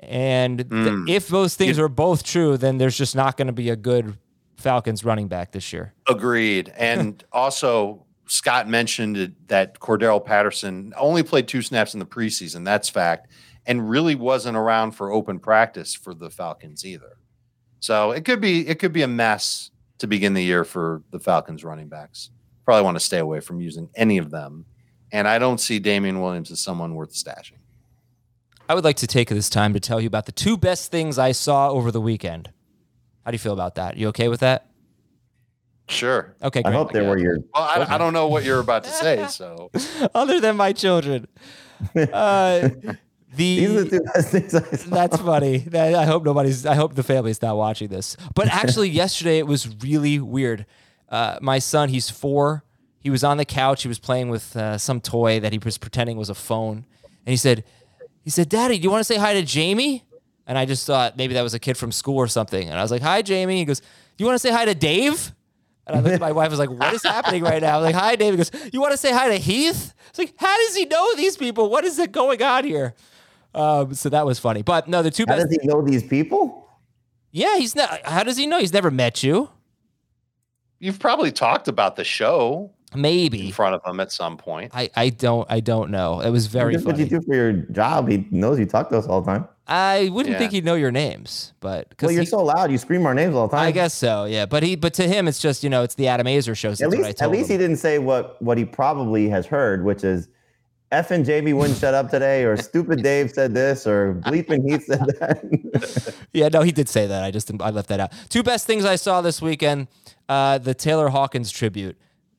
And 0.00 0.58
th- 0.58 0.68
hmm. 0.70 1.04
if 1.08 1.28
those 1.28 1.54
things 1.54 1.78
are 1.78 1.88
both 1.88 2.22
true, 2.22 2.56
then 2.56 2.78
there's 2.78 2.96
just 2.96 3.16
not 3.16 3.36
going 3.36 3.46
to 3.46 3.52
be 3.52 3.70
a 3.70 3.76
good 3.76 4.16
Falcons 4.56 5.04
running 5.04 5.28
back 5.28 5.52
this 5.52 5.72
year. 5.72 5.94
Agreed. 6.08 6.72
And 6.76 7.22
also, 7.32 8.04
Scott 8.26 8.68
mentioned 8.68 9.34
that 9.46 9.78
Cordarrelle 9.80 10.24
Patterson 10.24 10.92
only 10.96 11.22
played 11.22 11.48
two 11.48 11.62
snaps 11.62 11.94
in 11.94 12.00
the 12.00 12.06
preseason. 12.06 12.64
That's 12.64 12.88
fact. 12.88 13.28
And 13.64 13.88
really 13.88 14.14
wasn't 14.14 14.56
around 14.56 14.92
for 14.92 15.10
open 15.12 15.40
practice 15.40 15.94
for 15.94 16.14
the 16.14 16.30
Falcons 16.30 16.84
either. 16.84 17.18
So 17.80 18.12
it 18.12 18.24
could 18.24 18.40
be 18.40 18.66
it 18.66 18.78
could 18.78 18.92
be 18.92 19.02
a 19.02 19.08
mess 19.08 19.70
to 19.98 20.06
begin 20.06 20.34
the 20.34 20.42
year 20.42 20.64
for 20.64 21.02
the 21.10 21.18
Falcons 21.18 21.64
running 21.64 21.88
backs. 21.88 22.30
Probably 22.64 22.84
want 22.84 22.96
to 22.96 23.04
stay 23.04 23.18
away 23.18 23.40
from 23.40 23.60
using 23.60 23.90
any 23.94 24.18
of 24.18 24.30
them. 24.30 24.66
And 25.12 25.28
I 25.28 25.38
don't 25.38 25.58
see 25.58 25.78
Damien 25.78 26.20
Williams 26.20 26.50
as 26.50 26.60
someone 26.60 26.94
worth 26.94 27.12
stashing. 27.12 27.58
I 28.68 28.74
would 28.74 28.84
like 28.84 28.96
to 28.96 29.06
take 29.06 29.28
this 29.28 29.48
time 29.48 29.72
to 29.74 29.80
tell 29.80 30.00
you 30.00 30.06
about 30.06 30.26
the 30.26 30.32
two 30.32 30.56
best 30.56 30.90
things 30.90 31.18
I 31.18 31.32
saw 31.32 31.70
over 31.70 31.90
the 31.90 32.00
weekend. 32.00 32.50
How 33.24 33.30
do 33.30 33.34
you 33.34 33.38
feel 33.38 33.52
about 33.52 33.76
that? 33.76 33.96
You 33.96 34.08
okay 34.08 34.28
with 34.28 34.40
that? 34.40 34.66
Sure. 35.88 36.34
Okay, 36.42 36.62
I 36.64 36.72
hope 36.72 36.92
they 36.92 37.06
were 37.06 37.16
your. 37.16 37.38
Well, 37.54 37.62
I, 37.62 37.94
I 37.94 37.98
don't 37.98 38.12
know 38.12 38.26
what 38.26 38.44
you're 38.44 38.58
about 38.58 38.84
to 38.84 38.90
say, 38.90 39.26
so 39.30 39.70
Other 40.14 40.40
than 40.40 40.56
my 40.56 40.72
children. 40.72 41.26
Uh, 42.10 42.70
These 43.34 43.68
are 43.68 43.84
the 43.84 43.84
the 43.84 43.98
two 43.98 44.04
best 44.14 44.30
things 44.30 44.54
I 44.54 44.62
saw. 44.62 44.94
that's 44.94 45.18
funny. 45.18 45.58
That, 45.58 45.94
I 45.94 46.06
hope 46.06 46.24
nobody's. 46.24 46.64
I 46.64 46.74
hope 46.74 46.94
the 46.94 47.02
family's 47.02 47.42
not 47.42 47.58
watching 47.58 47.88
this. 47.88 48.16
But 48.34 48.48
actually, 48.50 48.88
yesterday 48.88 49.36
it 49.38 49.46
was 49.46 49.68
really 49.84 50.18
weird. 50.18 50.64
Uh, 51.10 51.38
my 51.42 51.58
son, 51.58 51.90
he's 51.90 52.08
four. 52.08 52.64
He 53.00 53.10
was 53.10 53.22
on 53.22 53.36
the 53.36 53.44
couch. 53.44 53.82
He 53.82 53.88
was 53.88 53.98
playing 53.98 54.30
with 54.30 54.56
uh, 54.56 54.78
some 54.78 55.02
toy 55.02 55.38
that 55.40 55.52
he 55.52 55.58
was 55.58 55.76
pretending 55.76 56.16
was 56.16 56.30
a 56.30 56.34
phone, 56.34 56.86
and 57.26 57.30
he 57.30 57.36
said, 57.36 57.62
"He 58.26 58.30
said, 58.30 58.48
Daddy, 58.50 58.76
do 58.76 58.82
you 58.82 58.90
want 58.90 59.00
to 59.00 59.04
say 59.04 59.16
hi 59.16 59.32
to 59.34 59.42
Jamie?" 59.42 60.02
And 60.46 60.58
I 60.58 60.64
just 60.66 60.84
thought 60.86 61.16
maybe 61.16 61.34
that 61.34 61.42
was 61.42 61.54
a 61.54 61.58
kid 61.58 61.76
from 61.76 61.92
school 61.92 62.16
or 62.18 62.26
something. 62.28 62.68
And 62.68 62.78
I 62.78 62.82
was 62.82 62.90
like, 62.90 63.02
"Hi, 63.02 63.22
Jamie." 63.22 63.58
He 63.58 63.64
goes, 63.64 63.80
"Do 63.80 63.86
you 64.18 64.26
want 64.26 64.34
to 64.34 64.40
say 64.40 64.52
hi 64.52 64.64
to 64.64 64.74
Dave?" 64.74 65.32
And 65.86 65.96
I 65.96 66.00
looked 66.00 66.14
at 66.14 66.20
my 66.20 66.32
wife. 66.32 66.48
I 66.48 66.50
was 66.50 66.58
like, 66.58 66.70
"What 66.70 66.92
is 66.92 67.02
happening 67.04 67.42
right 67.44 67.62
now?" 67.62 67.76
I 67.76 67.80
was 67.80 67.84
like, 67.86 67.94
"Hi, 67.94 68.16
Dave." 68.16 68.32
He 68.34 68.36
goes, 68.38 68.50
"You 68.72 68.80
want 68.80 68.90
to 68.92 68.96
say 68.98 69.12
hi 69.12 69.28
to 69.28 69.36
Heath?" 69.38 69.94
It's 70.10 70.18
like, 70.18 70.34
how 70.36 70.56
does 70.66 70.74
he 70.76 70.84
know 70.86 71.14
these 71.16 71.36
people? 71.36 71.70
What 71.70 71.84
is 71.84 71.98
it 71.98 72.10
going 72.12 72.42
on 72.42 72.64
here? 72.64 72.94
Um, 73.54 73.94
so 73.94 74.08
that 74.08 74.26
was 74.26 74.38
funny. 74.38 74.62
But 74.62 74.88
no, 74.88 75.02
the 75.02 75.10
two 75.10 75.24
How 75.28 75.36
best. 75.36 75.48
does 75.48 75.58
he 75.60 75.66
know 75.66 75.80
these 75.82 76.02
people? 76.02 76.68
Yeah, 77.32 77.56
he's 77.56 77.74
not. 77.74 78.00
How 78.04 78.22
does 78.22 78.36
he 78.36 78.46
know? 78.46 78.58
He's 78.58 78.72
never 78.72 78.90
met 78.90 79.22
you. 79.22 79.50
you've 80.78 80.98
probably 80.98 81.32
talked 81.32 81.68
about 81.68 81.96
the 81.96 82.04
show 82.04 82.70
in 83.04 83.52
front 83.52 83.74
of 83.74 83.84
him 83.84 84.00
at 84.00 84.12
some 84.12 84.36
point. 84.36 84.72
I, 84.74 84.90
I 84.96 85.08
don't 85.10 85.46
I 85.50 85.60
don't 85.60 85.90
know. 85.90 86.20
It 86.20 86.30
was 86.30 86.46
very 86.46 86.74
That's 86.74 86.84
what 86.86 86.98
you 86.98 87.06
do 87.06 87.20
for 87.22 87.34
your 87.34 87.52
job. 87.52 88.08
He 88.08 88.26
knows 88.30 88.58
you 88.58 88.66
talk 88.66 88.88
to 88.90 88.98
us 88.98 89.06
all 89.06 89.20
the 89.20 89.30
time. 89.32 89.48
I 89.68 90.10
wouldn't 90.12 90.34
Yeah. 90.34 90.38
think 90.38 90.52
he'd 90.52 90.64
know 90.64 90.74
your 90.76 90.92
names, 90.92 91.52
but 91.58 91.88
Well, 92.00 92.12
you're 92.12 92.24
so 92.24 92.44
loud. 92.44 92.70
You 92.70 92.78
scream 92.78 93.04
our 93.04 93.14
names 93.14 93.34
all 93.34 93.48
the 93.48 93.56
time. 93.56 93.66
I 93.66 93.72
guess 93.72 93.94
so. 93.94 94.24
Yeah, 94.24 94.46
but 94.46 94.62
he 94.62 94.76
but 94.76 94.94
to 94.94 95.08
him 95.08 95.26
it's 95.26 95.40
just 95.40 95.64
you 95.64 95.70
know 95.70 95.82
it's 95.82 95.96
the 95.96 96.06
Adam 96.08 96.26
Aizer 96.26 96.56
show. 96.56 96.70
At 96.70 96.78
that's 96.78 96.88
what 96.90 96.94
I 96.94 96.98
least, 96.98 97.10
at 97.10 97.16
told 97.18 97.32
least 97.32 97.50
he 97.50 97.56
didn't 97.58 97.78
say 97.78 97.98
what 97.98 98.40
what 98.40 98.58
he 98.58 98.64
probably 98.64 99.28
has 99.28 99.44
heard, 99.46 99.84
which 99.84 100.04
is, 100.04 100.28
"F 100.92 101.10
and 101.10 101.24
Jamie 101.24 101.52
wouldn't 101.52 101.78
shut 101.80 101.94
up 101.94 102.10
today," 102.10 102.44
or 102.44 102.56
"Stupid 102.56 103.02
Dave 103.02 103.32
said 103.32 103.54
this," 103.54 103.88
or 103.88 104.14
"Bleeping 104.24 104.62
Heath 104.70 104.84
said 104.86 105.00
that." 105.18 106.14
Yeah, 106.32 106.48
no, 106.48 106.60
he 106.62 106.70
did 106.70 106.88
say 106.88 107.06
that. 107.06 107.24
I 107.24 107.30
just 107.30 107.50
I 107.60 107.70
left 107.70 107.88
that 107.88 107.98
out. 107.98 108.12
Two 108.28 108.42
best 108.42 108.66
things 108.66 108.84
I 108.84 108.94
saw 108.96 109.20
this 109.20 109.40
weekend: 109.42 109.88
uh, 110.28 110.58
the 110.58 110.74
Taylor 110.74 111.08
Hawkins 111.08 111.50
tribute. 111.50 111.96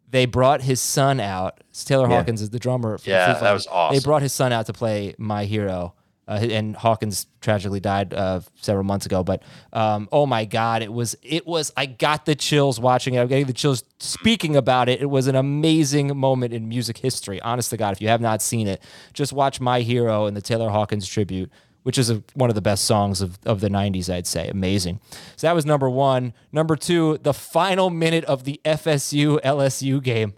They 0.09 0.25
brought 0.25 0.61
his 0.61 0.79
son 0.79 1.19
out. 1.19 1.61
Taylor 1.85 2.09
Yeah. 2.09 2.17
Hawkins 2.17 2.41
is 2.41 2.49
the 2.49 2.59
drummer. 2.59 2.97
For 2.97 3.09
Yeah, 3.09 3.33
Foo 3.33 3.43
that 3.43 3.51
was 3.53 3.67
awesome. 3.67 3.95
They 3.97 4.03
brought 4.03 4.21
his 4.21 4.33
son 4.33 4.53
out 4.53 4.65
to 4.67 4.73
play 4.73 5.13
"My 5.17 5.45
Hero," 5.45 5.93
uh, 6.27 6.39
and 6.49 6.75
Hawkins 6.75 7.27
tragically 7.41 7.79
died 7.79 8.13
uh, 8.13 8.39
several 8.61 8.83
months 8.85 9.05
ago. 9.05 9.23
But 9.23 9.43
um, 9.73 10.07
oh 10.11 10.25
my 10.25 10.45
God, 10.45 10.81
it 10.81 10.91
was 10.93 11.15
it 11.23 11.45
was. 11.45 11.71
I 11.75 11.85
got 11.87 12.25
the 12.25 12.35
chills 12.35 12.79
watching 12.79 13.13
it. 13.15 13.19
I'm 13.19 13.27
getting 13.27 13.45
the 13.47 13.53
chills 13.53 13.83
speaking 13.99 14.55
about 14.55 14.87
it. 14.89 15.01
It 15.01 15.09
was 15.09 15.27
an 15.27 15.35
amazing 15.35 16.17
moment 16.17 16.53
in 16.53 16.67
music 16.69 16.97
history. 16.97 17.41
Honest 17.41 17.69
to 17.71 17.77
God, 17.77 17.91
if 17.93 18.01
you 18.01 18.07
have 18.07 18.21
not 18.21 18.41
seen 18.41 18.67
it, 18.67 18.81
just 19.13 19.33
watch 19.33 19.59
"My 19.59 19.81
Hero" 19.81 20.25
and 20.25 20.35
the 20.37 20.41
Taylor 20.41 20.69
Hawkins 20.69 21.05
tribute 21.07 21.51
which 21.83 21.97
is 21.97 22.09
a, 22.09 22.23
one 22.33 22.49
of 22.49 22.55
the 22.55 22.61
best 22.61 22.85
songs 22.85 23.21
of, 23.21 23.39
of 23.45 23.61
the 23.61 23.69
90s, 23.69 24.13
I'd 24.13 24.27
say. 24.27 24.49
Amazing. 24.49 24.99
So 25.35 25.47
that 25.47 25.55
was 25.55 25.65
number 25.65 25.89
one. 25.89 26.33
Number 26.51 26.75
two, 26.75 27.17
the 27.19 27.33
final 27.33 27.89
minute 27.89 28.25
of 28.25 28.43
the 28.43 28.59
FSU 28.65 29.39
LSU 29.41 30.01
game. 30.03 30.33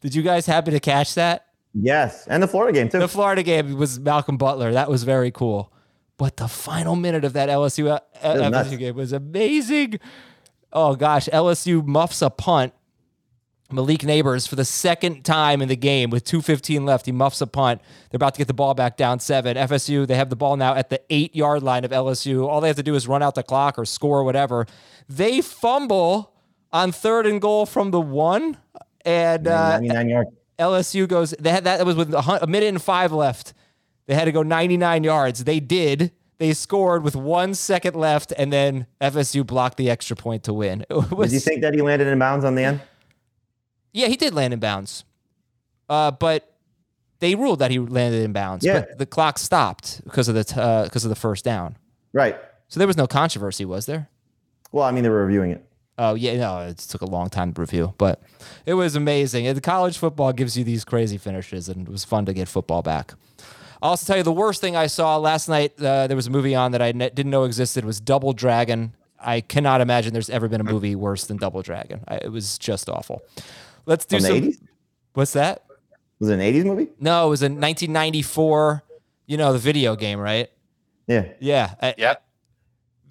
Did 0.00 0.14
you 0.14 0.22
guys 0.22 0.46
happen 0.46 0.74
to 0.74 0.80
catch 0.80 1.14
that? 1.14 1.46
yes, 1.74 2.26
and 2.26 2.42
the 2.42 2.48
Florida 2.48 2.78
game 2.78 2.88
too. 2.88 2.98
The 2.98 3.08
Florida 3.08 3.42
game 3.42 3.76
was 3.76 3.98
Malcolm 3.98 4.36
Butler. 4.36 4.72
That 4.72 4.90
was 4.90 5.04
very 5.04 5.30
cool. 5.30 5.72
But 6.18 6.36
the 6.36 6.48
final 6.48 6.96
minute 6.96 7.24
of 7.24 7.32
that 7.32 7.48
LSU, 7.48 7.88
uh, 7.88 8.00
was 8.22 8.76
game 8.76 8.94
was 8.94 9.12
amazing. 9.12 9.98
Oh 10.72 10.94
gosh, 10.94 11.28
LSU 11.32 11.84
muffs 11.84 12.22
a 12.22 12.30
punt. 12.30 12.74
Malik 13.72 14.00
Nabers 14.00 14.48
for 14.48 14.56
the 14.56 14.64
second 14.64 15.24
time 15.24 15.62
in 15.62 15.68
the 15.68 15.76
game 15.76 16.10
with 16.10 16.24
2.15 16.24 16.84
left. 16.84 17.06
He 17.06 17.12
muffs 17.12 17.40
a 17.40 17.46
punt. 17.46 17.80
They're 18.10 18.16
about 18.16 18.34
to 18.34 18.38
get 18.38 18.48
the 18.48 18.54
ball 18.54 18.74
back 18.74 18.96
down 18.96 19.20
seven. 19.20 19.56
FSU, 19.56 20.06
they 20.06 20.14
have 20.14 20.30
the 20.30 20.36
ball 20.36 20.56
now 20.56 20.74
at 20.74 20.90
the 20.90 21.00
eight 21.10 21.34
yard 21.34 21.62
line 21.62 21.84
of 21.84 21.90
LSU. 21.90 22.46
All 22.46 22.60
they 22.60 22.68
have 22.68 22.76
to 22.76 22.82
do 22.82 22.94
is 22.94 23.08
run 23.08 23.22
out 23.22 23.34
the 23.34 23.42
clock 23.42 23.78
or 23.78 23.84
score 23.84 24.20
or 24.20 24.24
whatever. 24.24 24.66
They 25.08 25.40
fumble 25.40 26.32
on 26.72 26.92
third 26.92 27.26
and 27.26 27.40
goal 27.40 27.66
from 27.66 27.90
the 27.90 28.00
one. 28.00 28.58
And 29.04 29.48
uh, 29.48 29.80
LSU 30.58 31.08
goes. 31.08 31.34
They 31.38 31.50
had 31.50 31.64
that. 31.64 31.78
That 31.78 31.86
was 31.86 31.96
with 31.96 32.14
a, 32.14 32.46
minute 32.46 32.68
and 32.68 32.82
five 32.82 33.12
left. 33.12 33.52
They 34.06 34.14
had 34.14 34.26
to 34.26 34.32
go 34.32 34.42
99 34.42 35.04
yards. 35.04 35.44
They 35.44 35.60
did. 35.60 36.12
They 36.38 36.54
scored 36.54 37.04
with 37.04 37.14
one 37.14 37.54
second 37.54 37.94
left, 37.94 38.32
and 38.36 38.52
then 38.52 38.86
FSU 39.00 39.46
blocked 39.46 39.76
the 39.76 39.90
extra 39.90 40.16
point 40.16 40.42
to 40.44 40.52
win. 40.52 40.84
Was, 40.90 41.30
Did 41.30 41.34
you 41.34 41.40
think 41.40 41.62
that 41.62 41.72
he 41.72 41.82
landed 41.82 42.08
in 42.08 42.18
bounds 42.18 42.44
on 42.44 42.56
the 42.56 42.64
end? 42.64 42.80
Yeah, 43.92 44.08
he 44.08 44.16
did 44.16 44.34
land 44.34 44.52
in 44.52 44.60
bounds, 44.60 45.04
uh, 45.88 46.10
but 46.10 46.52
they 47.20 47.34
ruled 47.34 47.60
that 47.60 47.70
he 47.70 47.78
landed 47.78 48.24
in 48.24 48.32
bounds. 48.32 48.64
Yeah. 48.64 48.80
But 48.80 48.98
the 48.98 49.06
clock 49.06 49.38
stopped 49.38 50.02
because 50.04 50.28
of 50.28 50.34
the 50.34 50.44
t- 50.44 50.60
uh, 50.60 50.84
because 50.84 51.04
of 51.04 51.08
the 51.08 51.16
first 51.16 51.44
down. 51.44 51.76
Right. 52.12 52.36
So 52.68 52.80
there 52.80 52.86
was 52.86 52.96
no 52.96 53.06
controversy, 53.06 53.64
was 53.64 53.86
there? 53.86 54.08
Well, 54.72 54.84
I 54.84 54.90
mean, 54.90 55.02
they 55.04 55.10
were 55.10 55.24
reviewing 55.24 55.50
it. 55.50 55.64
Oh 55.98 56.14
yeah, 56.14 56.36
no, 56.36 56.60
it 56.60 56.78
took 56.78 57.02
a 57.02 57.06
long 57.06 57.28
time 57.28 57.52
to 57.52 57.60
review, 57.60 57.94
but 57.98 58.20
it 58.64 58.74
was 58.74 58.96
amazing. 58.96 59.46
And 59.46 59.62
college 59.62 59.98
football 59.98 60.32
gives 60.32 60.56
you 60.56 60.64
these 60.64 60.84
crazy 60.84 61.18
finishes, 61.18 61.68
and 61.68 61.86
it 61.86 61.90
was 61.90 62.04
fun 62.04 62.24
to 62.26 62.32
get 62.32 62.48
football 62.48 62.82
back. 62.82 63.14
I'll 63.82 63.90
also 63.90 64.06
tell 64.06 64.16
you 64.16 64.22
the 64.22 64.32
worst 64.32 64.60
thing 64.60 64.74
I 64.74 64.86
saw 64.86 65.16
last 65.18 65.48
night. 65.48 65.72
Uh, 65.80 66.06
there 66.06 66.16
was 66.16 66.28
a 66.28 66.30
movie 66.30 66.54
on 66.54 66.72
that 66.72 66.80
I 66.80 66.92
ne- 66.92 67.10
didn't 67.10 67.30
know 67.30 67.44
existed. 67.44 67.84
Was 67.84 68.00
Double 68.00 68.32
Dragon. 68.32 68.94
I 69.20 69.40
cannot 69.40 69.80
imagine 69.80 70.12
there's 70.12 70.30
ever 70.30 70.48
been 70.48 70.60
a 70.60 70.64
movie 70.64 70.96
worse 70.96 71.26
than 71.26 71.36
Double 71.36 71.62
Dragon. 71.62 72.02
I, 72.08 72.16
it 72.16 72.32
was 72.32 72.58
just 72.58 72.88
awful. 72.88 73.22
Let's 73.86 74.04
do 74.04 74.16
From 74.16 74.22
the 74.22 74.28
some. 74.28 74.36
80s? 74.50 74.60
What's 75.14 75.32
that? 75.34 75.64
Was 76.18 76.28
it 76.30 76.34
an 76.34 76.40
80s 76.40 76.64
movie? 76.64 76.88
No, 77.00 77.26
it 77.26 77.30
was 77.30 77.42
in 77.42 77.52
1994. 77.60 78.82
You 79.26 79.36
know 79.36 79.52
the 79.52 79.58
video 79.58 79.96
game, 79.96 80.18
right? 80.18 80.50
Yeah. 81.06 81.28
Yeah. 81.40 81.74
I- 81.80 81.94
Yep. 81.98 82.22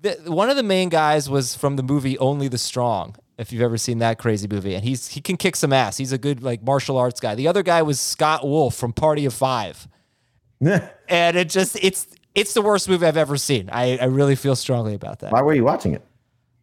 the, 0.02 0.12
one 0.32 0.50
of 0.50 0.56
the 0.56 0.64
main 0.64 0.90
guys 0.90 1.30
was 1.30 1.56
from 1.56 1.76
the 1.76 1.84
movie 1.84 2.18
Only 2.18 2.48
the 2.48 2.58
Strong. 2.58 3.16
If 3.38 3.52
you've 3.52 3.62
ever 3.64 3.78
seen 3.78 3.98
that 4.00 4.20
crazy 4.20 4.48
movie, 4.48 4.76
and 4.76 4.84
he's 4.84 5.08
he 5.08 5.20
can 5.20 5.36
kick 5.36 5.56
some 5.56 5.74
ass. 5.74 5.98
He's 5.98 6.12
a 6.12 6.18
good 6.20 6.44
like 6.44 6.62
martial 6.62 6.96
arts 6.98 7.20
guy. 7.20 7.34
The 7.34 7.48
other 7.48 7.64
guy 7.64 7.82
was 7.82 8.00
Scott 8.00 8.44
Wolf 8.44 8.76
from 8.76 8.94
Party 8.94 9.26
of 9.26 9.34
Five, 9.34 9.88
and 10.62 11.38
it 11.38 11.50
just 11.50 11.76
it's 11.82 12.06
it's 12.36 12.54
the 12.54 12.62
worst 12.62 12.88
movie 12.88 13.06
I've 13.08 13.18
ever 13.18 13.38
seen. 13.38 13.68
I, 13.72 13.98
I 13.98 14.06
really 14.06 14.36
feel 14.36 14.56
strongly 14.56 14.94
about 14.94 15.20
that. 15.20 15.32
Why 15.32 15.42
were 15.42 15.56
you 15.56 15.64
watching 15.64 15.94
it? 15.94 16.04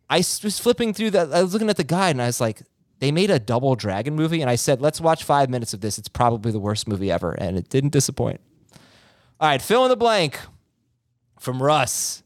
I 0.08 0.18
was 0.18 0.60
flipping 0.60 0.94
through 0.94 1.10
that. 1.12 1.32
I 1.32 1.42
was 1.42 1.52
looking 1.52 1.68
at 1.68 1.76
the 1.78 1.84
guide, 1.84 2.10
and 2.10 2.22
I 2.22 2.26
was 2.26 2.40
like, 2.40 2.62
they 3.00 3.12
made 3.12 3.30
a 3.30 3.38
Double 3.38 3.76
Dragon 3.76 4.14
movie, 4.14 4.40
and 4.40 4.50
I 4.50 4.56
said, 4.56 4.80
let's 4.80 5.00
watch 5.00 5.24
five 5.24 5.48
minutes 5.48 5.72
of 5.72 5.80
this. 5.80 5.98
It's 5.98 6.08
probably 6.08 6.50
the 6.50 6.58
worst 6.58 6.88
movie 6.88 7.10
ever, 7.10 7.32
and 7.32 7.56
it 7.56 7.68
didn't 7.68 7.90
disappoint. 7.90 8.40
All 9.40 9.48
right, 9.48 9.62
fill 9.62 9.84
in 9.84 9.88
the 9.88 9.96
blank 9.96 10.40
from 11.38 11.62
Russ. 11.62 12.22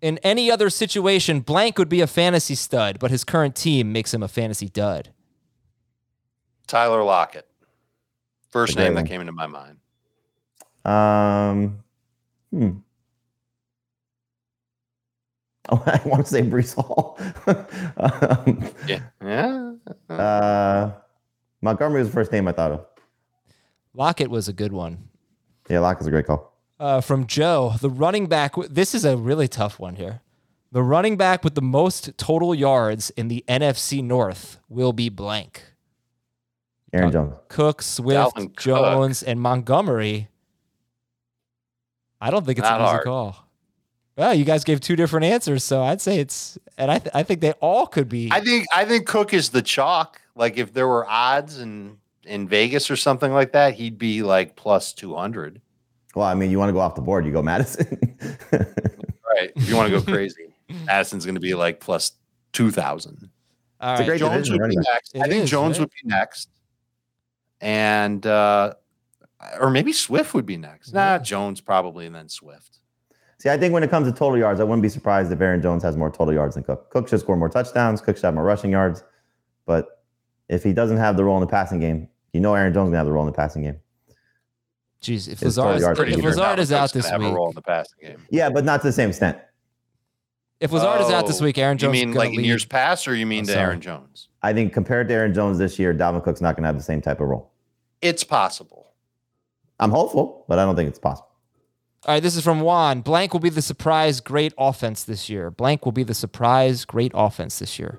In 0.00 0.18
any 0.18 0.50
other 0.50 0.68
situation, 0.68 1.40
blank 1.40 1.78
would 1.78 1.88
be 1.88 2.00
a 2.00 2.06
fantasy 2.06 2.54
stud, 2.54 2.98
but 2.98 3.10
his 3.10 3.24
current 3.24 3.54
team 3.54 3.92
makes 3.92 4.12
him 4.12 4.22
a 4.22 4.28
fantasy 4.28 4.68
dud. 4.68 5.10
Tyler 6.66 7.02
Lockett. 7.02 7.46
First 8.50 8.76
name 8.76 8.94
that 8.94 9.06
came 9.06 9.20
into 9.20 9.32
my 9.32 9.46
mind. 9.46 9.78
Um, 10.84 11.82
hmm. 12.50 12.70
Oh, 15.70 15.82
I 15.86 16.00
want 16.06 16.24
to 16.26 16.30
say 16.30 16.42
Breece 16.42 16.74
Hall. 16.74 17.18
um, 18.46 18.68
Yeah. 18.86 19.00
Yeah. 19.22 20.14
uh, 20.14 20.92
Montgomery 21.62 22.00
was 22.00 22.08
the 22.08 22.14
first 22.14 22.32
name 22.32 22.46
I 22.48 22.52
thought 22.52 22.72
of. 22.72 22.86
Lockett 23.94 24.28
was 24.28 24.48
a 24.48 24.52
good 24.52 24.72
one. 24.72 25.08
Yeah, 25.70 25.78
Lockett's 25.80 26.06
a 26.06 26.10
great 26.10 26.26
call. 26.26 26.52
Uh, 26.78 27.00
from 27.00 27.26
Joe, 27.26 27.74
the 27.80 27.88
running 27.88 28.26
back. 28.26 28.54
This 28.68 28.94
is 28.94 29.04
a 29.04 29.16
really 29.16 29.48
tough 29.48 29.78
one 29.78 29.94
here. 29.96 30.20
The 30.72 30.82
running 30.82 31.16
back 31.16 31.44
with 31.44 31.54
the 31.54 31.62
most 31.62 32.18
total 32.18 32.54
yards 32.54 33.10
in 33.10 33.28
the 33.28 33.44
NFC 33.48 34.02
North 34.02 34.58
will 34.68 34.92
be 34.92 35.08
blank. 35.08 35.62
Aaron 36.92 37.12
Jones. 37.12 37.34
Cook, 37.48 37.80
Swift, 37.80 38.18
Dalvin 38.36 38.48
Cook. 38.48 38.56
Jones, 38.60 39.22
and 39.22 39.40
Montgomery. 39.40 40.28
I 42.20 42.30
don't 42.30 42.44
think 42.44 42.58
it's 42.58 42.68
Not 42.68 42.80
an 42.80 42.86
easy 42.86 42.90
hard. 42.92 43.04
call. 43.04 43.43
Well, 44.16 44.32
you 44.34 44.44
guys 44.44 44.62
gave 44.62 44.80
two 44.80 44.94
different 44.96 45.26
answers, 45.26 45.64
so 45.64 45.82
I'd 45.82 46.00
say 46.00 46.18
it's, 46.20 46.56
and 46.78 46.90
I, 46.90 46.98
th- 46.98 47.10
I 47.14 47.24
think 47.24 47.40
they 47.40 47.52
all 47.52 47.86
could 47.86 48.08
be. 48.08 48.28
I 48.30 48.40
think 48.40 48.66
I 48.74 48.84
think 48.84 49.06
Cook 49.06 49.34
is 49.34 49.50
the 49.50 49.62
chalk. 49.62 50.20
Like 50.36 50.56
if 50.56 50.72
there 50.72 50.86
were 50.86 51.04
odds 51.08 51.58
in 51.58 51.98
in 52.24 52.46
Vegas 52.48 52.90
or 52.90 52.96
something 52.96 53.32
like 53.32 53.52
that, 53.52 53.74
he'd 53.74 53.98
be 53.98 54.22
like 54.22 54.54
plus 54.56 54.92
two 54.92 55.14
hundred. 55.16 55.60
Well, 56.14 56.26
I 56.26 56.34
mean, 56.34 56.50
you 56.50 56.58
want 56.60 56.68
to 56.68 56.72
go 56.72 56.78
off 56.78 56.94
the 56.94 57.00
board, 57.02 57.26
you 57.26 57.32
go 57.32 57.42
Madison. 57.42 58.16
Right. 59.34 59.50
If 59.56 59.68
you 59.68 59.74
want 59.74 59.92
to 59.92 59.98
go 59.98 60.04
crazy, 60.04 60.54
Madison's 60.84 61.24
going 61.24 61.34
to 61.34 61.40
be 61.40 61.54
like 61.54 61.80
plus 61.80 62.12
two 62.52 62.70
thousand. 62.70 63.28
all 63.80 63.92
it's 63.94 64.02
a 64.02 64.04
great 64.04 64.20
Jones 64.20 64.48
division 64.48 64.52
would 64.52 64.58
be 64.58 64.62
running 64.62 64.78
back. 64.78 65.02
next. 65.12 65.16
I 65.16 65.28
think 65.28 65.44
is, 65.44 65.50
Jones 65.50 65.78
right? 65.78 65.80
would 65.80 65.90
be 65.90 66.08
next, 66.08 66.48
and 67.60 68.24
uh, 68.24 68.74
or 69.58 69.70
maybe 69.70 69.92
Swift 69.92 70.34
would 70.34 70.46
be 70.46 70.56
next. 70.56 70.92
Nah, 70.92 71.18
Jones 71.18 71.60
probably, 71.60 72.06
and 72.06 72.14
then 72.14 72.28
Swift. 72.28 72.78
See, 73.44 73.50
I 73.50 73.58
think 73.58 73.74
when 73.74 73.82
it 73.82 73.90
comes 73.90 74.08
to 74.10 74.12
total 74.18 74.38
yards, 74.38 74.58
I 74.58 74.64
wouldn't 74.64 74.80
be 74.80 74.88
surprised 74.88 75.30
if 75.30 75.38
Aaron 75.38 75.60
Jones 75.60 75.82
has 75.82 75.98
more 75.98 76.10
total 76.10 76.32
yards 76.32 76.54
than 76.54 76.64
Cook. 76.64 76.88
Cook 76.88 77.08
should 77.08 77.20
score 77.20 77.36
more 77.36 77.50
touchdowns. 77.50 78.00
Cook 78.00 78.16
should 78.16 78.24
have 78.24 78.32
more 78.32 78.42
rushing 78.42 78.70
yards. 78.70 79.04
But 79.66 80.02
if 80.48 80.62
he 80.64 80.72
doesn't 80.72 80.96
have 80.96 81.18
the 81.18 81.24
role 81.24 81.36
in 81.36 81.42
the 81.42 81.46
passing 81.46 81.78
game, 81.78 82.08
you 82.32 82.40
know 82.40 82.54
Aaron 82.54 82.72
Jones 82.72 82.86
gonna 82.86 82.96
have 82.96 83.04
the 83.06 83.12
role 83.12 83.22
in 83.26 83.30
the 83.30 83.36
passing 83.36 83.60
game. 83.60 83.78
Jeez, 85.02 85.28
if 85.30 85.40
His 85.40 85.58
Lazard, 85.58 86.08
is, 86.08 86.16
if 86.16 86.24
Lazard 86.24 86.58
is 86.58 86.72
out 86.72 86.90
this 86.94 87.02
gonna 87.02 87.12
have 87.12 87.20
week, 87.20 87.32
a 87.32 87.34
role 87.34 87.50
in 87.50 87.54
the 87.54 87.60
passing 87.60 87.98
game. 88.00 88.24
Yeah, 88.30 88.48
but 88.48 88.64
not 88.64 88.80
to 88.80 88.86
the 88.86 88.92
same 88.94 89.10
extent. 89.10 89.36
if 90.58 90.72
Lazard 90.72 91.02
is 91.02 91.10
out 91.10 91.26
this 91.26 91.42
Oh, 91.42 91.44
week, 91.44 91.58
Aaron 91.58 91.74
You 91.76 91.80
Jones 91.80 91.92
mean 91.92 92.08
is 92.08 92.14
gonna 92.14 92.18
like 92.24 92.30
in 92.30 92.36
lead. 92.38 92.46
years 92.46 92.64
past, 92.64 93.06
or 93.06 93.14
you 93.14 93.26
mean 93.26 93.42
Oh, 93.42 93.46
to 93.48 93.52
sorry. 93.52 93.62
Aaron 93.66 93.80
Jones? 93.82 94.30
I 94.42 94.54
think 94.54 94.72
compared 94.72 95.08
to 95.08 95.14
Aaron 95.14 95.34
Jones 95.34 95.58
this 95.58 95.78
year, 95.78 95.92
Dalvin 95.92 96.24
Cook's 96.24 96.40
not 96.40 96.56
gonna 96.56 96.66
have 96.68 96.78
the 96.78 96.82
same 96.82 97.02
type 97.02 97.20
of 97.20 97.28
role. 97.28 97.50
It's 98.00 98.24
possible. 98.24 98.94
I'm 99.78 99.90
hopeful, 99.90 100.46
but 100.48 100.58
I 100.58 100.64
don't 100.64 100.76
think 100.76 100.88
it's 100.88 100.98
possible. 100.98 101.28
All 102.06 102.12
right, 102.14 102.22
this 102.22 102.36
is 102.36 102.44
from 102.44 102.60
Juan. 102.60 103.00
Blank 103.00 103.32
will 103.32 103.40
be 103.40 103.48
the 103.48 103.62
surprise 103.62 104.20
great 104.20 104.52
offense 104.58 105.04
this 105.04 105.30
year. 105.30 105.50
Blank 105.50 105.86
will 105.86 105.92
be 105.92 106.02
the 106.02 106.12
surprise 106.12 106.84
great 106.84 107.12
offense 107.14 107.58
this 107.60 107.78
year. 107.78 107.98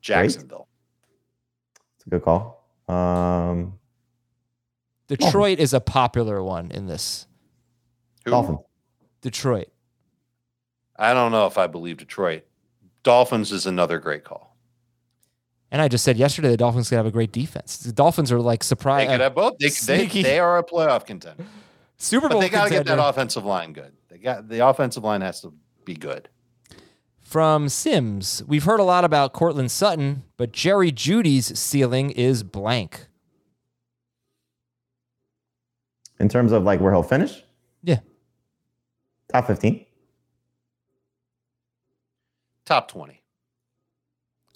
Jacksonville. 0.00 0.66
It's 1.96 2.06
a 2.06 2.10
good 2.10 2.22
call. 2.22 2.66
Um, 2.88 3.78
Detroit 5.06 5.58
is 5.58 5.74
a 5.74 5.80
popular 5.80 6.42
one 6.42 6.70
in 6.70 6.86
this. 6.86 7.26
Who? 8.24 8.30
Dolphins. 8.30 8.60
Detroit. 9.20 9.68
I 10.96 11.12
don't 11.12 11.32
know 11.32 11.46
if 11.46 11.58
I 11.58 11.66
believe 11.66 11.98
Detroit. 11.98 12.44
Dolphins 13.02 13.52
is 13.52 13.66
another 13.66 13.98
great 13.98 14.24
call. 14.24 14.56
And 15.70 15.82
I 15.82 15.88
just 15.88 16.04
said 16.04 16.16
yesterday 16.16 16.48
the 16.48 16.56
Dolphins 16.56 16.88
could 16.88 16.96
have 16.96 17.06
a 17.06 17.10
great 17.10 17.32
defense. 17.32 17.76
The 17.76 17.92
Dolphins 17.92 18.32
are 18.32 18.40
like 18.40 18.64
surprise. 18.64 19.06
They 19.06 19.12
could 19.12 19.20
have 19.20 19.34
both. 19.34 19.58
They, 19.58 19.68
they, 19.68 20.22
they 20.22 20.38
are 20.38 20.56
a 20.56 20.64
playoff 20.64 21.04
contender. 21.04 21.44
Super 22.02 22.28
Bowl. 22.30 22.38
But 22.40 22.46
they 22.46 22.48
got 22.48 22.64
to 22.64 22.70
get 22.70 22.86
that 22.86 22.98
offensive 22.98 23.44
line 23.44 23.72
good. 23.74 23.92
They 24.08 24.16
got 24.18 24.48
the 24.48 24.66
offensive 24.66 25.04
line 25.04 25.20
has 25.20 25.40
to 25.42 25.52
be 25.84 25.94
good. 25.94 26.28
From 27.20 27.68
Sims, 27.68 28.42
we've 28.46 28.64
heard 28.64 28.80
a 28.80 28.84
lot 28.84 29.04
about 29.04 29.32
Courtland 29.34 29.70
Sutton, 29.70 30.24
but 30.36 30.50
Jerry 30.50 30.90
Jeudy's 30.90 31.56
ceiling 31.58 32.10
is 32.10 32.42
blank. 32.42 33.06
in 36.18 36.28
terms 36.28 36.52
of 36.52 36.62
like 36.64 36.80
where 36.80 36.92
he'll 36.92 37.02
finish, 37.02 37.42
Yeah. 37.82 38.00
top 39.32 39.46
15. 39.46 39.86
Top 42.66 42.88
20. 42.88 43.22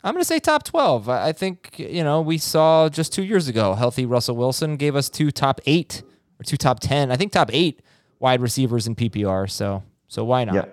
I'm 0.03 0.13
going 0.13 0.21
to 0.21 0.27
say 0.27 0.39
top 0.41 0.63
12. 0.65 1.09
I 1.09 1.29
I 1.29 1.33
think, 1.33 1.79
you 1.79 2.05
know, 2.05 2.21
we 2.21 2.37
saw 2.37 2.91
just 2.91 3.13
two 3.15 3.25
years 3.25 3.49
ago, 3.49 3.73
healthy 3.75 4.05
Russell 4.05 4.37
Wilson 4.37 4.77
gave 4.77 4.95
us 4.95 5.09
two 5.09 5.31
top 5.31 5.59
eight 5.65 6.03
or 6.41 6.45
two 6.45 6.57
top 6.57 6.81
10. 6.81 7.11
I 7.11 7.17
think 7.17 7.33
top 7.33 7.51
eight 7.53 7.81
wide 8.19 8.41
receivers 8.41 8.87
in 8.87 8.95
PPR. 8.95 9.51
So, 9.51 9.83
so 10.09 10.25
why 10.25 10.45
not? 10.45 10.55
Yeah. 10.55 10.65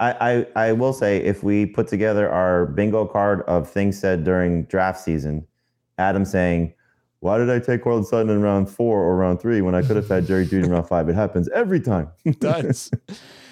I, 0.00 0.46
I, 0.56 0.66
I 0.68 0.72
will 0.72 0.92
say 0.92 1.18
if 1.18 1.42
we 1.42 1.66
put 1.66 1.86
together 1.88 2.28
our 2.28 2.66
bingo 2.66 3.06
card 3.06 3.42
of 3.42 3.70
things 3.70 3.98
said 3.98 4.24
during 4.24 4.64
draft 4.64 5.00
season, 5.00 5.46
Adam 5.98 6.24
saying, 6.24 6.74
Why 7.20 7.38
did 7.38 7.48
I 7.48 7.60
take 7.60 7.82
Courtland 7.82 8.06
Sutton 8.06 8.28
in 8.30 8.42
round 8.42 8.68
four 8.68 9.00
or 9.00 9.16
round 9.16 9.40
three 9.40 9.60
when 9.60 9.74
I 9.74 9.82
could 9.82 9.96
have 9.96 10.08
had 10.08 10.26
Jerry 10.26 10.46
Jeudy 10.46 10.64
in 10.64 10.72
round 10.72 10.88
five? 10.88 11.08
It 11.08 11.14
happens 11.14 11.48
every 11.50 11.80
time. 11.80 12.08
It 12.24 12.40
does. 12.40 12.90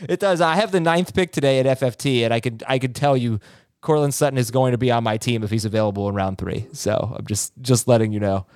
it 0.08 0.18
does. 0.18 0.40
I 0.40 0.56
have 0.56 0.72
the 0.72 0.80
ninth 0.80 1.14
pick 1.14 1.30
today 1.30 1.60
at 1.60 1.78
FFT, 1.78 2.24
and 2.24 2.34
I 2.34 2.40
could 2.40 2.64
I 2.66 2.78
could 2.78 2.96
tell 2.96 3.16
you 3.16 3.38
Courtland 3.80 4.14
Sutton 4.14 4.38
is 4.38 4.50
going 4.50 4.72
to 4.72 4.78
be 4.78 4.90
on 4.90 5.04
my 5.04 5.16
team 5.16 5.44
if 5.44 5.50
he's 5.50 5.64
available 5.64 6.08
in 6.08 6.14
round 6.14 6.38
three. 6.38 6.66
So 6.72 7.14
I'm 7.16 7.26
just 7.26 7.52
just 7.60 7.86
letting 7.86 8.12
you 8.12 8.20
know. 8.20 8.46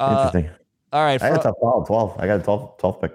Uh, 0.00 0.30
Interesting. 0.32 0.57
All 0.92 1.02
right. 1.02 1.20
I 1.22 1.28
got 1.30 1.38
a 1.38 1.42
fro- 1.42 1.52
top 1.52 1.58
12, 1.60 1.86
12. 1.86 2.16
I 2.20 2.26
got 2.26 2.40
a 2.40 2.42
12, 2.42 2.78
12 2.78 3.00
pick. 3.00 3.12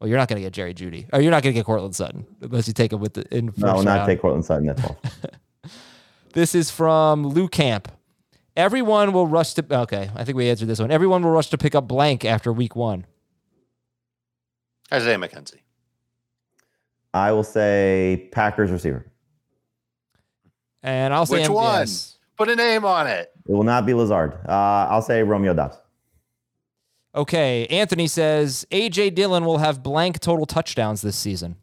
well, 0.00 0.08
you're 0.08 0.18
not 0.18 0.28
going 0.28 0.36
to 0.36 0.42
get 0.42 0.52
Jerry 0.52 0.74
Jeudy, 0.74 1.06
or 1.12 1.20
you're 1.20 1.30
not 1.30 1.42
going 1.42 1.52
to 1.54 1.58
get 1.58 1.64
Courtland 1.66 1.94
Sutton 1.94 2.26
unless 2.40 2.66
you 2.68 2.74
take 2.74 2.92
him 2.92 3.00
with 3.00 3.14
the 3.14 3.24
in 3.36 3.48
first 3.52 3.58
No, 3.58 3.80
not 3.82 3.86
round. 3.98 4.06
take 4.08 4.20
Courtland 4.20 4.44
Sutton 4.44 4.68
at 4.68 4.76
12. 4.78 4.96
This 6.32 6.54
is 6.54 6.70
from 6.70 7.26
Lou 7.26 7.48
Camp. 7.48 7.90
Everyone 8.56 9.12
will 9.12 9.26
rush 9.26 9.54
to. 9.54 9.64
Okay, 9.68 10.10
I 10.14 10.22
think 10.22 10.36
we 10.36 10.48
answered 10.48 10.68
this 10.68 10.78
one. 10.78 10.92
Everyone 10.92 11.24
will 11.24 11.32
rush 11.32 11.48
to 11.50 11.58
pick 11.58 11.74
up 11.74 11.88
blank 11.88 12.24
after 12.24 12.52
week 12.52 12.76
one. 12.76 13.04
Isaiah 14.92 15.18
McKenzie. 15.18 15.58
I 17.12 17.32
will 17.32 17.42
say 17.42 18.28
Packers 18.30 18.70
receiver. 18.70 19.06
And 20.84 21.12
I'll 21.12 21.26
say 21.26 21.40
Which 21.40 21.48
MVS. 21.50 21.52
one? 21.52 21.88
Put 22.36 22.48
a 22.48 22.54
name 22.56 22.84
on 22.84 23.08
it. 23.08 23.32
It 23.48 23.52
will 23.52 23.64
not 23.64 23.84
be 23.84 23.92
Lazard. 23.92 24.34
Uh, 24.48 24.52
I'll 24.88 25.02
say 25.02 25.24
Romeo 25.24 25.52
Doubs. 25.52 25.78
Okay, 27.14 27.66
Anthony 27.66 28.06
says 28.06 28.66
AJ 28.70 29.14
Dillon 29.14 29.44
will 29.44 29.58
have 29.58 29.82
blank 29.82 30.20
total 30.20 30.46
touchdowns 30.46 31.02
this 31.02 31.16
season. 31.16 31.56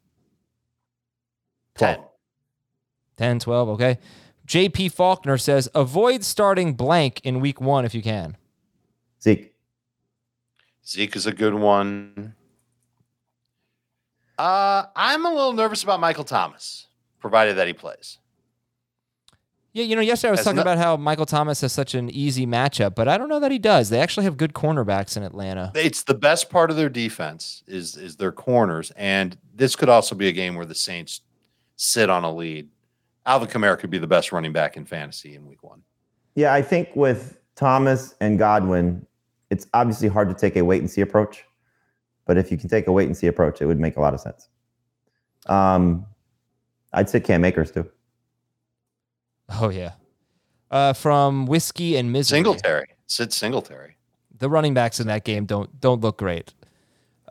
10. 1.76 2.00
10, 3.18 3.40
12, 3.40 3.70
okay. 3.70 3.98
JP 4.46 4.92
Faulkner 4.92 5.38
says 5.38 5.70
avoid 5.76 6.24
starting 6.24 6.74
blank 6.74 7.22
in 7.24 7.40
week 7.40 7.62
one 7.62 7.86
if 7.86 7.94
you 7.94 8.02
can. 8.02 8.38
Zeke. 9.22 9.54
Zeke 10.86 11.16
is 11.16 11.28
a 11.28 11.34
good 11.34 11.54
one. 11.54 12.34
Uh, 14.38 14.86
I'm 14.96 15.26
a 15.26 15.30
little 15.30 15.54
nervous 15.54 15.84
about 15.84 16.00
Michael 16.00 16.24
Thomas, 16.24 16.88
provided 17.20 17.58
that 17.58 17.68
he 17.68 17.74
plays. 17.74 18.20
Yeah, 19.74 19.84
you 19.84 19.96
know, 19.96 20.02
yesterday 20.02 20.30
I 20.30 20.32
was 20.32 20.40
Has 20.40 20.46
talking 20.46 20.56
no- 20.56 20.62
about 20.64 20.78
how 20.78 20.98
Michael 20.98 21.26
Thomas 21.26 21.62
has 21.62 21.72
such 21.72 21.94
an 21.94 22.10
easy 22.10 22.48
matchup, 22.48 22.96
but 22.96 23.08
I 23.08 23.18
don't 23.18 23.30
know 23.30 23.40
that 23.40 23.52
he 23.52 23.60
does. 23.60 23.90
They 23.90 24.00
actually 24.00 24.24
have 24.24 24.36
good 24.36 24.54
cornerbacks 24.54 25.16
in 25.16 25.24
Atlanta. 25.24 25.72
It's 25.76 26.04
the 26.04 26.16
best 26.16 26.50
part 26.50 26.72
of 26.72 26.78
their 26.78 26.90
defense 26.90 27.64
is 27.68 27.96
is 27.96 28.16
their 28.16 28.32
corners, 28.32 28.92
and 28.96 29.38
this 29.54 29.76
could 29.76 29.90
also 29.90 30.16
be 30.16 30.28
a 30.28 30.32
game 30.32 30.56
where 30.56 30.66
the 30.66 30.76
Saints 30.76 31.22
sit 31.76 32.10
on 32.10 32.24
a 32.24 32.34
lead. 32.34 32.70
Alvin 33.26 33.50
Kamara 33.50 33.78
could 33.78 33.90
be 33.90 33.98
the 34.00 34.08
best 34.08 34.32
running 34.32 34.54
back 34.54 34.78
in 34.78 34.86
fantasy 34.86 35.36
in 35.36 35.46
Week 35.46 35.62
One. 35.62 35.84
Yeah, 36.36 36.54
I 36.54 36.62
think 36.62 36.90
with 36.96 37.38
Thomas 37.56 38.16
and 38.22 38.40
Godwin, 38.40 39.06
it's 39.50 39.68
obviously 39.74 40.08
hard 40.08 40.30
to 40.30 40.36
take 40.36 40.56
a 40.56 40.64
wait 40.64 40.82
and 40.82 40.90
see 40.90 41.02
approach. 41.02 41.44
But 42.26 42.38
if 42.38 42.52
you 42.52 42.58
can 42.58 42.70
take 42.70 42.88
a 42.88 42.92
wait 42.92 43.06
and 43.06 43.16
see 43.16 43.28
approach, 43.28 43.62
it 43.62 43.66
would 43.66 43.80
make 43.80 43.98
a 43.98 44.02
lot 44.02 44.14
of 44.14 44.20
sense. 44.20 44.50
Um, 45.48 46.06
I'd 46.94 47.10
sit 47.10 47.24
Cam 47.24 47.44
Akers 47.46 47.72
too. 47.72 47.90
Oh 49.62 49.70
yeah. 49.70 49.94
Uh, 50.70 50.92
from 50.92 51.46
Whiskey 51.46 51.96
and 51.96 52.12
Misery. 52.12 52.38
Singletary, 52.38 52.88
Sid 53.08 53.32
Singletary. 53.32 53.96
the 54.38 54.50
running 54.50 54.74
backs 54.74 55.00
in 55.00 55.08
that 55.08 55.24
game 55.24 55.46
don't 55.46 55.80
don't 55.80 56.02
look 56.02 56.18
great. 56.18 56.54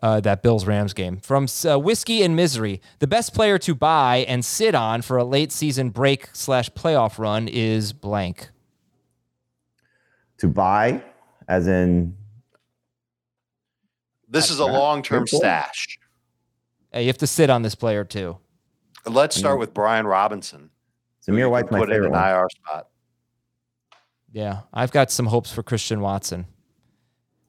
Uh, 0.02 0.20
that 0.20 0.42
Bills 0.42 0.66
Rams 0.66 0.92
game 0.94 1.18
from 1.18 1.46
uh, 1.68 1.78
Whiskey 1.78 2.22
and 2.22 2.34
Misery. 2.36 2.80
The 2.98 3.06
best 3.06 3.34
player 3.34 3.58
to 3.58 3.74
buy 3.74 4.24
and 4.28 4.44
sit 4.44 4.74
on 4.74 5.02
for 5.02 5.16
a 5.16 5.24
late 5.24 5.52
season 5.52 5.90
break 5.90 6.28
slash 6.34 6.70
playoff 6.70 7.18
run 7.18 7.48
is 7.48 7.92
blank. 7.92 8.48
To 10.38 10.48
buy, 10.48 11.02
as 11.48 11.66
in 11.66 12.14
This 14.28 14.50
is 14.50 14.58
a 14.58 14.66
long 14.66 15.02
term 15.02 15.26
stash. 15.26 15.98
Hey, 16.92 17.02
you 17.02 17.06
have 17.08 17.18
to 17.18 17.26
sit 17.26 17.50
on 17.50 17.62
this 17.62 17.74
player 17.74 18.04
too. 18.04 18.38
Let's 19.06 19.36
start 19.36 19.58
with 19.58 19.72
Brian 19.74 20.06
Robinson. 20.06 20.70
Who 21.26 21.36
you 21.36 21.44
Zamir 21.44 21.50
White's 21.50 21.70
my 21.70 21.78
put 21.80 21.90
in 21.90 22.04
an 22.04 22.10
one. 22.12 22.28
IR 22.28 22.48
spot. 22.50 22.88
Yeah, 24.32 24.60
I've 24.72 24.92
got 24.92 25.10
some 25.10 25.26
hopes 25.26 25.52
for 25.52 25.62
Christian 25.62 26.00
Watson. 26.00 26.46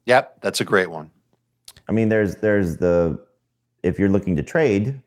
Yep, 0.06 0.40
that's 0.40 0.60
a 0.60 0.64
great 0.64 0.90
one. 0.90 1.10
I 1.88 1.92
mean, 1.92 2.08
there's 2.08 2.36
there's 2.36 2.78
the 2.78 3.22
if 3.82 3.98
you're 3.98 4.08
looking 4.08 4.36
to 4.36 4.42
trade 4.42 5.00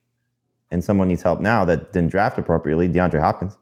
and 0.69 0.83
someone 0.83 1.07
needs 1.07 1.21
help 1.21 1.39
now 1.41 1.65
that 1.65 1.91
didn't 1.93 2.11
draft 2.11 2.37
appropriately, 2.37 2.87
DeAndre 2.87 3.19
Hopkins. 3.19 3.57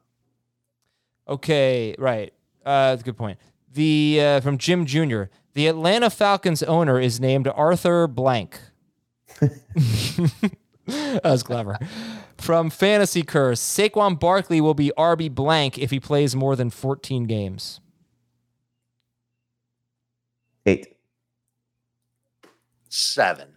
Okay, 1.28 1.96
right. 1.98 2.34
Uh, 2.66 2.92
that's 2.92 3.02
a 3.02 3.06
good 3.06 3.18
point. 3.18 3.40
The 3.72 4.20
uh, 4.22 4.42
from 4.42 4.58
Jim 4.58 4.86
Jr. 4.86 5.24
The 5.54 5.68
Atlanta 5.68 6.10
Falcons 6.10 6.64
owner 6.64 7.00
is 7.00 7.20
named 7.20 7.48
Arthur 7.48 8.08
Blank. 8.08 8.60
that 9.40 11.22
was 11.24 11.44
clever. 11.44 11.78
From 12.40 12.70
Fantasy 12.70 13.22
Curse, 13.22 13.60
Saquon 13.60 14.18
Barkley 14.18 14.62
will 14.62 14.74
be 14.74 14.92
RB 14.98 15.30
blank 15.30 15.78
if 15.78 15.92
he 15.92 16.00
plays 16.00 16.36
more 16.36 16.56
than 16.56 16.70
14 16.70 17.26
games. 17.26 17.82
Eight. 20.66 20.96
Seven. 22.88 23.50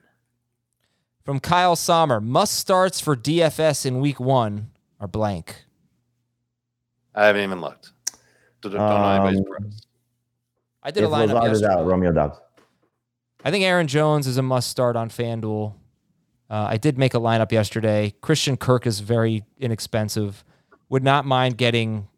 From 1.25 1.39
Kyle 1.39 1.77
Sommer, 1.77 2.21
must 2.21 2.55
starts 2.59 3.01
for 3.01 3.15
DFS 3.15 3.87
in 3.87 4.01
week 4.01 4.19
one 4.19 4.71
are 5.01 5.07
blank. 5.07 5.65
I 7.15 7.27
haven't 7.27 7.43
even 7.43 7.61
looked. 7.61 7.93
Don't, 8.63 8.73
don't 8.73 8.89
know 8.89 9.09
anybody's 9.11 9.41
Um. 9.41 9.71
I 10.83 10.91
did 10.91 11.05
a 11.05 11.07
If 11.07 11.13
lineup 11.13 11.35
Lazard 11.35 11.53
is 11.53 11.61
yesterday. 11.61 11.81
out, 11.81 11.87
Romeo 11.87 12.13
Doubs. 12.13 12.39
I 13.45 13.51
think 13.53 13.65
Aaron 13.65 13.87
Jones 13.87 14.27
is 14.27 14.37
a 14.39 14.43
must 14.43 14.69
start 14.69 14.97
on 14.97 15.09
FanDuel. 15.09 15.75
Uh, 16.53 16.67
I 16.69 16.77
did 16.77 16.99
make 16.99 17.15
a 17.15 17.19
lineup 17.19 17.51
yesterday. 17.51 18.13
Christian 18.21 18.59
Kirk 18.59 18.87
is 18.87 19.01
very 19.01 19.43
inexpensive. 19.59 20.45
Would 20.91 21.03
not 21.03 21.25
mind 21.25 21.57
getting, 21.57 22.09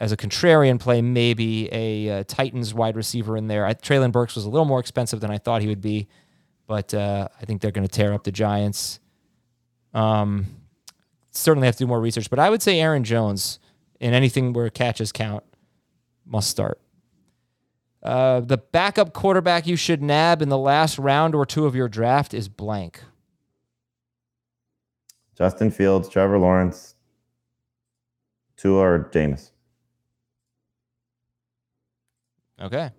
as 0.00 0.12
a 0.12 0.16
contrarian 0.16 0.80
play, 0.80 1.02
maybe 1.02 1.68
a 1.70 2.20
uh, 2.20 2.24
Titans 2.26 2.72
wide 2.72 2.96
receiver 2.96 3.36
in 3.36 3.48
there. 3.48 3.66
I, 3.66 3.74
Treylon 3.74 4.12
Burks 4.12 4.34
was 4.34 4.46
a 4.46 4.48
little 4.48 4.64
more 4.64 4.80
expensive 4.80 5.20
than 5.20 5.30
I 5.30 5.36
thought 5.36 5.60
he 5.60 5.68
would 5.68 5.82
be, 5.82 6.08
but 6.66 6.94
uh, 6.94 7.28
I 7.38 7.44
think 7.44 7.60
they're 7.60 7.70
going 7.70 7.86
to 7.86 7.92
tear 7.92 8.14
up 8.14 8.24
the 8.24 8.32
Giants. 8.32 8.98
Um, 9.92 10.46
certainly 11.30 11.66
have 11.66 11.76
to 11.76 11.84
do 11.84 11.86
more 11.86 12.00
research, 12.00 12.30
but 12.30 12.38
I 12.38 12.48
would 12.48 12.62
say 12.62 12.80
Aaron 12.80 13.04
Jones 13.04 13.58
in 14.00 14.14
anything 14.14 14.54
where 14.54 14.70
catches 14.70 15.12
count 15.12 15.44
must 16.24 16.48
start. 16.48 16.80
Uh, 18.02 18.40
the 18.40 18.56
backup 18.56 19.12
quarterback 19.12 19.66
you 19.66 19.76
should 19.76 20.00
nab 20.00 20.40
in 20.40 20.48
the 20.48 20.56
last 20.56 20.98
round 20.98 21.34
or 21.34 21.44
two 21.44 21.66
of 21.66 21.74
your 21.74 21.90
draft 21.90 22.32
is 22.32 22.48
blank. 22.48 23.02
Justin 25.40 25.70
Fields, 25.70 26.06
Trevor 26.06 26.38
Lawrence, 26.38 26.96
Tua 28.58 28.78
or 28.78 29.10
Jameis. 29.10 29.52
Okay. 32.60 32.90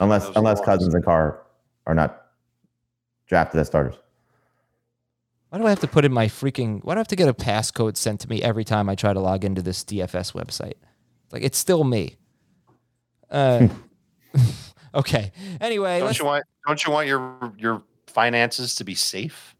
Unless 0.00 0.26
Those 0.26 0.36
unless 0.36 0.58
the 0.58 0.62
ones. 0.62 0.66
Cousins 0.66 0.94
and 0.94 1.04
Carr 1.04 1.46
are 1.86 1.94
not 1.94 2.26
drafted 3.28 3.60
as 3.60 3.68
starters. 3.68 3.94
Why 5.50 5.58
do 5.58 5.66
I 5.66 5.70
have 5.70 5.78
to 5.78 5.86
put 5.86 6.04
in 6.04 6.12
my 6.12 6.26
freaking? 6.26 6.80
Why 6.82 6.94
do 6.94 6.98
I 6.98 7.00
have 7.02 7.06
to 7.06 7.14
get 7.14 7.28
a 7.28 7.34
passcode 7.34 7.96
sent 7.96 8.18
to 8.22 8.28
me 8.28 8.42
every 8.42 8.64
time 8.64 8.88
I 8.88 8.96
try 8.96 9.12
to 9.12 9.20
log 9.20 9.44
into 9.44 9.62
this 9.62 9.84
DFS 9.84 10.32
website? 10.32 10.74
Like 11.30 11.44
it's 11.44 11.56
still 11.56 11.84
me. 11.84 12.16
Uh, 13.30 13.68
okay. 14.96 15.30
Anyway, 15.60 16.00
Don't 16.00 16.18
you 16.18 16.24
want? 16.24 16.44
Don't 16.66 16.84
you 16.84 16.92
want 16.92 17.06
your 17.06 17.52
your 17.56 17.84
finances 18.08 18.74
to 18.74 18.82
be 18.82 18.96
safe? 18.96 19.55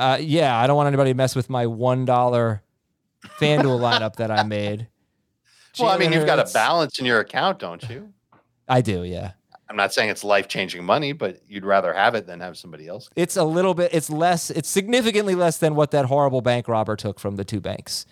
Uh, 0.00 0.16
yeah, 0.20 0.58
I 0.58 0.66
don't 0.66 0.76
want 0.76 0.86
anybody 0.88 1.10
to 1.10 1.16
mess 1.16 1.36
with 1.36 1.50
my 1.50 1.66
one 1.66 2.04
dollar 2.04 2.62
FanDuel 3.38 3.78
lineup 3.80 4.16
that 4.16 4.30
I 4.30 4.42
made. 4.42 4.88
Well, 5.78 5.88
I 5.88 5.98
mean, 5.98 6.12
you've 6.12 6.26
got 6.26 6.40
a 6.40 6.42
Hurts- 6.42 6.52
balance 6.52 6.98
in 6.98 7.06
your 7.06 7.20
account, 7.20 7.60
don't 7.60 7.88
you? 7.88 8.12
I 8.68 8.80
do, 8.80 9.04
yeah. 9.04 9.32
I'm 9.68 9.76
not 9.76 9.94
saying 9.94 10.10
it's 10.10 10.24
life 10.24 10.48
changing 10.48 10.84
money, 10.84 11.12
but 11.12 11.40
you'd 11.46 11.64
rather 11.64 11.94
have 11.94 12.16
it 12.16 12.26
than 12.26 12.40
have 12.40 12.58
somebody 12.58 12.88
else. 12.88 13.08
It's 13.14 13.36
a 13.36 13.44
little 13.44 13.72
bit. 13.72 13.94
It's 13.94 14.10
less. 14.10 14.50
It's 14.50 14.68
significantly 14.68 15.36
less 15.36 15.58
than 15.58 15.76
what 15.76 15.92
that 15.92 16.06
horrible 16.06 16.40
bank 16.40 16.66
robber 16.66 16.96
took 16.96 17.20
from 17.20 17.36
the 17.36 17.44
two 17.44 17.60
banks. 17.60 18.04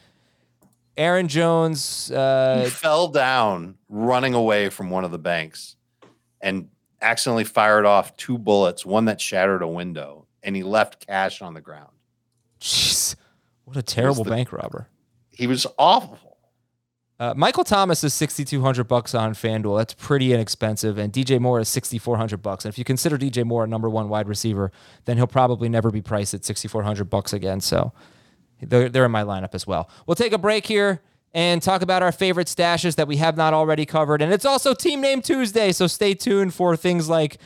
Aaron 0.96 1.26
Jones. 1.26 2.12
Uh, 2.12 2.70
fell 2.72 3.08
down 3.08 3.74
running 3.88 4.34
away 4.34 4.68
from 4.68 4.88
one 4.88 5.04
of 5.04 5.10
the 5.10 5.18
banks 5.18 5.74
and 6.40 6.68
accidentally 7.02 7.44
fired 7.44 7.86
off 7.86 8.16
two 8.16 8.38
bullets, 8.38 8.86
one 8.86 9.06
that 9.06 9.20
shattered 9.20 9.62
a 9.62 9.68
window, 9.68 10.17
and 10.42 10.54
he 10.56 10.62
left 10.62 11.06
cash 11.06 11.42
on 11.42 11.54
the 11.54 11.60
ground. 11.60 11.90
jeez, 12.60 13.14
what 13.64 13.76
a 13.76 13.82
terrible 13.82 14.24
the- 14.24 14.30
bank 14.30 14.52
robber. 14.52 14.88
He 15.30 15.46
was 15.46 15.66
awful. 15.78 16.18
Uh, 17.20 17.34
Michael 17.36 17.64
Thomas 17.64 18.04
is 18.04 18.14
sixty 18.14 18.44
two 18.44 18.60
hundred 18.62 18.86
bucks 18.86 19.12
on 19.12 19.34
FanDuel. 19.34 19.76
That's 19.78 19.92
pretty 19.94 20.32
inexpensive, 20.32 20.98
and 20.98 21.12
DJ 21.12 21.40
Moore 21.40 21.58
is 21.58 21.68
sixty 21.68 21.98
four 21.98 22.16
hundred 22.16 22.42
bucks. 22.42 22.64
And 22.64 22.72
if 22.72 22.78
you 22.78 22.84
consider 22.84 23.18
DJ 23.18 23.44
Moore 23.44 23.64
a 23.64 23.66
number 23.66 23.90
one 23.90 24.08
wide 24.08 24.28
receiver, 24.28 24.70
then 25.04 25.16
he'll 25.16 25.26
probably 25.26 25.68
never 25.68 25.90
be 25.90 26.00
priced 26.00 26.32
at 26.34 26.44
sixty 26.44 26.68
four 26.68 26.84
hundred 26.84 27.10
bucks 27.10 27.32
again. 27.32 27.60
So 27.60 27.92
they're, 28.60 28.88
they're 28.88 29.04
in 29.04 29.10
my 29.10 29.24
lineup 29.24 29.54
as 29.54 29.66
well. 29.66 29.90
We'll 30.06 30.14
take 30.14 30.32
a 30.32 30.38
break 30.38 30.64
here 30.66 31.00
and 31.34 31.60
talk 31.60 31.82
about 31.82 32.02
our 32.04 32.12
favorite 32.12 32.46
stashes 32.46 32.94
that 32.96 33.08
we 33.08 33.16
have 33.16 33.36
not 33.36 33.52
already 33.52 33.84
covered. 33.84 34.22
And 34.22 34.32
it's 34.32 34.44
also 34.44 34.72
Team 34.72 35.00
Name 35.00 35.20
Tuesday, 35.20 35.72
so 35.72 35.86
stay 35.88 36.14
tuned 36.14 36.54
for 36.54 36.76
things 36.76 37.08
like 37.08 37.38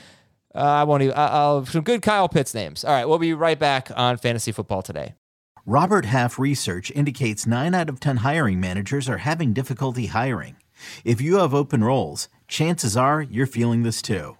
uh, 0.54 0.58
I 0.58 0.84
won't 0.84 1.02
even 1.02 1.14
uh, 1.16 1.64
some 1.64 1.82
good 1.82 2.02
Kyle 2.02 2.28
Pitts 2.28 2.54
names. 2.54 2.84
All 2.84 2.92
right, 2.92 3.08
we'll 3.08 3.18
be 3.18 3.34
right 3.34 3.58
back 3.58 3.90
on 3.96 4.16
Fantasy 4.16 4.52
Football 4.52 4.82
today. 4.82 5.14
Robert 5.64 6.06
Half 6.06 6.38
research 6.38 6.90
indicates 6.90 7.46
9 7.46 7.74
out 7.74 7.88
of 7.88 8.00
10 8.00 8.18
hiring 8.18 8.58
managers 8.58 9.08
are 9.08 9.18
having 9.18 9.52
difficulty 9.52 10.06
hiring. 10.06 10.56
If 11.04 11.20
you 11.20 11.36
have 11.36 11.54
open 11.54 11.84
roles, 11.84 12.28
chances 12.48 12.96
are 12.96 13.22
you're 13.22 13.46
feeling 13.46 13.82
this 13.82 14.02
too. 14.02 14.36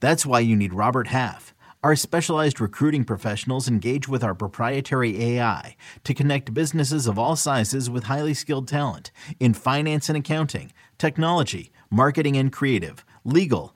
That's 0.00 0.26
why 0.26 0.40
you 0.40 0.54
need 0.54 0.74
Robert 0.74 1.08
Half. 1.08 1.54
Our 1.82 1.94
specialized 1.94 2.60
recruiting 2.60 3.04
professionals 3.04 3.68
engage 3.68 4.08
with 4.08 4.24
our 4.24 4.34
proprietary 4.34 5.22
AI 5.22 5.76
to 6.02 6.14
connect 6.14 6.52
businesses 6.52 7.06
of 7.06 7.18
all 7.18 7.36
sizes 7.36 7.88
with 7.88 8.04
highly 8.04 8.34
skilled 8.34 8.66
talent 8.66 9.12
in 9.38 9.54
finance 9.54 10.08
and 10.08 10.18
accounting, 10.18 10.72
technology, 10.98 11.70
marketing 11.90 12.36
and 12.36 12.52
creative, 12.52 13.04
legal, 13.24 13.75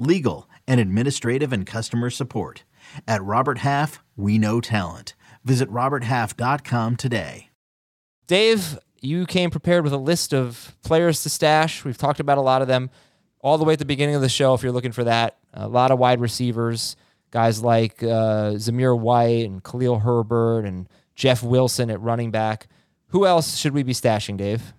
legal, 0.00 0.48
and 0.66 0.80
administrative 0.80 1.52
and 1.52 1.66
customer 1.66 2.10
support. 2.10 2.64
At 3.06 3.22
Robert 3.22 3.58
Half, 3.58 4.02
we 4.16 4.38
know 4.38 4.60
talent. 4.60 5.14
Visit 5.44 5.70
RobertHalf.com 5.70 6.96
today. 6.96 7.50
Dave, 8.26 8.78
you 9.00 9.26
came 9.26 9.50
prepared 9.50 9.84
with 9.84 9.92
a 9.92 9.98
list 9.98 10.32
of 10.32 10.76
players 10.82 11.22
to 11.22 11.28
stash. 11.28 11.84
We've 11.84 11.98
talked 11.98 12.20
about 12.20 12.38
a 12.38 12.42
lot 12.42 12.62
of 12.62 12.68
them 12.68 12.90
all 13.40 13.58
the 13.58 13.64
way 13.64 13.72
at 13.72 13.78
the 13.78 13.84
beginning 13.84 14.14
of 14.14 14.22
the 14.22 14.28
show. 14.28 14.54
If 14.54 14.62
you're 14.62 14.72
looking 14.72 14.92
for 14.92 15.04
that, 15.04 15.38
a 15.54 15.68
lot 15.68 15.90
of 15.90 15.98
wide 15.98 16.20
receivers, 16.20 16.96
guys 17.30 17.62
like 17.62 18.02
uh, 18.02 18.52
Zamir 18.54 18.98
White 18.98 19.46
and 19.46 19.64
Khalil 19.64 20.00
Herbert 20.00 20.64
and 20.64 20.88
Jeff 21.14 21.42
Wilson 21.42 21.90
at 21.90 22.00
running 22.00 22.30
back. 22.30 22.68
Who 23.08 23.26
else 23.26 23.56
should 23.56 23.72
we 23.72 23.82
be 23.82 23.92
stashing, 23.92 24.36
Dave? 24.36 24.72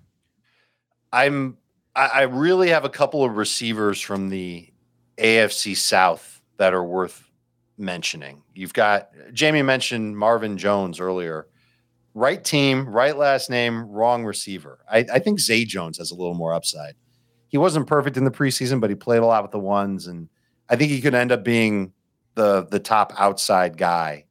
I'm 1.12 1.58
I, 1.96 2.08
I 2.08 2.22
really 2.22 2.70
have 2.70 2.86
a 2.86 2.90
couple 2.90 3.24
of 3.24 3.36
receivers 3.36 4.00
from 4.00 4.30
the 4.30 4.71
AFC 5.22 5.76
South 5.76 6.42
that 6.58 6.74
are 6.74 6.84
worth 6.84 7.30
mentioning. 7.78 8.44
You've 8.54 8.74
got 8.74 9.10
Jamie 9.34 9.62
mentioned 9.62 10.18
Marvin 10.18 10.58
Jones 10.58 11.00
earlier. 11.00 11.48
Right 12.14 12.44
team, 12.44 12.90
right 12.90 13.16
last 13.16 13.50
name, 13.50 13.90
wrong 13.90 14.26
receiver. 14.26 14.80
I, 14.92 15.06
I 15.14 15.20
think 15.20 15.40
Zay 15.40 15.64
Jones 15.64 15.98
has 15.98 16.12
a 16.12 16.16
little 16.16 16.34
more 16.34 16.54
upside. 16.54 16.96
He 17.48 17.58
wasn't 17.58 17.88
perfect 17.88 18.18
in 18.18 18.26
the 18.26 18.32
preseason, 18.32 18.82
but 18.82 18.90
he 18.90 18.96
played 18.96 19.22
a 19.22 19.26
lot 19.26 19.44
with 19.44 19.52
the 19.52 19.60
ones, 19.60 20.08
and 20.08 20.28
I 20.70 20.76
think 20.76 20.92
he 20.92 21.02
could 21.02 21.16
end 21.16 21.32
up 21.32 21.44
being 21.44 21.94
the 22.36 22.66
the 22.70 22.80
top 22.80 23.14
outside 23.18 23.78
guy 23.78 24.26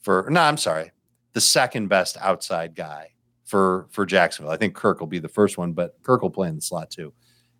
for 0.00 0.26
no, 0.30 0.40
I'm 0.40 0.56
sorry, 0.56 0.92
the 1.32 1.40
second 1.40 1.88
best 1.88 2.16
outside 2.20 2.74
guy 2.74 3.10
for 3.44 3.88
for 3.90 4.06
Jacksonville. 4.06 4.52
I 4.52 4.56
think 4.56 4.74
Kirk 4.74 5.00
will 5.00 5.06
be 5.06 5.18
the 5.18 5.28
first 5.28 5.58
one, 5.58 5.72
but 5.72 5.96
Kirk 6.02 6.22
will 6.22 6.30
play 6.30 6.48
in 6.48 6.56
the 6.56 6.62
slot 6.62 6.90
too. 6.90 7.12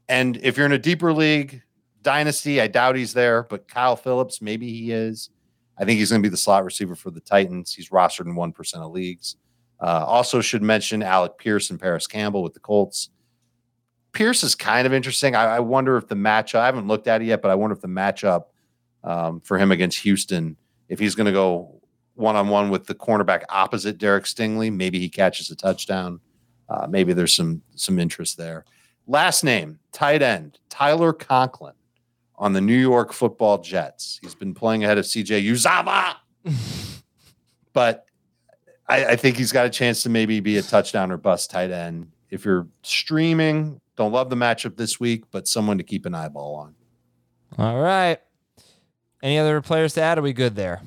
And 0.08 0.38
if 0.38 0.56
you're 0.56 0.66
in 0.66 0.72
a 0.72 0.78
deeper 0.78 1.12
league, 1.12 1.62
dynasty, 2.02 2.60
I 2.60 2.66
doubt 2.66 2.96
he's 2.96 3.12
there, 3.12 3.44
but 3.44 3.68
Kyle 3.68 3.96
Phillips, 3.96 4.40
maybe 4.40 4.70
he 4.72 4.92
is. 4.92 5.30
I 5.78 5.84
think 5.84 5.98
he's 5.98 6.10
going 6.10 6.22
to 6.22 6.26
be 6.26 6.30
the 6.30 6.36
slot 6.36 6.64
receiver 6.64 6.94
for 6.94 7.10
the 7.10 7.20
Titans. 7.20 7.72
He's 7.72 7.90
rostered 7.90 8.26
in 8.26 8.34
one 8.34 8.52
percent 8.52 8.82
of 8.82 8.90
leagues. 8.90 9.36
Uh, 9.80 10.04
also, 10.06 10.40
should 10.40 10.62
mention 10.62 11.02
Alec 11.02 11.38
Pierce 11.38 11.70
and 11.70 11.80
Parris 11.80 12.06
Campbell 12.06 12.42
with 12.42 12.54
the 12.54 12.60
Colts. 12.60 13.10
Pierce 14.12 14.42
is 14.42 14.54
kind 14.54 14.86
of 14.86 14.92
interesting. 14.92 15.36
I, 15.36 15.56
I 15.56 15.60
wonder 15.60 15.96
if 15.96 16.08
the 16.08 16.16
matchup. 16.16 16.58
I 16.58 16.66
haven't 16.66 16.88
looked 16.88 17.06
at 17.06 17.22
it 17.22 17.26
yet, 17.26 17.42
but 17.42 17.50
I 17.50 17.54
wonder 17.54 17.74
if 17.76 17.80
the 17.82 17.88
matchup 17.88 18.44
um, 19.04 19.40
for 19.40 19.56
him 19.56 19.70
against 19.70 20.00
Houston, 20.00 20.56
if 20.88 20.98
he's 20.98 21.14
going 21.14 21.26
to 21.26 21.32
go 21.32 21.80
one 22.14 22.34
on 22.34 22.48
one 22.48 22.70
with 22.70 22.86
the 22.86 22.94
cornerback 22.94 23.44
opposite 23.48 23.98
Derek 23.98 24.24
Stingley, 24.24 24.72
maybe 24.74 24.98
he 24.98 25.08
catches 25.08 25.50
a 25.50 25.56
touchdown. 25.56 26.18
Uh, 26.68 26.88
maybe 26.88 27.12
there's 27.12 27.34
some 27.34 27.62
some 27.76 28.00
interest 28.00 28.36
there. 28.36 28.64
Last 29.06 29.44
name, 29.44 29.78
tight 29.92 30.22
end, 30.22 30.58
Tyler 30.68 31.12
Conklin 31.12 31.74
on 32.38 32.52
the 32.52 32.60
New 32.60 32.76
York 32.78 33.12
Football 33.12 33.58
Jets. 33.58 34.18
He's 34.22 34.34
been 34.34 34.54
playing 34.54 34.84
ahead 34.84 34.96
of 34.96 35.04
CJ 35.04 35.44
Uzomah, 35.44 36.16
but 37.72 38.06
I, 38.88 39.06
I 39.06 39.16
think 39.16 39.36
he's 39.36 39.52
got 39.52 39.66
a 39.66 39.70
chance 39.70 40.02
to 40.04 40.08
maybe 40.08 40.40
be 40.40 40.56
a 40.56 40.62
touchdown 40.62 41.10
or 41.10 41.16
bust 41.16 41.50
tight 41.50 41.70
end. 41.70 42.10
If 42.30 42.44
you're 42.44 42.68
streaming, 42.82 43.80
don't 43.96 44.12
love 44.12 44.30
the 44.30 44.36
matchup 44.36 44.76
this 44.76 45.00
week, 45.00 45.24
but 45.30 45.48
someone 45.48 45.78
to 45.78 45.84
keep 45.84 46.06
an 46.06 46.14
eyeball 46.14 46.54
on. 46.54 46.74
All 47.58 47.80
right. 47.80 48.18
Any 49.22 49.38
other 49.38 49.60
players 49.60 49.94
to 49.94 50.02
add? 50.02 50.18
Are 50.18 50.22
we 50.22 50.32
good 50.32 50.54
there? 50.54 50.80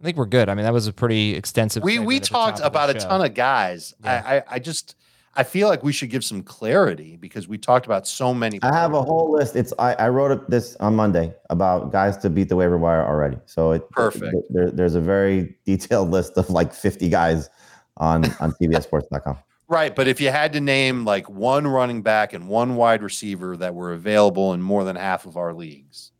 I 0.00 0.04
think 0.04 0.18
we're 0.18 0.26
good. 0.26 0.48
I 0.48 0.54
mean, 0.54 0.64
that 0.64 0.74
was 0.74 0.86
a 0.86 0.92
pretty 0.92 1.34
extensive. 1.34 1.82
We 1.82 1.98
we 1.98 2.20
talked 2.20 2.58
top 2.58 2.66
of 2.66 2.72
the 2.72 2.78
about 2.78 2.96
a 2.96 3.00
show. 3.00 3.08
ton 3.08 3.24
of 3.24 3.32
guys. 3.32 3.94
Yeah. 4.04 4.22
I, 4.24 4.36
I 4.36 4.42
I 4.50 4.58
just 4.58 4.94
I 5.36 5.42
feel 5.42 5.68
like 5.68 5.82
we 5.82 5.92
should 5.92 6.10
give 6.10 6.24
some 6.24 6.42
clarity 6.42 7.16
because 7.16 7.46
we 7.46 7.58
talked 7.58 7.84
about 7.84 8.06
so 8.06 8.32
many. 8.32 8.58
I 8.62 8.74
have 8.74 8.94
a 8.94 9.02
whole 9.02 9.30
list. 9.30 9.54
It's 9.54 9.72
I, 9.78 9.92
I 9.94 10.08
wrote 10.08 10.48
this 10.48 10.76
on 10.76 10.96
Monday 10.96 11.34
about 11.50 11.92
guys 11.92 12.16
to 12.18 12.30
beat 12.30 12.48
the 12.48 12.56
waiver 12.56 12.78
wire 12.78 13.06
already. 13.06 13.36
So 13.44 13.72
it 13.72 13.88
Perfect. 13.90 14.34
There, 14.50 14.70
there's 14.70 14.94
a 14.94 15.00
very 15.00 15.56
detailed 15.66 16.10
list 16.10 16.38
of 16.38 16.48
like 16.48 16.72
50 16.72 17.08
guys 17.08 17.50
on 17.98 18.24
on 18.40 18.52
CBSSports.com. 18.52 19.38
Right, 19.68 19.96
but 19.96 20.06
if 20.06 20.20
you 20.20 20.30
had 20.30 20.52
to 20.52 20.60
name 20.60 21.04
like 21.04 21.28
one 21.28 21.66
running 21.66 22.02
back 22.02 22.32
and 22.32 22.48
one 22.48 22.76
wide 22.76 23.02
receiver 23.02 23.56
that 23.56 23.74
were 23.74 23.92
available 23.92 24.54
in 24.54 24.62
more 24.62 24.84
than 24.84 24.94
half 24.94 25.26
of 25.26 25.36
our 25.36 25.52
leagues, 25.52 26.12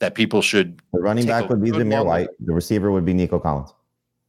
that 0.00 0.16
people 0.16 0.42
should, 0.42 0.80
The 0.92 0.98
running 0.98 1.26
back 1.26 1.48
would 1.48 1.62
be 1.62 1.70
Zamir. 1.70 2.04
White. 2.04 2.28
The 2.40 2.52
receiver 2.52 2.90
would 2.90 3.04
be 3.04 3.14
Nico 3.14 3.38
Collins. 3.38 3.72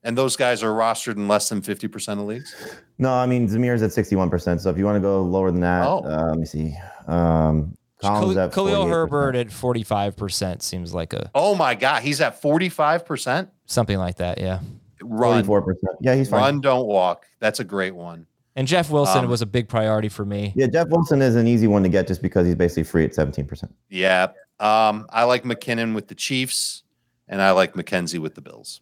And 0.03 0.17
those 0.17 0.35
guys 0.35 0.63
are 0.63 0.71
rostered 0.71 1.15
in 1.17 1.27
less 1.27 1.49
than 1.49 1.61
fifty 1.61 1.87
percent 1.87 2.19
of 2.19 2.25
leagues. 2.25 2.53
No, 2.97 3.11
I 3.13 3.25
mean 3.25 3.47
Zamir's 3.47 3.81
at 3.81 3.89
61%. 3.91 4.59
So 4.61 4.69
if 4.69 4.77
you 4.77 4.85
want 4.85 4.95
to 4.95 4.99
go 5.01 5.21
lower 5.23 5.51
than 5.51 5.61
that, 5.61 5.87
Oh. 5.87 6.03
uh, 6.05 6.27
let 6.29 6.37
me 6.37 6.45
see. 6.45 6.75
Um, 7.07 7.75
Collins 8.01 8.35
Khal- 8.37 8.45
at 8.47 8.51
Khalil 8.53 8.87
Herbert 8.87 9.35
at 9.35 9.47
45% 9.47 10.61
seems 10.61 10.93
like 10.93 11.13
a 11.13 11.29
Oh 11.35 11.55
my 11.55 11.75
God, 11.75 12.01
he's 12.03 12.21
at 12.21 12.41
forty 12.41 12.69
five 12.69 13.05
percent. 13.05 13.49
something 13.65 13.97
like 13.97 14.17
that. 14.17 14.39
Yeah. 14.39 14.59
Run, 15.03 15.43
44%. 15.43 15.73
Yeah, 16.01 16.13
he's 16.15 16.29
fine. 16.29 16.41
run, 16.41 16.61
don't 16.61 16.85
walk. 16.85 17.25
That's 17.39 17.59
a 17.59 17.63
great 17.63 17.95
one. 17.95 18.27
And 18.55 18.67
Jeff 18.67 18.91
Wilson 18.91 19.23
Um, 19.25 19.31
was 19.31 19.41
a 19.41 19.45
big 19.47 19.67
priority 19.67 20.09
for 20.09 20.25
me. 20.25 20.51
Yeah, 20.55 20.67
Jeff 20.67 20.89
Wilson 20.89 21.21
is 21.23 21.35
an 21.35 21.47
easy 21.47 21.65
one 21.67 21.81
to 21.83 21.89
get 21.89 22.05
just 22.05 22.21
because 22.21 22.45
he's 22.45 22.55
basically 22.55 22.83
free 22.83 23.05
at 23.05 23.13
17%. 23.13 23.71
Yeah, 23.89 24.27
um, 24.59 25.07
I 25.09 25.23
like 25.23 25.43
McKinnon 25.43 25.95
with 25.95 26.07
the 26.07 26.13
Chiefs, 26.15 26.83
and 27.27 27.41
I 27.41 27.51
like 27.51 27.73
McKenzie 27.73 28.19
with 28.19 28.35
the 28.35 28.41
Bills. 28.41 28.81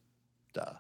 Duh. 0.54 0.74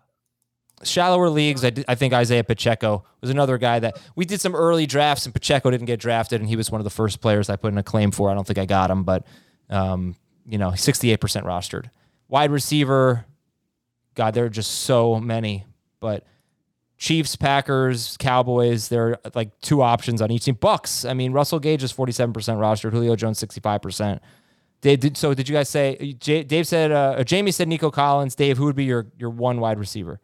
Shallower 0.83 1.29
leagues, 1.29 1.63
I, 1.63 1.95
think 1.95 2.13
Isaiah 2.13 2.43
Pacheco 2.43 3.03
was 3.21 3.29
another 3.29 3.57
guy 3.57 3.79
that 3.79 3.99
we 4.15 4.25
did 4.25 4.39
some 4.39 4.55
early 4.55 4.85
drafts 4.85 5.25
and 5.25 5.33
Pacheco 5.33 5.69
didn't 5.69 5.87
get 5.87 5.99
drafted, 5.99 6.39
and 6.39 6.49
he 6.49 6.55
was 6.55 6.71
one 6.71 6.79
of 6.79 6.83
the 6.83 6.89
first 6.89 7.21
players 7.21 7.49
I 7.49 7.55
put 7.55 7.71
in 7.71 7.77
a 7.77 7.83
claim 7.83 8.11
for. 8.11 8.29
I 8.29 8.33
don't 8.33 8.47
think 8.47 8.59
I 8.59 8.65
got 8.65 8.89
him, 8.89 9.03
but 9.03 9.25
um, 9.69 10.15
you 10.47 10.57
know, 10.57 10.69
68% 10.69 11.17
rostered. 11.43 11.89
Wide 12.27 12.51
receiver, 12.51 13.25
God, 14.15 14.33
there 14.33 14.45
are 14.45 14.49
just 14.49 14.81
so 14.81 15.19
many. 15.19 15.65
But 15.99 16.25
Chiefs, 16.97 17.35
Packers, 17.35 18.17
Cowboys, 18.17 18.89
there 18.89 19.07
are 19.07 19.19
like 19.35 19.59
two 19.61 19.81
options 19.81 20.21
on 20.21 20.31
each 20.31 20.45
team. 20.45 20.55
Bucks, 20.55 21.05
I 21.05 21.13
mean, 21.13 21.31
Russell 21.31 21.59
Gage 21.59 21.83
is 21.83 21.93
47% 21.93 22.33
rostered, 22.33 22.91
Julio 22.91 23.15
Jones 23.15 23.39
65%. 23.39 24.19
Dave, 24.81 24.99
did, 24.99 25.17
so 25.17 25.33
did 25.33 25.49
you 25.49 25.55
guys 25.55 25.69
say? 25.69 26.13
Dave 26.13 26.65
said, 26.65 26.91
uh, 26.91 27.23
Jamie 27.23 27.51
said 27.51 27.67
Nico 27.67 27.91
Collins. 27.91 28.35
Dave, 28.35 28.57
who 28.57 28.65
would 28.65 28.77
be 28.77 28.85
your 28.85 29.07
your 29.17 29.29
one 29.29 29.59
wide 29.59 29.77
receiver? 29.77 30.21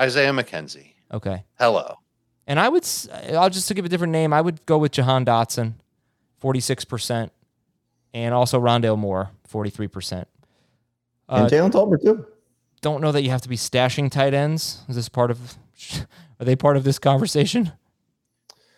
Isaiah 0.00 0.32
McKenzie. 0.32 0.94
Okay. 1.12 1.44
Hello. 1.58 1.96
And 2.46 2.58
I 2.58 2.68
would, 2.68 2.82
s- 2.84 3.08
I'll 3.32 3.50
just 3.50 3.68
to 3.68 3.74
give 3.74 3.84
a 3.84 3.88
different 3.88 4.12
name, 4.12 4.32
I 4.32 4.40
would 4.40 4.64
go 4.66 4.78
with 4.78 4.92
Jahan 4.92 5.24
Dotson, 5.24 5.74
46%, 6.42 7.30
and 8.14 8.34
also 8.34 8.60
Rondale 8.60 8.98
Moore, 8.98 9.30
43%. 9.52 10.22
Uh, 10.22 10.24
and 11.28 11.50
Jalen 11.50 11.70
Tolbert, 11.70 12.02
too. 12.02 12.26
don't 12.80 13.00
know 13.02 13.12
that 13.12 13.22
you 13.22 13.30
have 13.30 13.42
to 13.42 13.48
be 13.48 13.56
stashing 13.56 14.10
tight 14.10 14.34
ends. 14.34 14.82
Is 14.88 14.96
this 14.96 15.08
part 15.08 15.30
of, 15.30 15.54
are 16.40 16.44
they 16.44 16.56
part 16.56 16.76
of 16.76 16.82
this 16.84 16.98
conversation? 16.98 17.72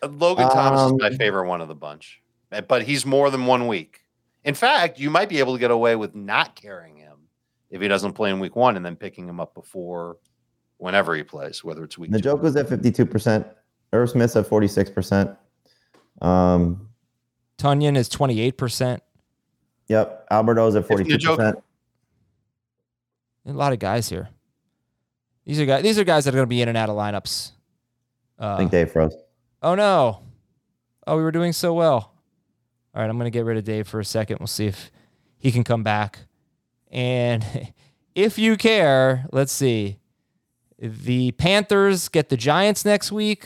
Uh, 0.03 0.07
Logan 0.09 0.49
Thomas 0.49 0.91
is 0.91 0.99
my 0.99 1.07
Um, 1.07 1.15
favorite 1.17 1.47
one 1.47 1.61
of 1.61 1.67
the 1.67 1.75
bunch, 1.75 2.21
Uh, 2.51 2.61
but 2.61 2.83
he's 2.83 3.05
more 3.05 3.29
than 3.31 3.45
one 3.45 3.67
week. 3.67 4.01
In 4.43 4.53
fact, 4.55 4.99
you 4.99 5.09
might 5.09 5.29
be 5.29 5.39
able 5.39 5.53
to 5.53 5.59
get 5.59 5.71
away 5.71 5.95
with 5.95 6.13
not 6.13 6.55
carrying 6.55 6.97
him 6.97 7.17
if 7.71 7.81
he 7.81 7.87
doesn't 7.87 8.11
play 8.13 8.29
in 8.29 8.39
week 8.39 8.55
one 8.57 8.75
and 8.75 8.85
then 8.85 8.97
picking 8.97 9.27
him 9.27 9.39
up 9.39 9.53
before 9.55 10.17
whenever 10.83 11.15
he 11.15 11.23
plays, 11.23 11.63
whether 11.63 11.81
it's 11.85 11.97
week 11.97 12.11
The 12.11 12.19
joke 12.19 12.43
was 12.43 12.57
at 12.57 12.67
52%. 12.67 13.45
Irv 13.93 14.09
Smith's 14.09 14.35
at 14.35 14.45
46%. 14.45 15.37
Um, 16.21 16.89
Tonyan 17.57 17.95
is 17.95 18.09
28%. 18.09 18.99
yep. 19.87 20.27
Alberto's 20.29 20.75
at 20.75 20.85
42%. 20.85 21.61
A 23.45 23.51
lot 23.51 23.71
of 23.71 23.79
guys 23.79 24.09
here. 24.09 24.27
These 25.45 25.59
are 25.61 25.65
guys, 25.65 25.83
these 25.83 25.97
are 25.97 26.03
guys 26.03 26.25
that 26.25 26.33
are 26.33 26.37
going 26.37 26.47
to 26.47 26.49
be 26.49 26.61
in 26.61 26.67
and 26.67 26.77
out 26.77 26.89
of 26.89 26.97
lineups. 26.97 27.51
Uh, 28.37 28.53
I 28.53 28.57
think 28.57 28.71
Dave 28.71 28.91
froze. 28.91 29.15
Oh 29.61 29.75
no. 29.75 30.19
Oh, 31.07 31.17
we 31.17 31.23
were 31.23 31.31
doing 31.31 31.53
so 31.53 31.73
well. 31.73 32.13
All 32.95 33.01
right, 33.01 33.09
I'm 33.09 33.17
going 33.17 33.31
to 33.31 33.35
get 33.35 33.45
rid 33.45 33.57
of 33.57 33.63
Dave 33.63 33.87
for 33.87 33.99
a 33.99 34.05
second. 34.05 34.39
We'll 34.39 34.47
see 34.47 34.67
if 34.67 34.91
he 35.37 35.51
can 35.51 35.63
come 35.63 35.83
back. 35.83 36.19
And 36.91 37.73
if 38.15 38.37
you 38.37 38.57
care, 38.57 39.27
let's 39.31 39.51
see. 39.53 39.99
The 40.79 41.31
Panthers 41.31 42.09
get 42.09 42.29
the 42.29 42.37
Giants 42.37 42.83
next 42.85 43.11
week. 43.11 43.45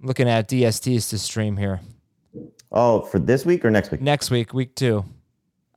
I'm 0.00 0.06
looking 0.06 0.28
at 0.28 0.48
DSTs 0.48 1.10
to 1.10 1.18
stream 1.18 1.56
here. 1.56 1.80
Oh, 2.70 3.02
for 3.02 3.18
this 3.18 3.44
week 3.46 3.64
or 3.64 3.70
next 3.70 3.90
week? 3.90 4.00
Next 4.00 4.30
week, 4.30 4.52
week 4.52 4.74
two. 4.74 5.04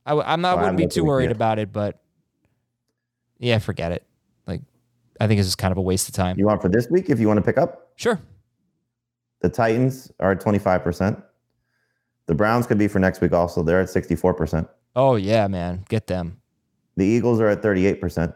I, 0.04 0.14
I'm 0.14 0.40
not, 0.40 0.58
I 0.58 0.62
wouldn't 0.62 0.76
be 0.76 0.82
haven't 0.82 0.84
looked 0.84 0.94
too 0.94 1.04
worried 1.04 1.24
yet. 1.26 1.36
about 1.36 1.58
it, 1.58 1.72
but 1.72 2.00
yeah, 3.38 3.58
forget 3.58 3.92
it. 3.92 4.04
Like, 4.46 4.60
I 5.20 5.26
think 5.26 5.38
it's 5.38 5.48
just 5.48 5.58
kind 5.58 5.72
of 5.72 5.78
a 5.78 5.82
waste 5.82 6.08
of 6.08 6.14
time. 6.14 6.38
You 6.38 6.46
want 6.46 6.62
for 6.62 6.68
this 6.68 6.88
week 6.90 7.10
if 7.10 7.18
you 7.18 7.28
want 7.28 7.38
to 7.38 7.42
pick 7.42 7.58
up? 7.58 7.92
Sure. 7.96 8.20
The 9.40 9.48
Titans 9.48 10.12
are 10.20 10.32
at 10.32 10.40
25%. 10.40 11.22
The 12.26 12.34
Browns 12.34 12.66
could 12.66 12.78
be 12.78 12.88
for 12.88 12.98
next 12.98 13.20
week 13.20 13.32
also. 13.32 13.62
They're 13.62 13.80
at 13.80 13.88
64%. 13.88 14.68
Oh, 14.94 15.16
yeah, 15.16 15.48
man. 15.48 15.84
Get 15.88 16.06
them. 16.06 16.40
The 16.96 17.04
Eagles 17.04 17.40
are 17.40 17.48
at 17.48 17.62
38%. 17.62 18.34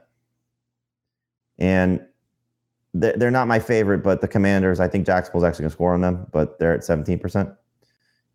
And 1.59 2.01
they're 2.95 3.17
they're 3.17 3.31
not 3.31 3.49
my 3.49 3.59
favorite, 3.59 3.99
but 3.99 4.21
the 4.21 4.29
Commanders, 4.29 4.81
I 4.81 4.89
think 4.89 5.07
Jacksonville's 5.07 5.45
actually 5.45 5.65
going 5.65 5.71
to 5.71 5.75
score 5.75 5.95
on 5.95 6.01
them, 6.01 6.27
but 6.33 6.59
they're 6.59 6.75
at 6.75 6.81
17%. 6.81 7.57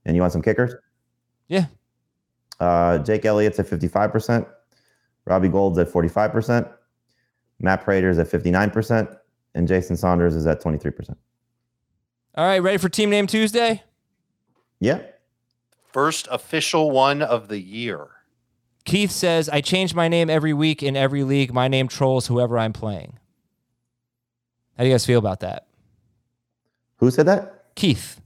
And 0.06 0.16
you 0.16 0.22
want 0.22 0.34
some 0.34 0.42
kickers? 0.42 0.74
Yeah. 1.48 1.66
Uh, 2.60 3.00
Jake 3.00 3.26
Elliott's 3.26 3.60
at 3.60 3.68
55%. 3.68 4.48
Robbie 5.26 5.50
Gould's 5.50 5.78
at 5.78 5.90
45%. 5.90 6.72
Matt 7.60 7.84
Prater's 7.84 8.18
at 8.18 8.28
59%. 8.28 9.18
And 9.54 9.68
Jason 9.68 9.98
Sanders 9.98 10.36
is 10.36 10.48
at 10.48 10.62
23%. 10.62 11.16
All 12.36 12.46
right, 12.46 12.60
ready 12.60 12.78
for 12.78 12.88
Team 12.88 13.10
Name 13.10 13.28
Tuesday? 13.28 13.84
Yeah. 14.80 15.02
First 15.92 16.28
official 16.32 16.90
one 16.90 17.22
of 17.22 17.50
the 17.50 17.60
year. 17.60 18.08
Keith 18.86 19.12
says, 19.12 19.48
I 19.50 19.62
change 19.62 19.94
my 19.94 20.08
name 20.08 20.30
every 20.30 20.54
week 20.54 20.82
in 20.82 20.96
every 20.96 21.24
league. 21.24 21.54
My 21.54 21.68
name 21.68 21.88
trolls 21.88 22.28
whoever 22.28 22.58
I'm 22.58 22.74
playing. 22.74 23.18
How 24.78 24.84
do 24.84 24.90
you 24.90 24.94
guys 24.94 25.06
feel 25.06 25.20
about 25.20 25.42
that? 25.42 25.68
Who 26.98 27.12
said 27.12 27.26
that? 27.28 27.66
Keith. 27.76 28.20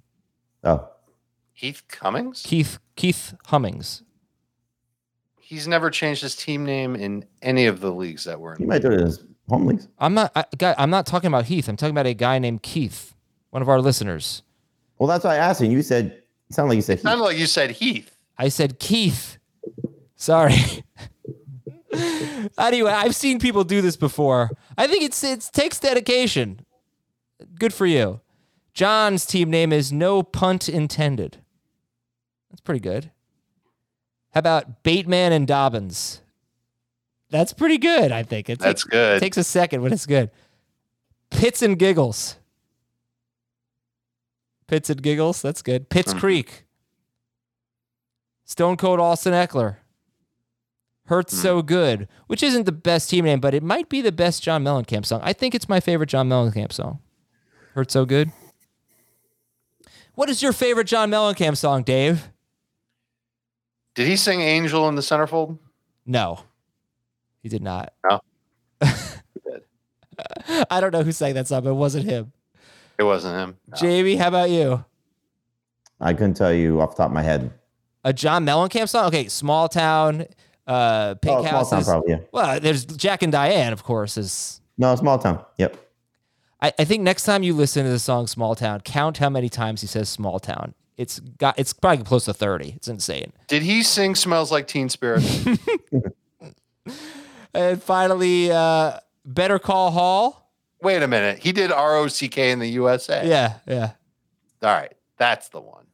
Oh, 0.64 0.88
Keith 1.56 1.84
Cummings? 1.88 2.42
Keith 2.46 2.80
Keith 2.96 3.34
Hummings. 3.48 4.04
He's 5.40 5.68
never 5.68 5.90
changed 5.90 6.22
his 6.24 6.36
team 6.36 6.66
name 6.66 6.96
in 6.96 7.26
any 7.42 7.68
of 7.68 7.80
the 7.80 7.92
leagues 7.92 8.24
that 8.24 8.40
we're 8.40 8.54
in. 8.54 8.58
he 8.58 8.64
in. 8.64 8.70
might 8.70 8.82
do 8.82 8.92
it 8.92 9.00
in 9.00 9.06
his 9.06 9.24
home 9.48 9.68
leagues. 9.68 9.88
I'm 10.00 10.14
not 10.14 10.32
I, 10.36 10.46
guy, 10.58 10.74
I'm 10.78 10.90
not 10.90 11.06
talking 11.06 11.28
about 11.28 11.46
Heath. 11.46 11.68
I'm 11.70 11.78
talking 11.78 11.94
about 11.94 12.08
a 12.08 12.14
guy 12.14 12.40
named 12.40 12.64
Keith, 12.64 13.14
one 13.52 13.62
of 13.62 13.70
our 13.70 13.80
listeners. 13.80 14.42
Well, 14.98 15.08
that's 15.08 15.24
why 15.24 15.34
I 15.36 15.38
asked 15.38 15.62
you. 15.62 15.70
You 15.70 15.84
said, 15.84 16.08
it 16.50 16.54
sounded 16.56 16.70
like 16.70 16.76
you 16.78 16.82
said, 16.82 17.00
Sounded 17.02 17.18
Heath. 17.24 17.26
like 17.26 17.38
you 17.38 17.46
said 17.46 17.72
Heath. 17.72 18.18
I 18.38 18.50
said 18.50 18.80
Keith. 18.80 19.38
Sorry. 20.26 20.84
anyway, 22.58 22.92
I've 22.92 23.16
seen 23.16 23.38
people 23.38 23.64
do 23.64 23.80
this 23.80 23.96
before. 23.96 24.50
I 24.76 24.88
think 24.88 25.04
it's 25.04 25.24
it 25.24 25.48
takes 25.54 25.80
dedication. 25.80 26.66
Good 27.60 27.72
for 27.72 27.86
you. 27.86 28.22
John's 28.74 29.28
team 29.28 29.52
name 29.52 29.72
is 29.72 29.94
No 29.94 30.24
Punt 30.24 30.68
Intended. 30.68 31.38
That's 32.50 32.62
pretty 32.62 32.80
good. 32.80 33.12
How 34.34 34.40
about 34.40 34.82
Bateman 34.82 35.32
and 35.32 35.46
Dobbins? 35.46 36.22
That's 37.30 37.54
pretty 37.54 37.78
good, 37.78 38.12
I 38.12 38.24
think. 38.24 38.50
It's, 38.50 38.64
That's 38.64 38.84
good. 38.84 39.20
takes 39.20 39.38
a 39.38 39.44
second, 39.44 39.84
but 39.84 39.92
it's 39.92 40.08
good. 40.08 40.32
Pits 41.30 41.62
and 41.62 41.78
Giggles. 41.78 42.38
Pits 44.66 44.90
and 44.90 45.04
Giggles. 45.04 45.44
That's 45.44 45.62
good. 45.62 45.88
Pitts 45.90 46.16
Mhm. 46.16 46.20
Creek. 46.20 46.66
Stone 48.44 48.78
Cold 48.78 49.00
Austin 49.00 49.34
Ekeler. 49.34 49.78
Hurts 51.06 51.34
Hmm. 51.34 51.40
So 51.42 51.62
Good, 51.62 52.08
which 52.28 52.42
isn't 52.44 52.66
the 52.66 52.72
best 52.72 53.10
team 53.10 53.26
name, 53.26 53.40
but 53.40 53.54
it 53.54 53.64
might 53.64 53.90
be 53.90 54.02
the 54.02 54.12
best 54.12 54.42
John 54.44 54.64
Mellencamp 54.64 55.06
song. 55.06 55.22
I 55.24 55.34
think 55.34 55.54
it's 55.54 55.70
my 55.70 55.80
favorite 55.80 56.10
John 56.10 56.28
Mellencamp 56.30 56.72
song. 56.72 57.00
Hurt 57.74 57.92
So 57.92 58.06
Good. 58.06 58.32
What 60.16 60.30
is 60.30 60.42
your 60.42 60.54
favorite 60.54 60.88
John 60.88 61.12
Mellencamp 61.12 61.58
song, 61.58 61.84
Dave? 61.84 62.30
Did 63.96 64.08
he 64.08 64.16
sing 64.16 64.42
Angel 64.42 64.88
in 64.90 64.96
the 64.96 65.02
centerfold? 65.02 65.58
No, 66.06 66.40
he 67.42 67.50
did 67.50 67.62
not. 67.62 67.94
No? 68.10 68.20
I 70.70 70.80
don't 70.80 70.92
know 70.92 71.04
who 71.04 71.12
sang 71.12 71.34
that 71.34 71.48
song, 71.48 71.64
but 71.64 71.72
it 71.72 71.74
wasn't 71.74 72.06
him. 72.06 72.32
It 72.98 73.04
wasn't 73.04 73.36
him. 73.36 73.58
No. 73.68 73.78
Jamie, 73.78 74.16
how 74.16 74.30
about 74.30 74.50
you? 74.50 74.86
I 76.00 76.14
couldn't 76.14 76.36
tell 76.36 76.54
you 76.54 76.80
off 76.82 76.92
the 76.92 76.98
top 77.04 77.08
of 77.10 77.14
my 77.14 77.22
head. 77.24 77.52
A 78.04 78.14
John 78.14 78.46
Mellencamp 78.46 78.88
song? 78.90 79.06
Okay, 79.08 79.28
Small 79.28 79.68
Town, 79.68 80.26
uh, 80.68 81.16
Pink 81.16 81.38
Oh, 81.38 81.46
small 81.46 81.66
town, 81.66 81.84
probably. 81.84 82.12
Yeah. 82.12 82.20
Well, 82.32 82.60
there's 82.60 82.86
Jack 82.86 83.22
and 83.24 83.32
Diane, 83.32 83.74
of 83.74 83.84
course. 83.84 84.18
Is 84.18 84.62
No, 84.78 84.96
small 84.96 85.18
town. 85.20 85.44
Yep. 85.58 85.78
I, 86.62 86.74
I 86.80 86.86
think 86.86 87.04
next 87.04 87.24
time 87.24 87.44
you 87.44 87.54
listen 87.54 87.84
to 87.84 87.90
the 87.92 88.00
song 88.00 88.28
Small 88.28 88.56
Town, 88.56 88.82
count 88.82 89.18
how 89.18 89.30
many 89.30 89.50
times 89.50 89.82
he 89.82 89.88
says 89.88 90.08
Small 90.10 90.40
Town. 90.40 90.74
It's 90.98 91.20
got 91.20 91.60
it's 91.60 91.74
probably 91.74 92.06
close 92.06 92.26
to 92.26 92.34
30. 92.34 92.74
It's 92.78 92.88
insane. 92.88 93.34
Did 93.48 93.62
he 93.62 93.84
sing 93.84 94.16
"Smells 94.16 94.52
Like 94.52 94.68
Teen 94.68 94.90
Spirit"? 94.90 95.24
And 97.56 97.82
finally, 97.82 98.52
uh, 98.52 99.00
Better 99.24 99.60
Call 99.60 99.92
Hall. 99.92 100.52
Wait 100.82 101.02
a 101.02 101.08
minute. 101.08 101.40
He 101.40 101.54
did 101.54 101.72
R 101.72 101.96
O 101.96 102.08
C 102.08 102.28
K 102.28 102.52
in 102.52 102.60
the 102.60 102.68
USA. 102.68 103.26
Yeah, 103.26 103.54
yeah. 103.66 103.92
All 104.62 104.74
right, 104.74 104.94
that's 105.18 105.48
the 105.50 105.62
one. 105.62 105.86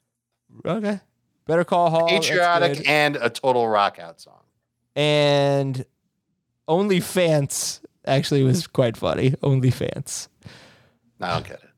Okay. 0.65 0.99
Better 1.45 1.63
Call 1.63 1.91
Hall. 1.91 2.07
Patriotic 2.09 2.87
and 2.89 3.15
a 3.15 3.29
total 3.29 3.67
rock 3.67 3.99
out 3.99 4.19
song. 4.19 4.40
And 4.95 5.85
Only 6.67 6.99
Fans 6.99 7.81
actually 8.05 8.43
was 8.43 8.67
quite 8.67 8.97
funny. 8.97 9.35
Only 9.43 9.71
Fans. 9.71 10.29
I 11.19 11.33
don't 11.33 11.47
get 11.47 11.61
it. 11.63 11.69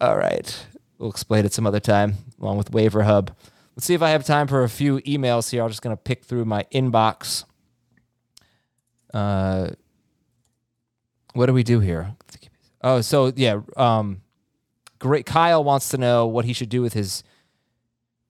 All 0.00 0.16
right. 0.16 0.66
We'll 0.98 1.10
explain 1.10 1.44
it 1.44 1.52
some 1.52 1.66
other 1.66 1.80
time 1.80 2.16
along 2.40 2.58
with 2.58 2.72
Waiver 2.72 3.02
Hub. 3.02 3.34
Let's 3.76 3.86
see 3.86 3.94
if 3.94 4.02
I 4.02 4.10
have 4.10 4.24
time 4.24 4.46
for 4.46 4.62
a 4.62 4.68
few 4.68 4.98
emails 5.00 5.50
here. 5.50 5.62
I'm 5.62 5.68
just 5.68 5.82
going 5.82 5.96
to 5.96 6.02
pick 6.02 6.24
through 6.24 6.44
my 6.44 6.66
inbox. 6.72 7.44
Uh, 9.14 9.70
what 11.32 11.46
do 11.46 11.54
we 11.54 11.62
do 11.62 11.80
here? 11.80 12.14
Oh, 12.82 13.00
so 13.00 13.32
yeah. 13.34 13.60
Um, 13.76 14.22
great. 14.98 15.26
Kyle 15.26 15.64
wants 15.64 15.88
to 15.90 15.98
know 15.98 16.26
what 16.26 16.44
he 16.44 16.52
should 16.52 16.68
do 16.68 16.82
with 16.82 16.92
his 16.92 17.22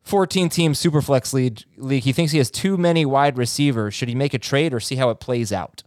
14 0.02 0.48
team 0.48 0.72
Superflex 0.72 1.32
league. 1.32 1.62
league. 1.76 2.02
He 2.04 2.12
thinks 2.12 2.32
he 2.32 2.38
has 2.38 2.50
too 2.50 2.76
many 2.76 3.04
wide 3.04 3.36
receivers. 3.38 3.94
Should 3.94 4.08
he 4.08 4.14
make 4.14 4.34
a 4.34 4.38
trade 4.38 4.72
or 4.74 4.80
see 4.80 4.96
how 4.96 5.10
it 5.10 5.20
plays 5.20 5.52
out? 5.52 5.82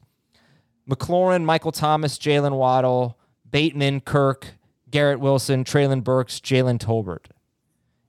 McLaurin, 0.90 1.44
Michael 1.44 1.72
Thomas, 1.72 2.18
Jaylen 2.18 2.58
Waddle, 2.58 3.18
Bateman, 3.50 4.02
Kirk, 4.02 4.56
Garrett 4.90 5.20
Wilson, 5.20 5.64
Treylon 5.64 6.04
Burks, 6.04 6.40
Jalen 6.40 6.78
Tolbert. 6.78 7.26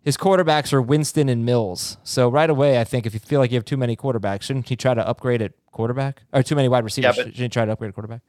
His 0.03 0.17
quarterbacks 0.19 0.73
are 0.73 0.83
Winston 0.83 1.31
and 1.31 1.47
Mills. 1.47 1.97
So 2.05 2.29
right 2.29 2.51
away, 2.51 2.79
I 2.79 2.85
think 2.85 3.07
if 3.07 3.15
you 3.15 3.21
feel 3.21 3.41
like 3.41 3.51
you 3.51 3.57
have 3.57 3.65
too 3.65 3.79
many 3.79 3.97
quarterbacks, 3.97 4.43
shouldn't 4.43 4.69
he 4.69 4.77
try 4.77 4.93
to 4.93 5.07
upgrade 5.07 5.41
at 5.41 5.53
quarterback? 5.73 6.23
Or 6.33 6.43
too 6.43 6.55
many 6.57 6.69
wide 6.69 6.85
receivers? 6.85 7.17
but- 7.17 7.23
shouldn't 7.27 7.37
he 7.39 7.49
try 7.49 7.65
to 7.65 7.73
upgrade 7.73 7.89
at 7.89 7.95
quarterback? 7.95 8.21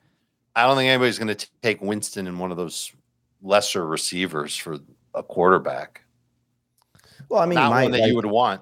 I 0.55 0.65
don't 0.67 0.77
think 0.77 0.87
anybody's 0.87 1.19
going 1.19 1.35
to 1.35 1.47
take 1.61 1.81
Winston 1.81 2.27
and 2.27 2.39
one 2.39 2.49
of 2.49 2.55
those 2.55 2.93
lesser 3.41 3.85
receivers 3.85 4.55
for 4.55 4.77
a 5.13 5.21
quarterback. 5.21 6.04
Well, 7.29 7.41
I 7.41 7.45
mean, 7.45 7.57
you 7.57 7.69
might, 7.69 7.83
one 7.83 7.91
that 7.91 7.99
like- 8.01 8.09
you 8.09 8.15
would 8.15 8.25
want. 8.25 8.61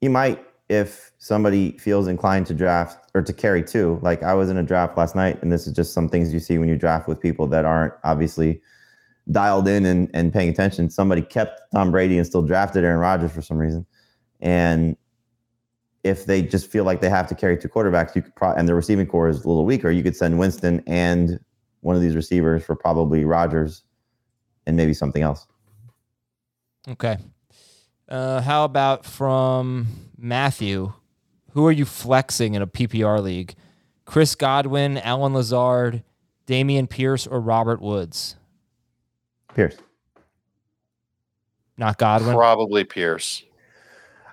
you 0.00 0.10
might 0.10 0.44
if 0.68 1.12
somebody 1.18 1.78
feels 1.78 2.06
inclined 2.08 2.46
to 2.46 2.54
draft 2.54 3.10
or 3.14 3.22
to 3.22 3.32
carry 3.32 3.62
two. 3.62 3.98
Like 4.02 4.22
I 4.22 4.34
was 4.34 4.50
in 4.50 4.58
a 4.58 4.62
draft 4.62 4.98
last 4.98 5.16
night, 5.16 5.42
and 5.42 5.50
this 5.50 5.66
is 5.66 5.72
just 5.72 5.94
some 5.94 6.08
things 6.08 6.32
you 6.32 6.40
see 6.40 6.58
when 6.58 6.68
you 6.68 6.76
draft 6.76 7.08
with 7.08 7.20
people 7.20 7.46
that 7.48 7.64
aren't 7.64 7.94
obviously 8.04 8.60
dialed 9.30 9.66
in 9.66 9.86
and, 9.86 10.10
and 10.12 10.32
paying 10.32 10.48
attention. 10.50 10.90
Somebody 10.90 11.22
kept 11.22 11.60
Tom 11.72 11.90
Brady 11.90 12.18
and 12.18 12.26
still 12.26 12.42
drafted 12.42 12.84
Aaron 12.84 12.98
Rodgers 12.98 13.32
for 13.32 13.42
some 13.42 13.56
reason. 13.58 13.86
And 14.40 14.96
if 16.04 16.26
they 16.26 16.42
just 16.42 16.70
feel 16.70 16.84
like 16.84 17.00
they 17.00 17.10
have 17.10 17.28
to 17.28 17.34
carry 17.34 17.56
two 17.56 17.68
quarterbacks, 17.68 18.14
you 18.14 18.22
could 18.22 18.34
pro- 18.36 18.52
and 18.52 18.68
the 18.68 18.74
receiving 18.74 19.06
core 19.06 19.28
is 19.28 19.44
a 19.44 19.48
little 19.48 19.64
weaker, 19.64 19.90
you 19.90 20.02
could 20.02 20.16
send 20.16 20.38
Winston 20.38 20.82
and 20.86 21.40
one 21.80 21.96
of 21.96 22.02
these 22.02 22.14
receivers 22.14 22.62
for 22.64 22.76
probably 22.76 23.24
Rodgers 23.24 23.84
and 24.66 24.76
maybe 24.76 24.92
something 24.94 25.22
else. 25.22 25.46
Okay. 26.86 27.16
Uh, 28.08 28.40
how 28.40 28.64
about 28.64 29.04
from 29.04 29.86
Matthew? 30.16 30.92
Who 31.50 31.66
are 31.66 31.72
you 31.72 31.84
flexing 31.84 32.54
in 32.54 32.62
a 32.62 32.66
PPR 32.66 33.22
league? 33.22 33.54
Chris 34.06 34.34
Godwin, 34.34 34.96
Allen 34.98 35.34
Lazard, 35.34 36.02
Dameon 36.46 36.88
Pierce, 36.88 37.26
or 37.26 37.40
Robert 37.40 37.82
Woods? 37.82 38.36
Pierce. 39.54 39.76
Not 41.76 41.98
Godwin. 41.98 42.34
Probably 42.34 42.84
Pierce. 42.84 43.44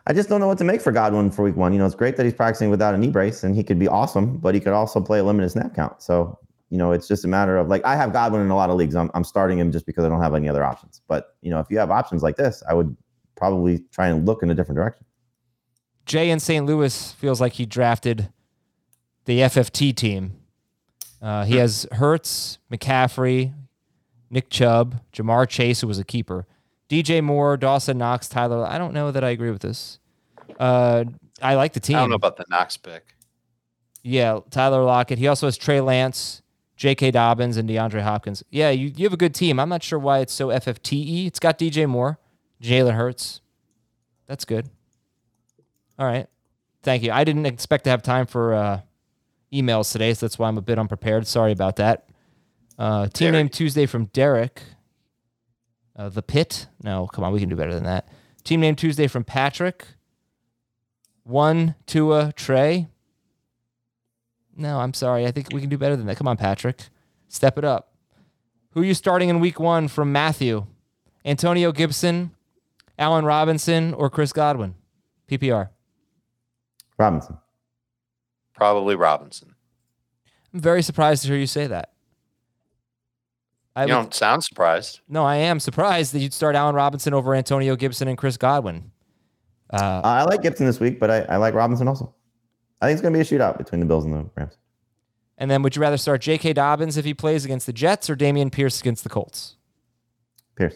I 0.08 0.14
just 0.14 0.30
don't 0.30 0.40
know 0.40 0.48
what 0.48 0.60
to 0.60 0.64
make 0.64 0.82
for 0.82 0.92
Godwin 0.92 1.32
for 1.32 1.44
week 1.44 1.56
one. 1.56 1.74
You 1.74 1.80
know, 1.80 1.86
it's 1.86 1.96
great 1.96 2.16
that 2.16 2.24
he's 2.24 2.34
practicing 2.34 2.70
without 2.70 2.96
a 2.96 2.98
knee 2.98 3.10
brace 3.10 3.44
and 3.44 3.56
he 3.56 3.64
could 3.64 3.80
be 3.80 3.88
awesome, 3.88 4.38
but 4.38 4.54
he 4.54 4.62
could 4.62 4.74
also 4.74 5.02
play 5.02 5.20
a 5.20 5.24
limited 5.24 5.50
snap 5.50 5.76
count. 5.76 6.02
So, 6.02 6.38
you 6.70 6.78
know, 6.78 6.92
it's 6.92 7.08
just 7.08 7.26
a 7.26 7.28
matter 7.28 7.58
of 7.58 7.68
like, 7.68 7.84
I 7.84 7.96
have 7.96 8.14
Godwin 8.14 8.42
in 8.42 8.52
a 8.52 8.56
lot 8.56 8.70
of 8.70 8.78
leagues. 8.78 8.96
I'm, 8.96 9.10
I'm 9.14 9.24
starting 9.24 9.58
him 9.60 9.72
just 9.72 9.86
because 9.86 10.06
I 10.06 10.10
don't 10.10 10.22
have 10.22 10.36
any 10.36 10.48
other 10.48 10.64
options. 10.64 11.02
But, 11.08 11.36
you 11.42 11.50
know, 11.50 11.60
if 11.60 11.68
you 11.70 11.80
have 11.80 11.90
options 11.90 12.22
like 12.24 12.36
this, 12.36 12.64
I 12.70 12.76
would 12.76 12.96
probably 13.36 13.84
try 13.92 14.08
and 14.08 14.26
look 14.26 14.44
in 14.44 14.50
a 14.50 14.56
different 14.56 14.78
direction. 14.78 15.06
Jay 16.06 16.30
in 16.30 16.40
St. 16.40 16.66
Louis 16.66 17.12
feels 17.14 17.42
like 17.42 17.54
he 17.54 17.66
drafted 17.66 18.30
the 19.26 19.40
FFT 19.40 19.96
team. 19.96 20.34
Uh, 21.22 21.46
he 21.46 21.56
has 21.56 21.88
Hurts, 21.94 22.60
McCaffrey, 22.72 23.54
Nick 24.30 24.50
Chubb, 24.50 25.02
Ja'Marr 25.14 25.48
Chase, 25.48 25.82
who 25.82 25.88
was 25.88 25.98
a 25.98 26.04
keeper, 26.04 26.46
DJ 26.90 27.24
Moore, 27.24 27.58
Dawson 27.58 27.98
Knox, 27.98 28.28
Tyler. 28.28 28.66
I 28.66 28.78
don't 28.78 28.94
know 28.94 29.12
that 29.12 29.24
I 29.24 29.30
agree 29.30 29.50
with 29.52 29.62
this. 29.62 30.00
Uh, 30.60 31.06
I 31.42 31.56
like 31.56 31.74
the 31.74 31.80
team. 31.80 31.96
I 31.96 32.02
don't 32.02 32.10
know 32.10 32.16
about 32.16 32.38
the 32.38 32.46
Knox 32.50 32.78
pick. 32.78 33.16
Yeah, 34.04 34.40
Tyler 34.52 34.84
Lockett. 34.84 35.18
He 35.18 35.28
also 35.28 35.48
has 35.48 35.58
Trey 35.58 35.82
Lance, 35.82 36.44
J.K. 36.78 37.12
Dobbins, 37.12 37.58
and 37.58 37.68
DeAndre 37.68 38.02
Hopkins. 38.02 38.44
Yeah, 38.52 38.70
you, 38.70 38.92
you 38.96 39.06
have 39.06 39.14
a 39.14 39.18
good 39.18 39.34
team. 39.34 39.60
I'm 39.60 39.70
not 39.70 39.82
sure 39.82 39.98
why 39.98 40.20
it's 40.20 40.34
so 40.34 40.50
FFTE. 40.50 41.26
It's 41.26 41.40
got 41.40 41.58
DJ 41.58 41.90
Moore, 41.90 42.20
Jalen 42.62 42.94
Hurts. 42.94 43.42
That's 44.28 44.46
good. 44.46 44.70
All 45.98 46.06
right. 46.06 46.28
Thank 46.84 47.04
you. 47.04 47.12
I 47.12 47.24
didn't 47.24 47.46
expect 47.46 47.84
to 47.86 47.90
have 47.90 48.04
time 48.04 48.26
for 48.26 48.54
uh, 48.54 48.82
emails 49.54 49.92
today, 49.92 50.14
so 50.14 50.26
that's 50.26 50.38
why 50.38 50.48
I'm 50.48 50.58
a 50.58 50.62
bit 50.62 50.78
unprepared. 50.78 51.28
Sorry 51.28 51.52
about 51.52 51.78
that. 51.78 52.08
Uh, 52.78 53.08
team 53.08 53.32
Derek. 53.32 53.34
name 53.34 53.50
Tuesday 53.50 53.86
from 53.86 54.06
Derek. 54.06 54.62
Uh, 55.96 56.10
the 56.10 56.22
Pit. 56.22 56.68
No, 56.84 57.08
come 57.08 57.24
on. 57.24 57.32
We 57.32 57.40
can 57.40 57.50
do 57.50 57.56
better 57.56 57.74
than 57.74 57.86
that. 57.86 58.10
Team 58.44 58.60
name 58.60 58.76
Tuesday 58.76 59.08
from 59.08 59.24
Patrick. 59.24 59.86
One, 61.24 61.76
Tua, 61.88 62.34
Trey. 62.36 62.88
No, 64.56 64.80
I'm 64.80 64.94
sorry. 64.94 65.26
I 65.26 65.32
think 65.32 65.50
we 65.54 65.62
can 65.62 65.70
do 65.70 65.78
better 65.78 65.96
than 65.96 66.06
that. 66.08 66.18
Come 66.18 66.28
on, 66.28 66.38
Patrick. 66.38 66.84
Step 67.30 67.58
it 67.58 67.64
up. 67.66 67.94
Who 68.72 68.82
are 68.82 68.86
you 68.86 68.94
starting 68.94 69.30
in 69.30 69.40
week 69.40 69.60
one 69.60 69.88
from 69.88 70.12
Matthew? 70.12 70.66
Antonio 71.24 71.72
Gibson, 71.72 72.32
Allen 72.98 73.26
Robinson, 73.26 73.94
or 73.94 74.10
Chris 74.10 74.32
Godwin? 74.34 74.76
PPR. 75.30 75.70
Robinson. 76.98 77.38
Probably 78.54 78.96
Robinson. 78.96 79.56
I'm 80.54 80.62
very 80.62 80.82
surprised 80.82 81.24
to 81.24 81.28
hear 81.30 81.38
you 81.38 81.48
say 81.48 81.68
that. 81.68 81.92
I 83.76 83.82
You 83.84 83.88
would- 83.88 84.02
don't 84.04 84.14
sound 84.14 84.44
surprised. 84.44 85.02
no, 85.10 85.26
I 85.26 85.36
am 85.36 85.60
surprised 85.60 86.14
that 86.14 86.20
you'd 86.20 86.34
start 86.34 86.56
Allen 86.56 86.76
Robinson 86.76 87.14
over 87.14 87.36
Antonio 87.36 87.76
Gibson 87.76 88.08
and 88.08 88.18
Chris 88.18 88.38
Godwin. 88.38 88.92
Uh, 89.74 89.76
Uh, 89.78 90.02
I 90.04 90.24
like 90.24 90.42
Gibson 90.42 90.66
this 90.66 90.80
week, 90.80 91.00
but 91.00 91.12
I, 91.12 91.22
I 91.24 91.36
like 91.38 91.54
Robinson 91.54 91.88
also. 91.88 92.14
I 92.82 92.86
think 92.88 92.94
it's 92.94 93.02
going 93.02 93.14
to 93.14 93.18
be 93.18 93.22
a 93.22 93.26
shootout 93.40 93.58
between 93.58 93.80
the 93.82 93.86
Bills 93.86 94.06
and 94.06 94.14
the 94.14 94.30
Rams. 94.36 94.58
and 95.38 95.52
then 95.52 95.62
would 95.64 95.76
you 95.76 95.82
rather 95.82 95.98
start 95.98 96.22
J.K. 96.22 96.54
Dobbins 96.54 96.96
if 96.96 97.04
he 97.04 97.14
plays 97.14 97.44
against 97.44 97.66
the 97.66 97.74
Jets 97.74 98.10
or 98.10 98.16
Dameon 98.16 98.52
Pierce 98.52 98.80
against 98.80 99.04
the 99.04 99.10
Colts? 99.10 99.58
Pierce. 100.56 100.76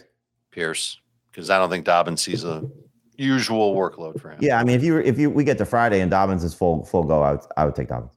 Pierce, 0.50 0.99
because 1.30 1.50
I 1.50 1.58
don't 1.58 1.70
think 1.70 1.84
Dobbins 1.84 2.22
sees 2.22 2.44
a 2.44 2.68
usual 3.16 3.74
workload 3.74 4.20
for 4.20 4.30
him. 4.30 4.38
Yeah, 4.40 4.58
I 4.58 4.64
mean, 4.64 4.76
if 4.76 4.84
you 4.84 4.98
if 4.98 5.18
you 5.18 5.30
we 5.30 5.44
get 5.44 5.58
to 5.58 5.64
Friday 5.66 6.00
and 6.00 6.10
Dobbins 6.10 6.44
is 6.44 6.54
full 6.54 6.84
full 6.84 7.04
go, 7.04 7.22
I 7.22 7.32
would 7.32 7.40
I 7.56 7.64
would 7.64 7.74
take 7.74 7.88
Dobbins. 7.88 8.12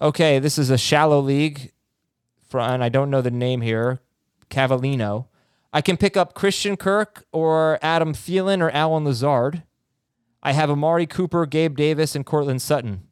Okay, 0.00 0.38
this 0.38 0.58
is 0.58 0.70
a 0.70 0.78
shallow 0.78 1.20
league, 1.20 1.72
for, 2.48 2.60
and 2.60 2.82
I 2.82 2.88
don't 2.88 3.10
know 3.10 3.20
the 3.20 3.30
name 3.30 3.60
here. 3.60 4.00
Cavallino. 4.48 5.26
I 5.72 5.80
can 5.82 5.96
pick 5.96 6.16
up 6.16 6.34
Christian 6.34 6.76
Kirk 6.76 7.24
or 7.32 7.78
Adam 7.80 8.12
Thielen 8.12 8.60
or 8.60 8.70
Allen 8.70 9.04
Lazard. 9.04 9.62
I 10.42 10.52
have 10.52 10.70
Amari 10.70 11.06
Cooper, 11.06 11.46
Gabe 11.46 11.76
Davis, 11.76 12.16
and 12.16 12.26
Courtland 12.26 12.60
Sutton. 12.62 13.02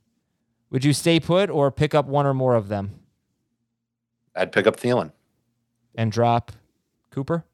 Would 0.70 0.84
you 0.84 0.92
stay 0.92 1.20
put 1.20 1.50
or 1.50 1.70
pick 1.70 1.94
up 1.94 2.06
one 2.06 2.26
or 2.26 2.34
more 2.34 2.54
of 2.54 2.68
them 2.68 2.98
I'd 4.34 4.50
pick 4.52 4.66
up 4.66 4.76
Thielen. 4.76 5.12
and 5.94 6.10
drop 6.10 6.52
Cooper? 7.10 7.44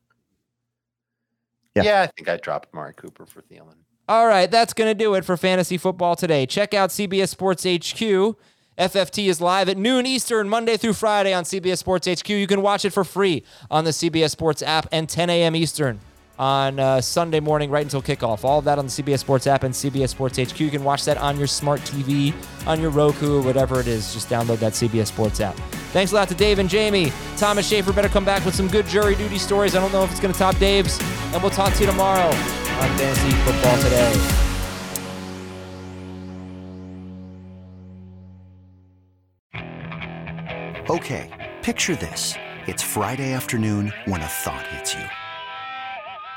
Yeah. 1.75 1.83
Yeah, 1.83 2.03
I 2.03 2.07
think 2.07 2.29
I'd 2.29 2.41
drop 2.41 2.67
Amari 2.73 2.95
Cooper 2.95 3.27
for 3.27 3.43
Thielen. 3.43 3.77
All 4.09 4.27
right, 4.27 4.51
that's 4.51 4.75
going 4.75 4.91
to 4.91 4.95
do 4.95 5.15
it 5.15 5.25
for 5.25 5.37
fantasy 5.37 5.79
football 5.79 6.15
today. 6.15 6.47
Check 6.47 6.75
out 6.75 6.91
CBS 6.91 7.29
Sports 7.29 7.65
HQ. 7.65 8.37
FFT 8.79 9.29
is 9.29 9.41
live 9.41 9.69
at 9.69 9.79
noon 9.79 10.05
Eastern, 10.05 10.49
Monday 10.49 10.77
through 10.77 10.95
Friday 10.95 11.33
on 11.33 11.45
CBS 11.45 11.79
Sports 11.79 12.09
HQ. 12.09 12.29
You 12.29 12.47
can 12.47 12.61
watch 12.61 12.85
it 12.85 12.91
for 12.91 13.05
free 13.05 13.45
on 13.71 13.85
the 13.85 13.93
CBS 13.93 14.31
Sports 14.31 14.63
app 14.63 14.87
and 14.93 15.09
10 15.09 15.31
a.m. 15.31 15.55
Eastern 15.57 16.01
on 16.39 16.79
uh, 16.79 17.01
Sunday 17.01 17.41
morning, 17.41 17.71
right 17.71 17.85
until 17.85 18.03
kickoff. 18.03 18.45
All 18.45 18.59
of 18.59 18.65
that 18.65 18.79
on 18.79 18.87
the 18.87 18.91
CBS 18.91 19.21
Sports 19.21 19.47
app 19.47 19.63
and 19.63 19.75
CBS 19.75 20.09
Sports 20.11 20.39
HQ. 20.39 20.59
You 20.61 20.71
can 20.71 20.85
watch 20.85 21.05
that 21.05 21.17
on 21.19 21.39
your 21.39 21.47
smart 21.47 21.81
TV, 21.83 22.35
on 22.67 22.81
your 22.81 22.91
Roku, 22.91 23.43
whatever 23.43 23.81
it 23.81 23.87
is. 23.87 24.13
Just 24.13 24.29
download 24.29 24.59
that 24.59 24.73
CBS 24.73 25.07
Sports 25.07 25.41
app. 25.41 25.57
Thanks 25.93 26.13
a 26.13 26.17
lot 26.17 26.29
to 26.29 26.35
Dave 26.35 26.59
and 26.59 26.69
Jamie. 26.69 27.13
Thomas 27.37 27.69
Schaefer 27.69 27.93
better 27.93 28.09
come 28.09 28.25
back 28.25 28.45
with 28.45 28.55
some 28.55 28.69
good 28.69 28.87
jury 28.87 29.15
duty 29.15 29.39
stories. 29.39 29.77
I 29.77 29.81
don't 29.81 29.93
know 29.93 30.03
if 30.03 30.11
it's 30.11 30.21
going 30.21 30.33
to 30.33 30.39
top 30.39 30.59
Dave's. 30.59 30.99
And 31.33 31.43
we'll 31.43 31.51
talk 31.51 31.73
to 31.75 31.81
you 31.81 31.87
tomorrow 31.87 32.27
on 32.27 32.99
Fantasy 32.99 33.31
Football 33.31 33.77
Today. 33.79 34.41
Okay, 40.91 41.53
picture 41.63 41.97
this. 41.97 42.35
It's 42.67 42.83
Friday 42.83 43.33
afternoon 43.33 43.93
when 44.05 44.21
a 44.21 44.27
thought 44.27 44.67
hits 44.67 44.95
you. 44.95 45.24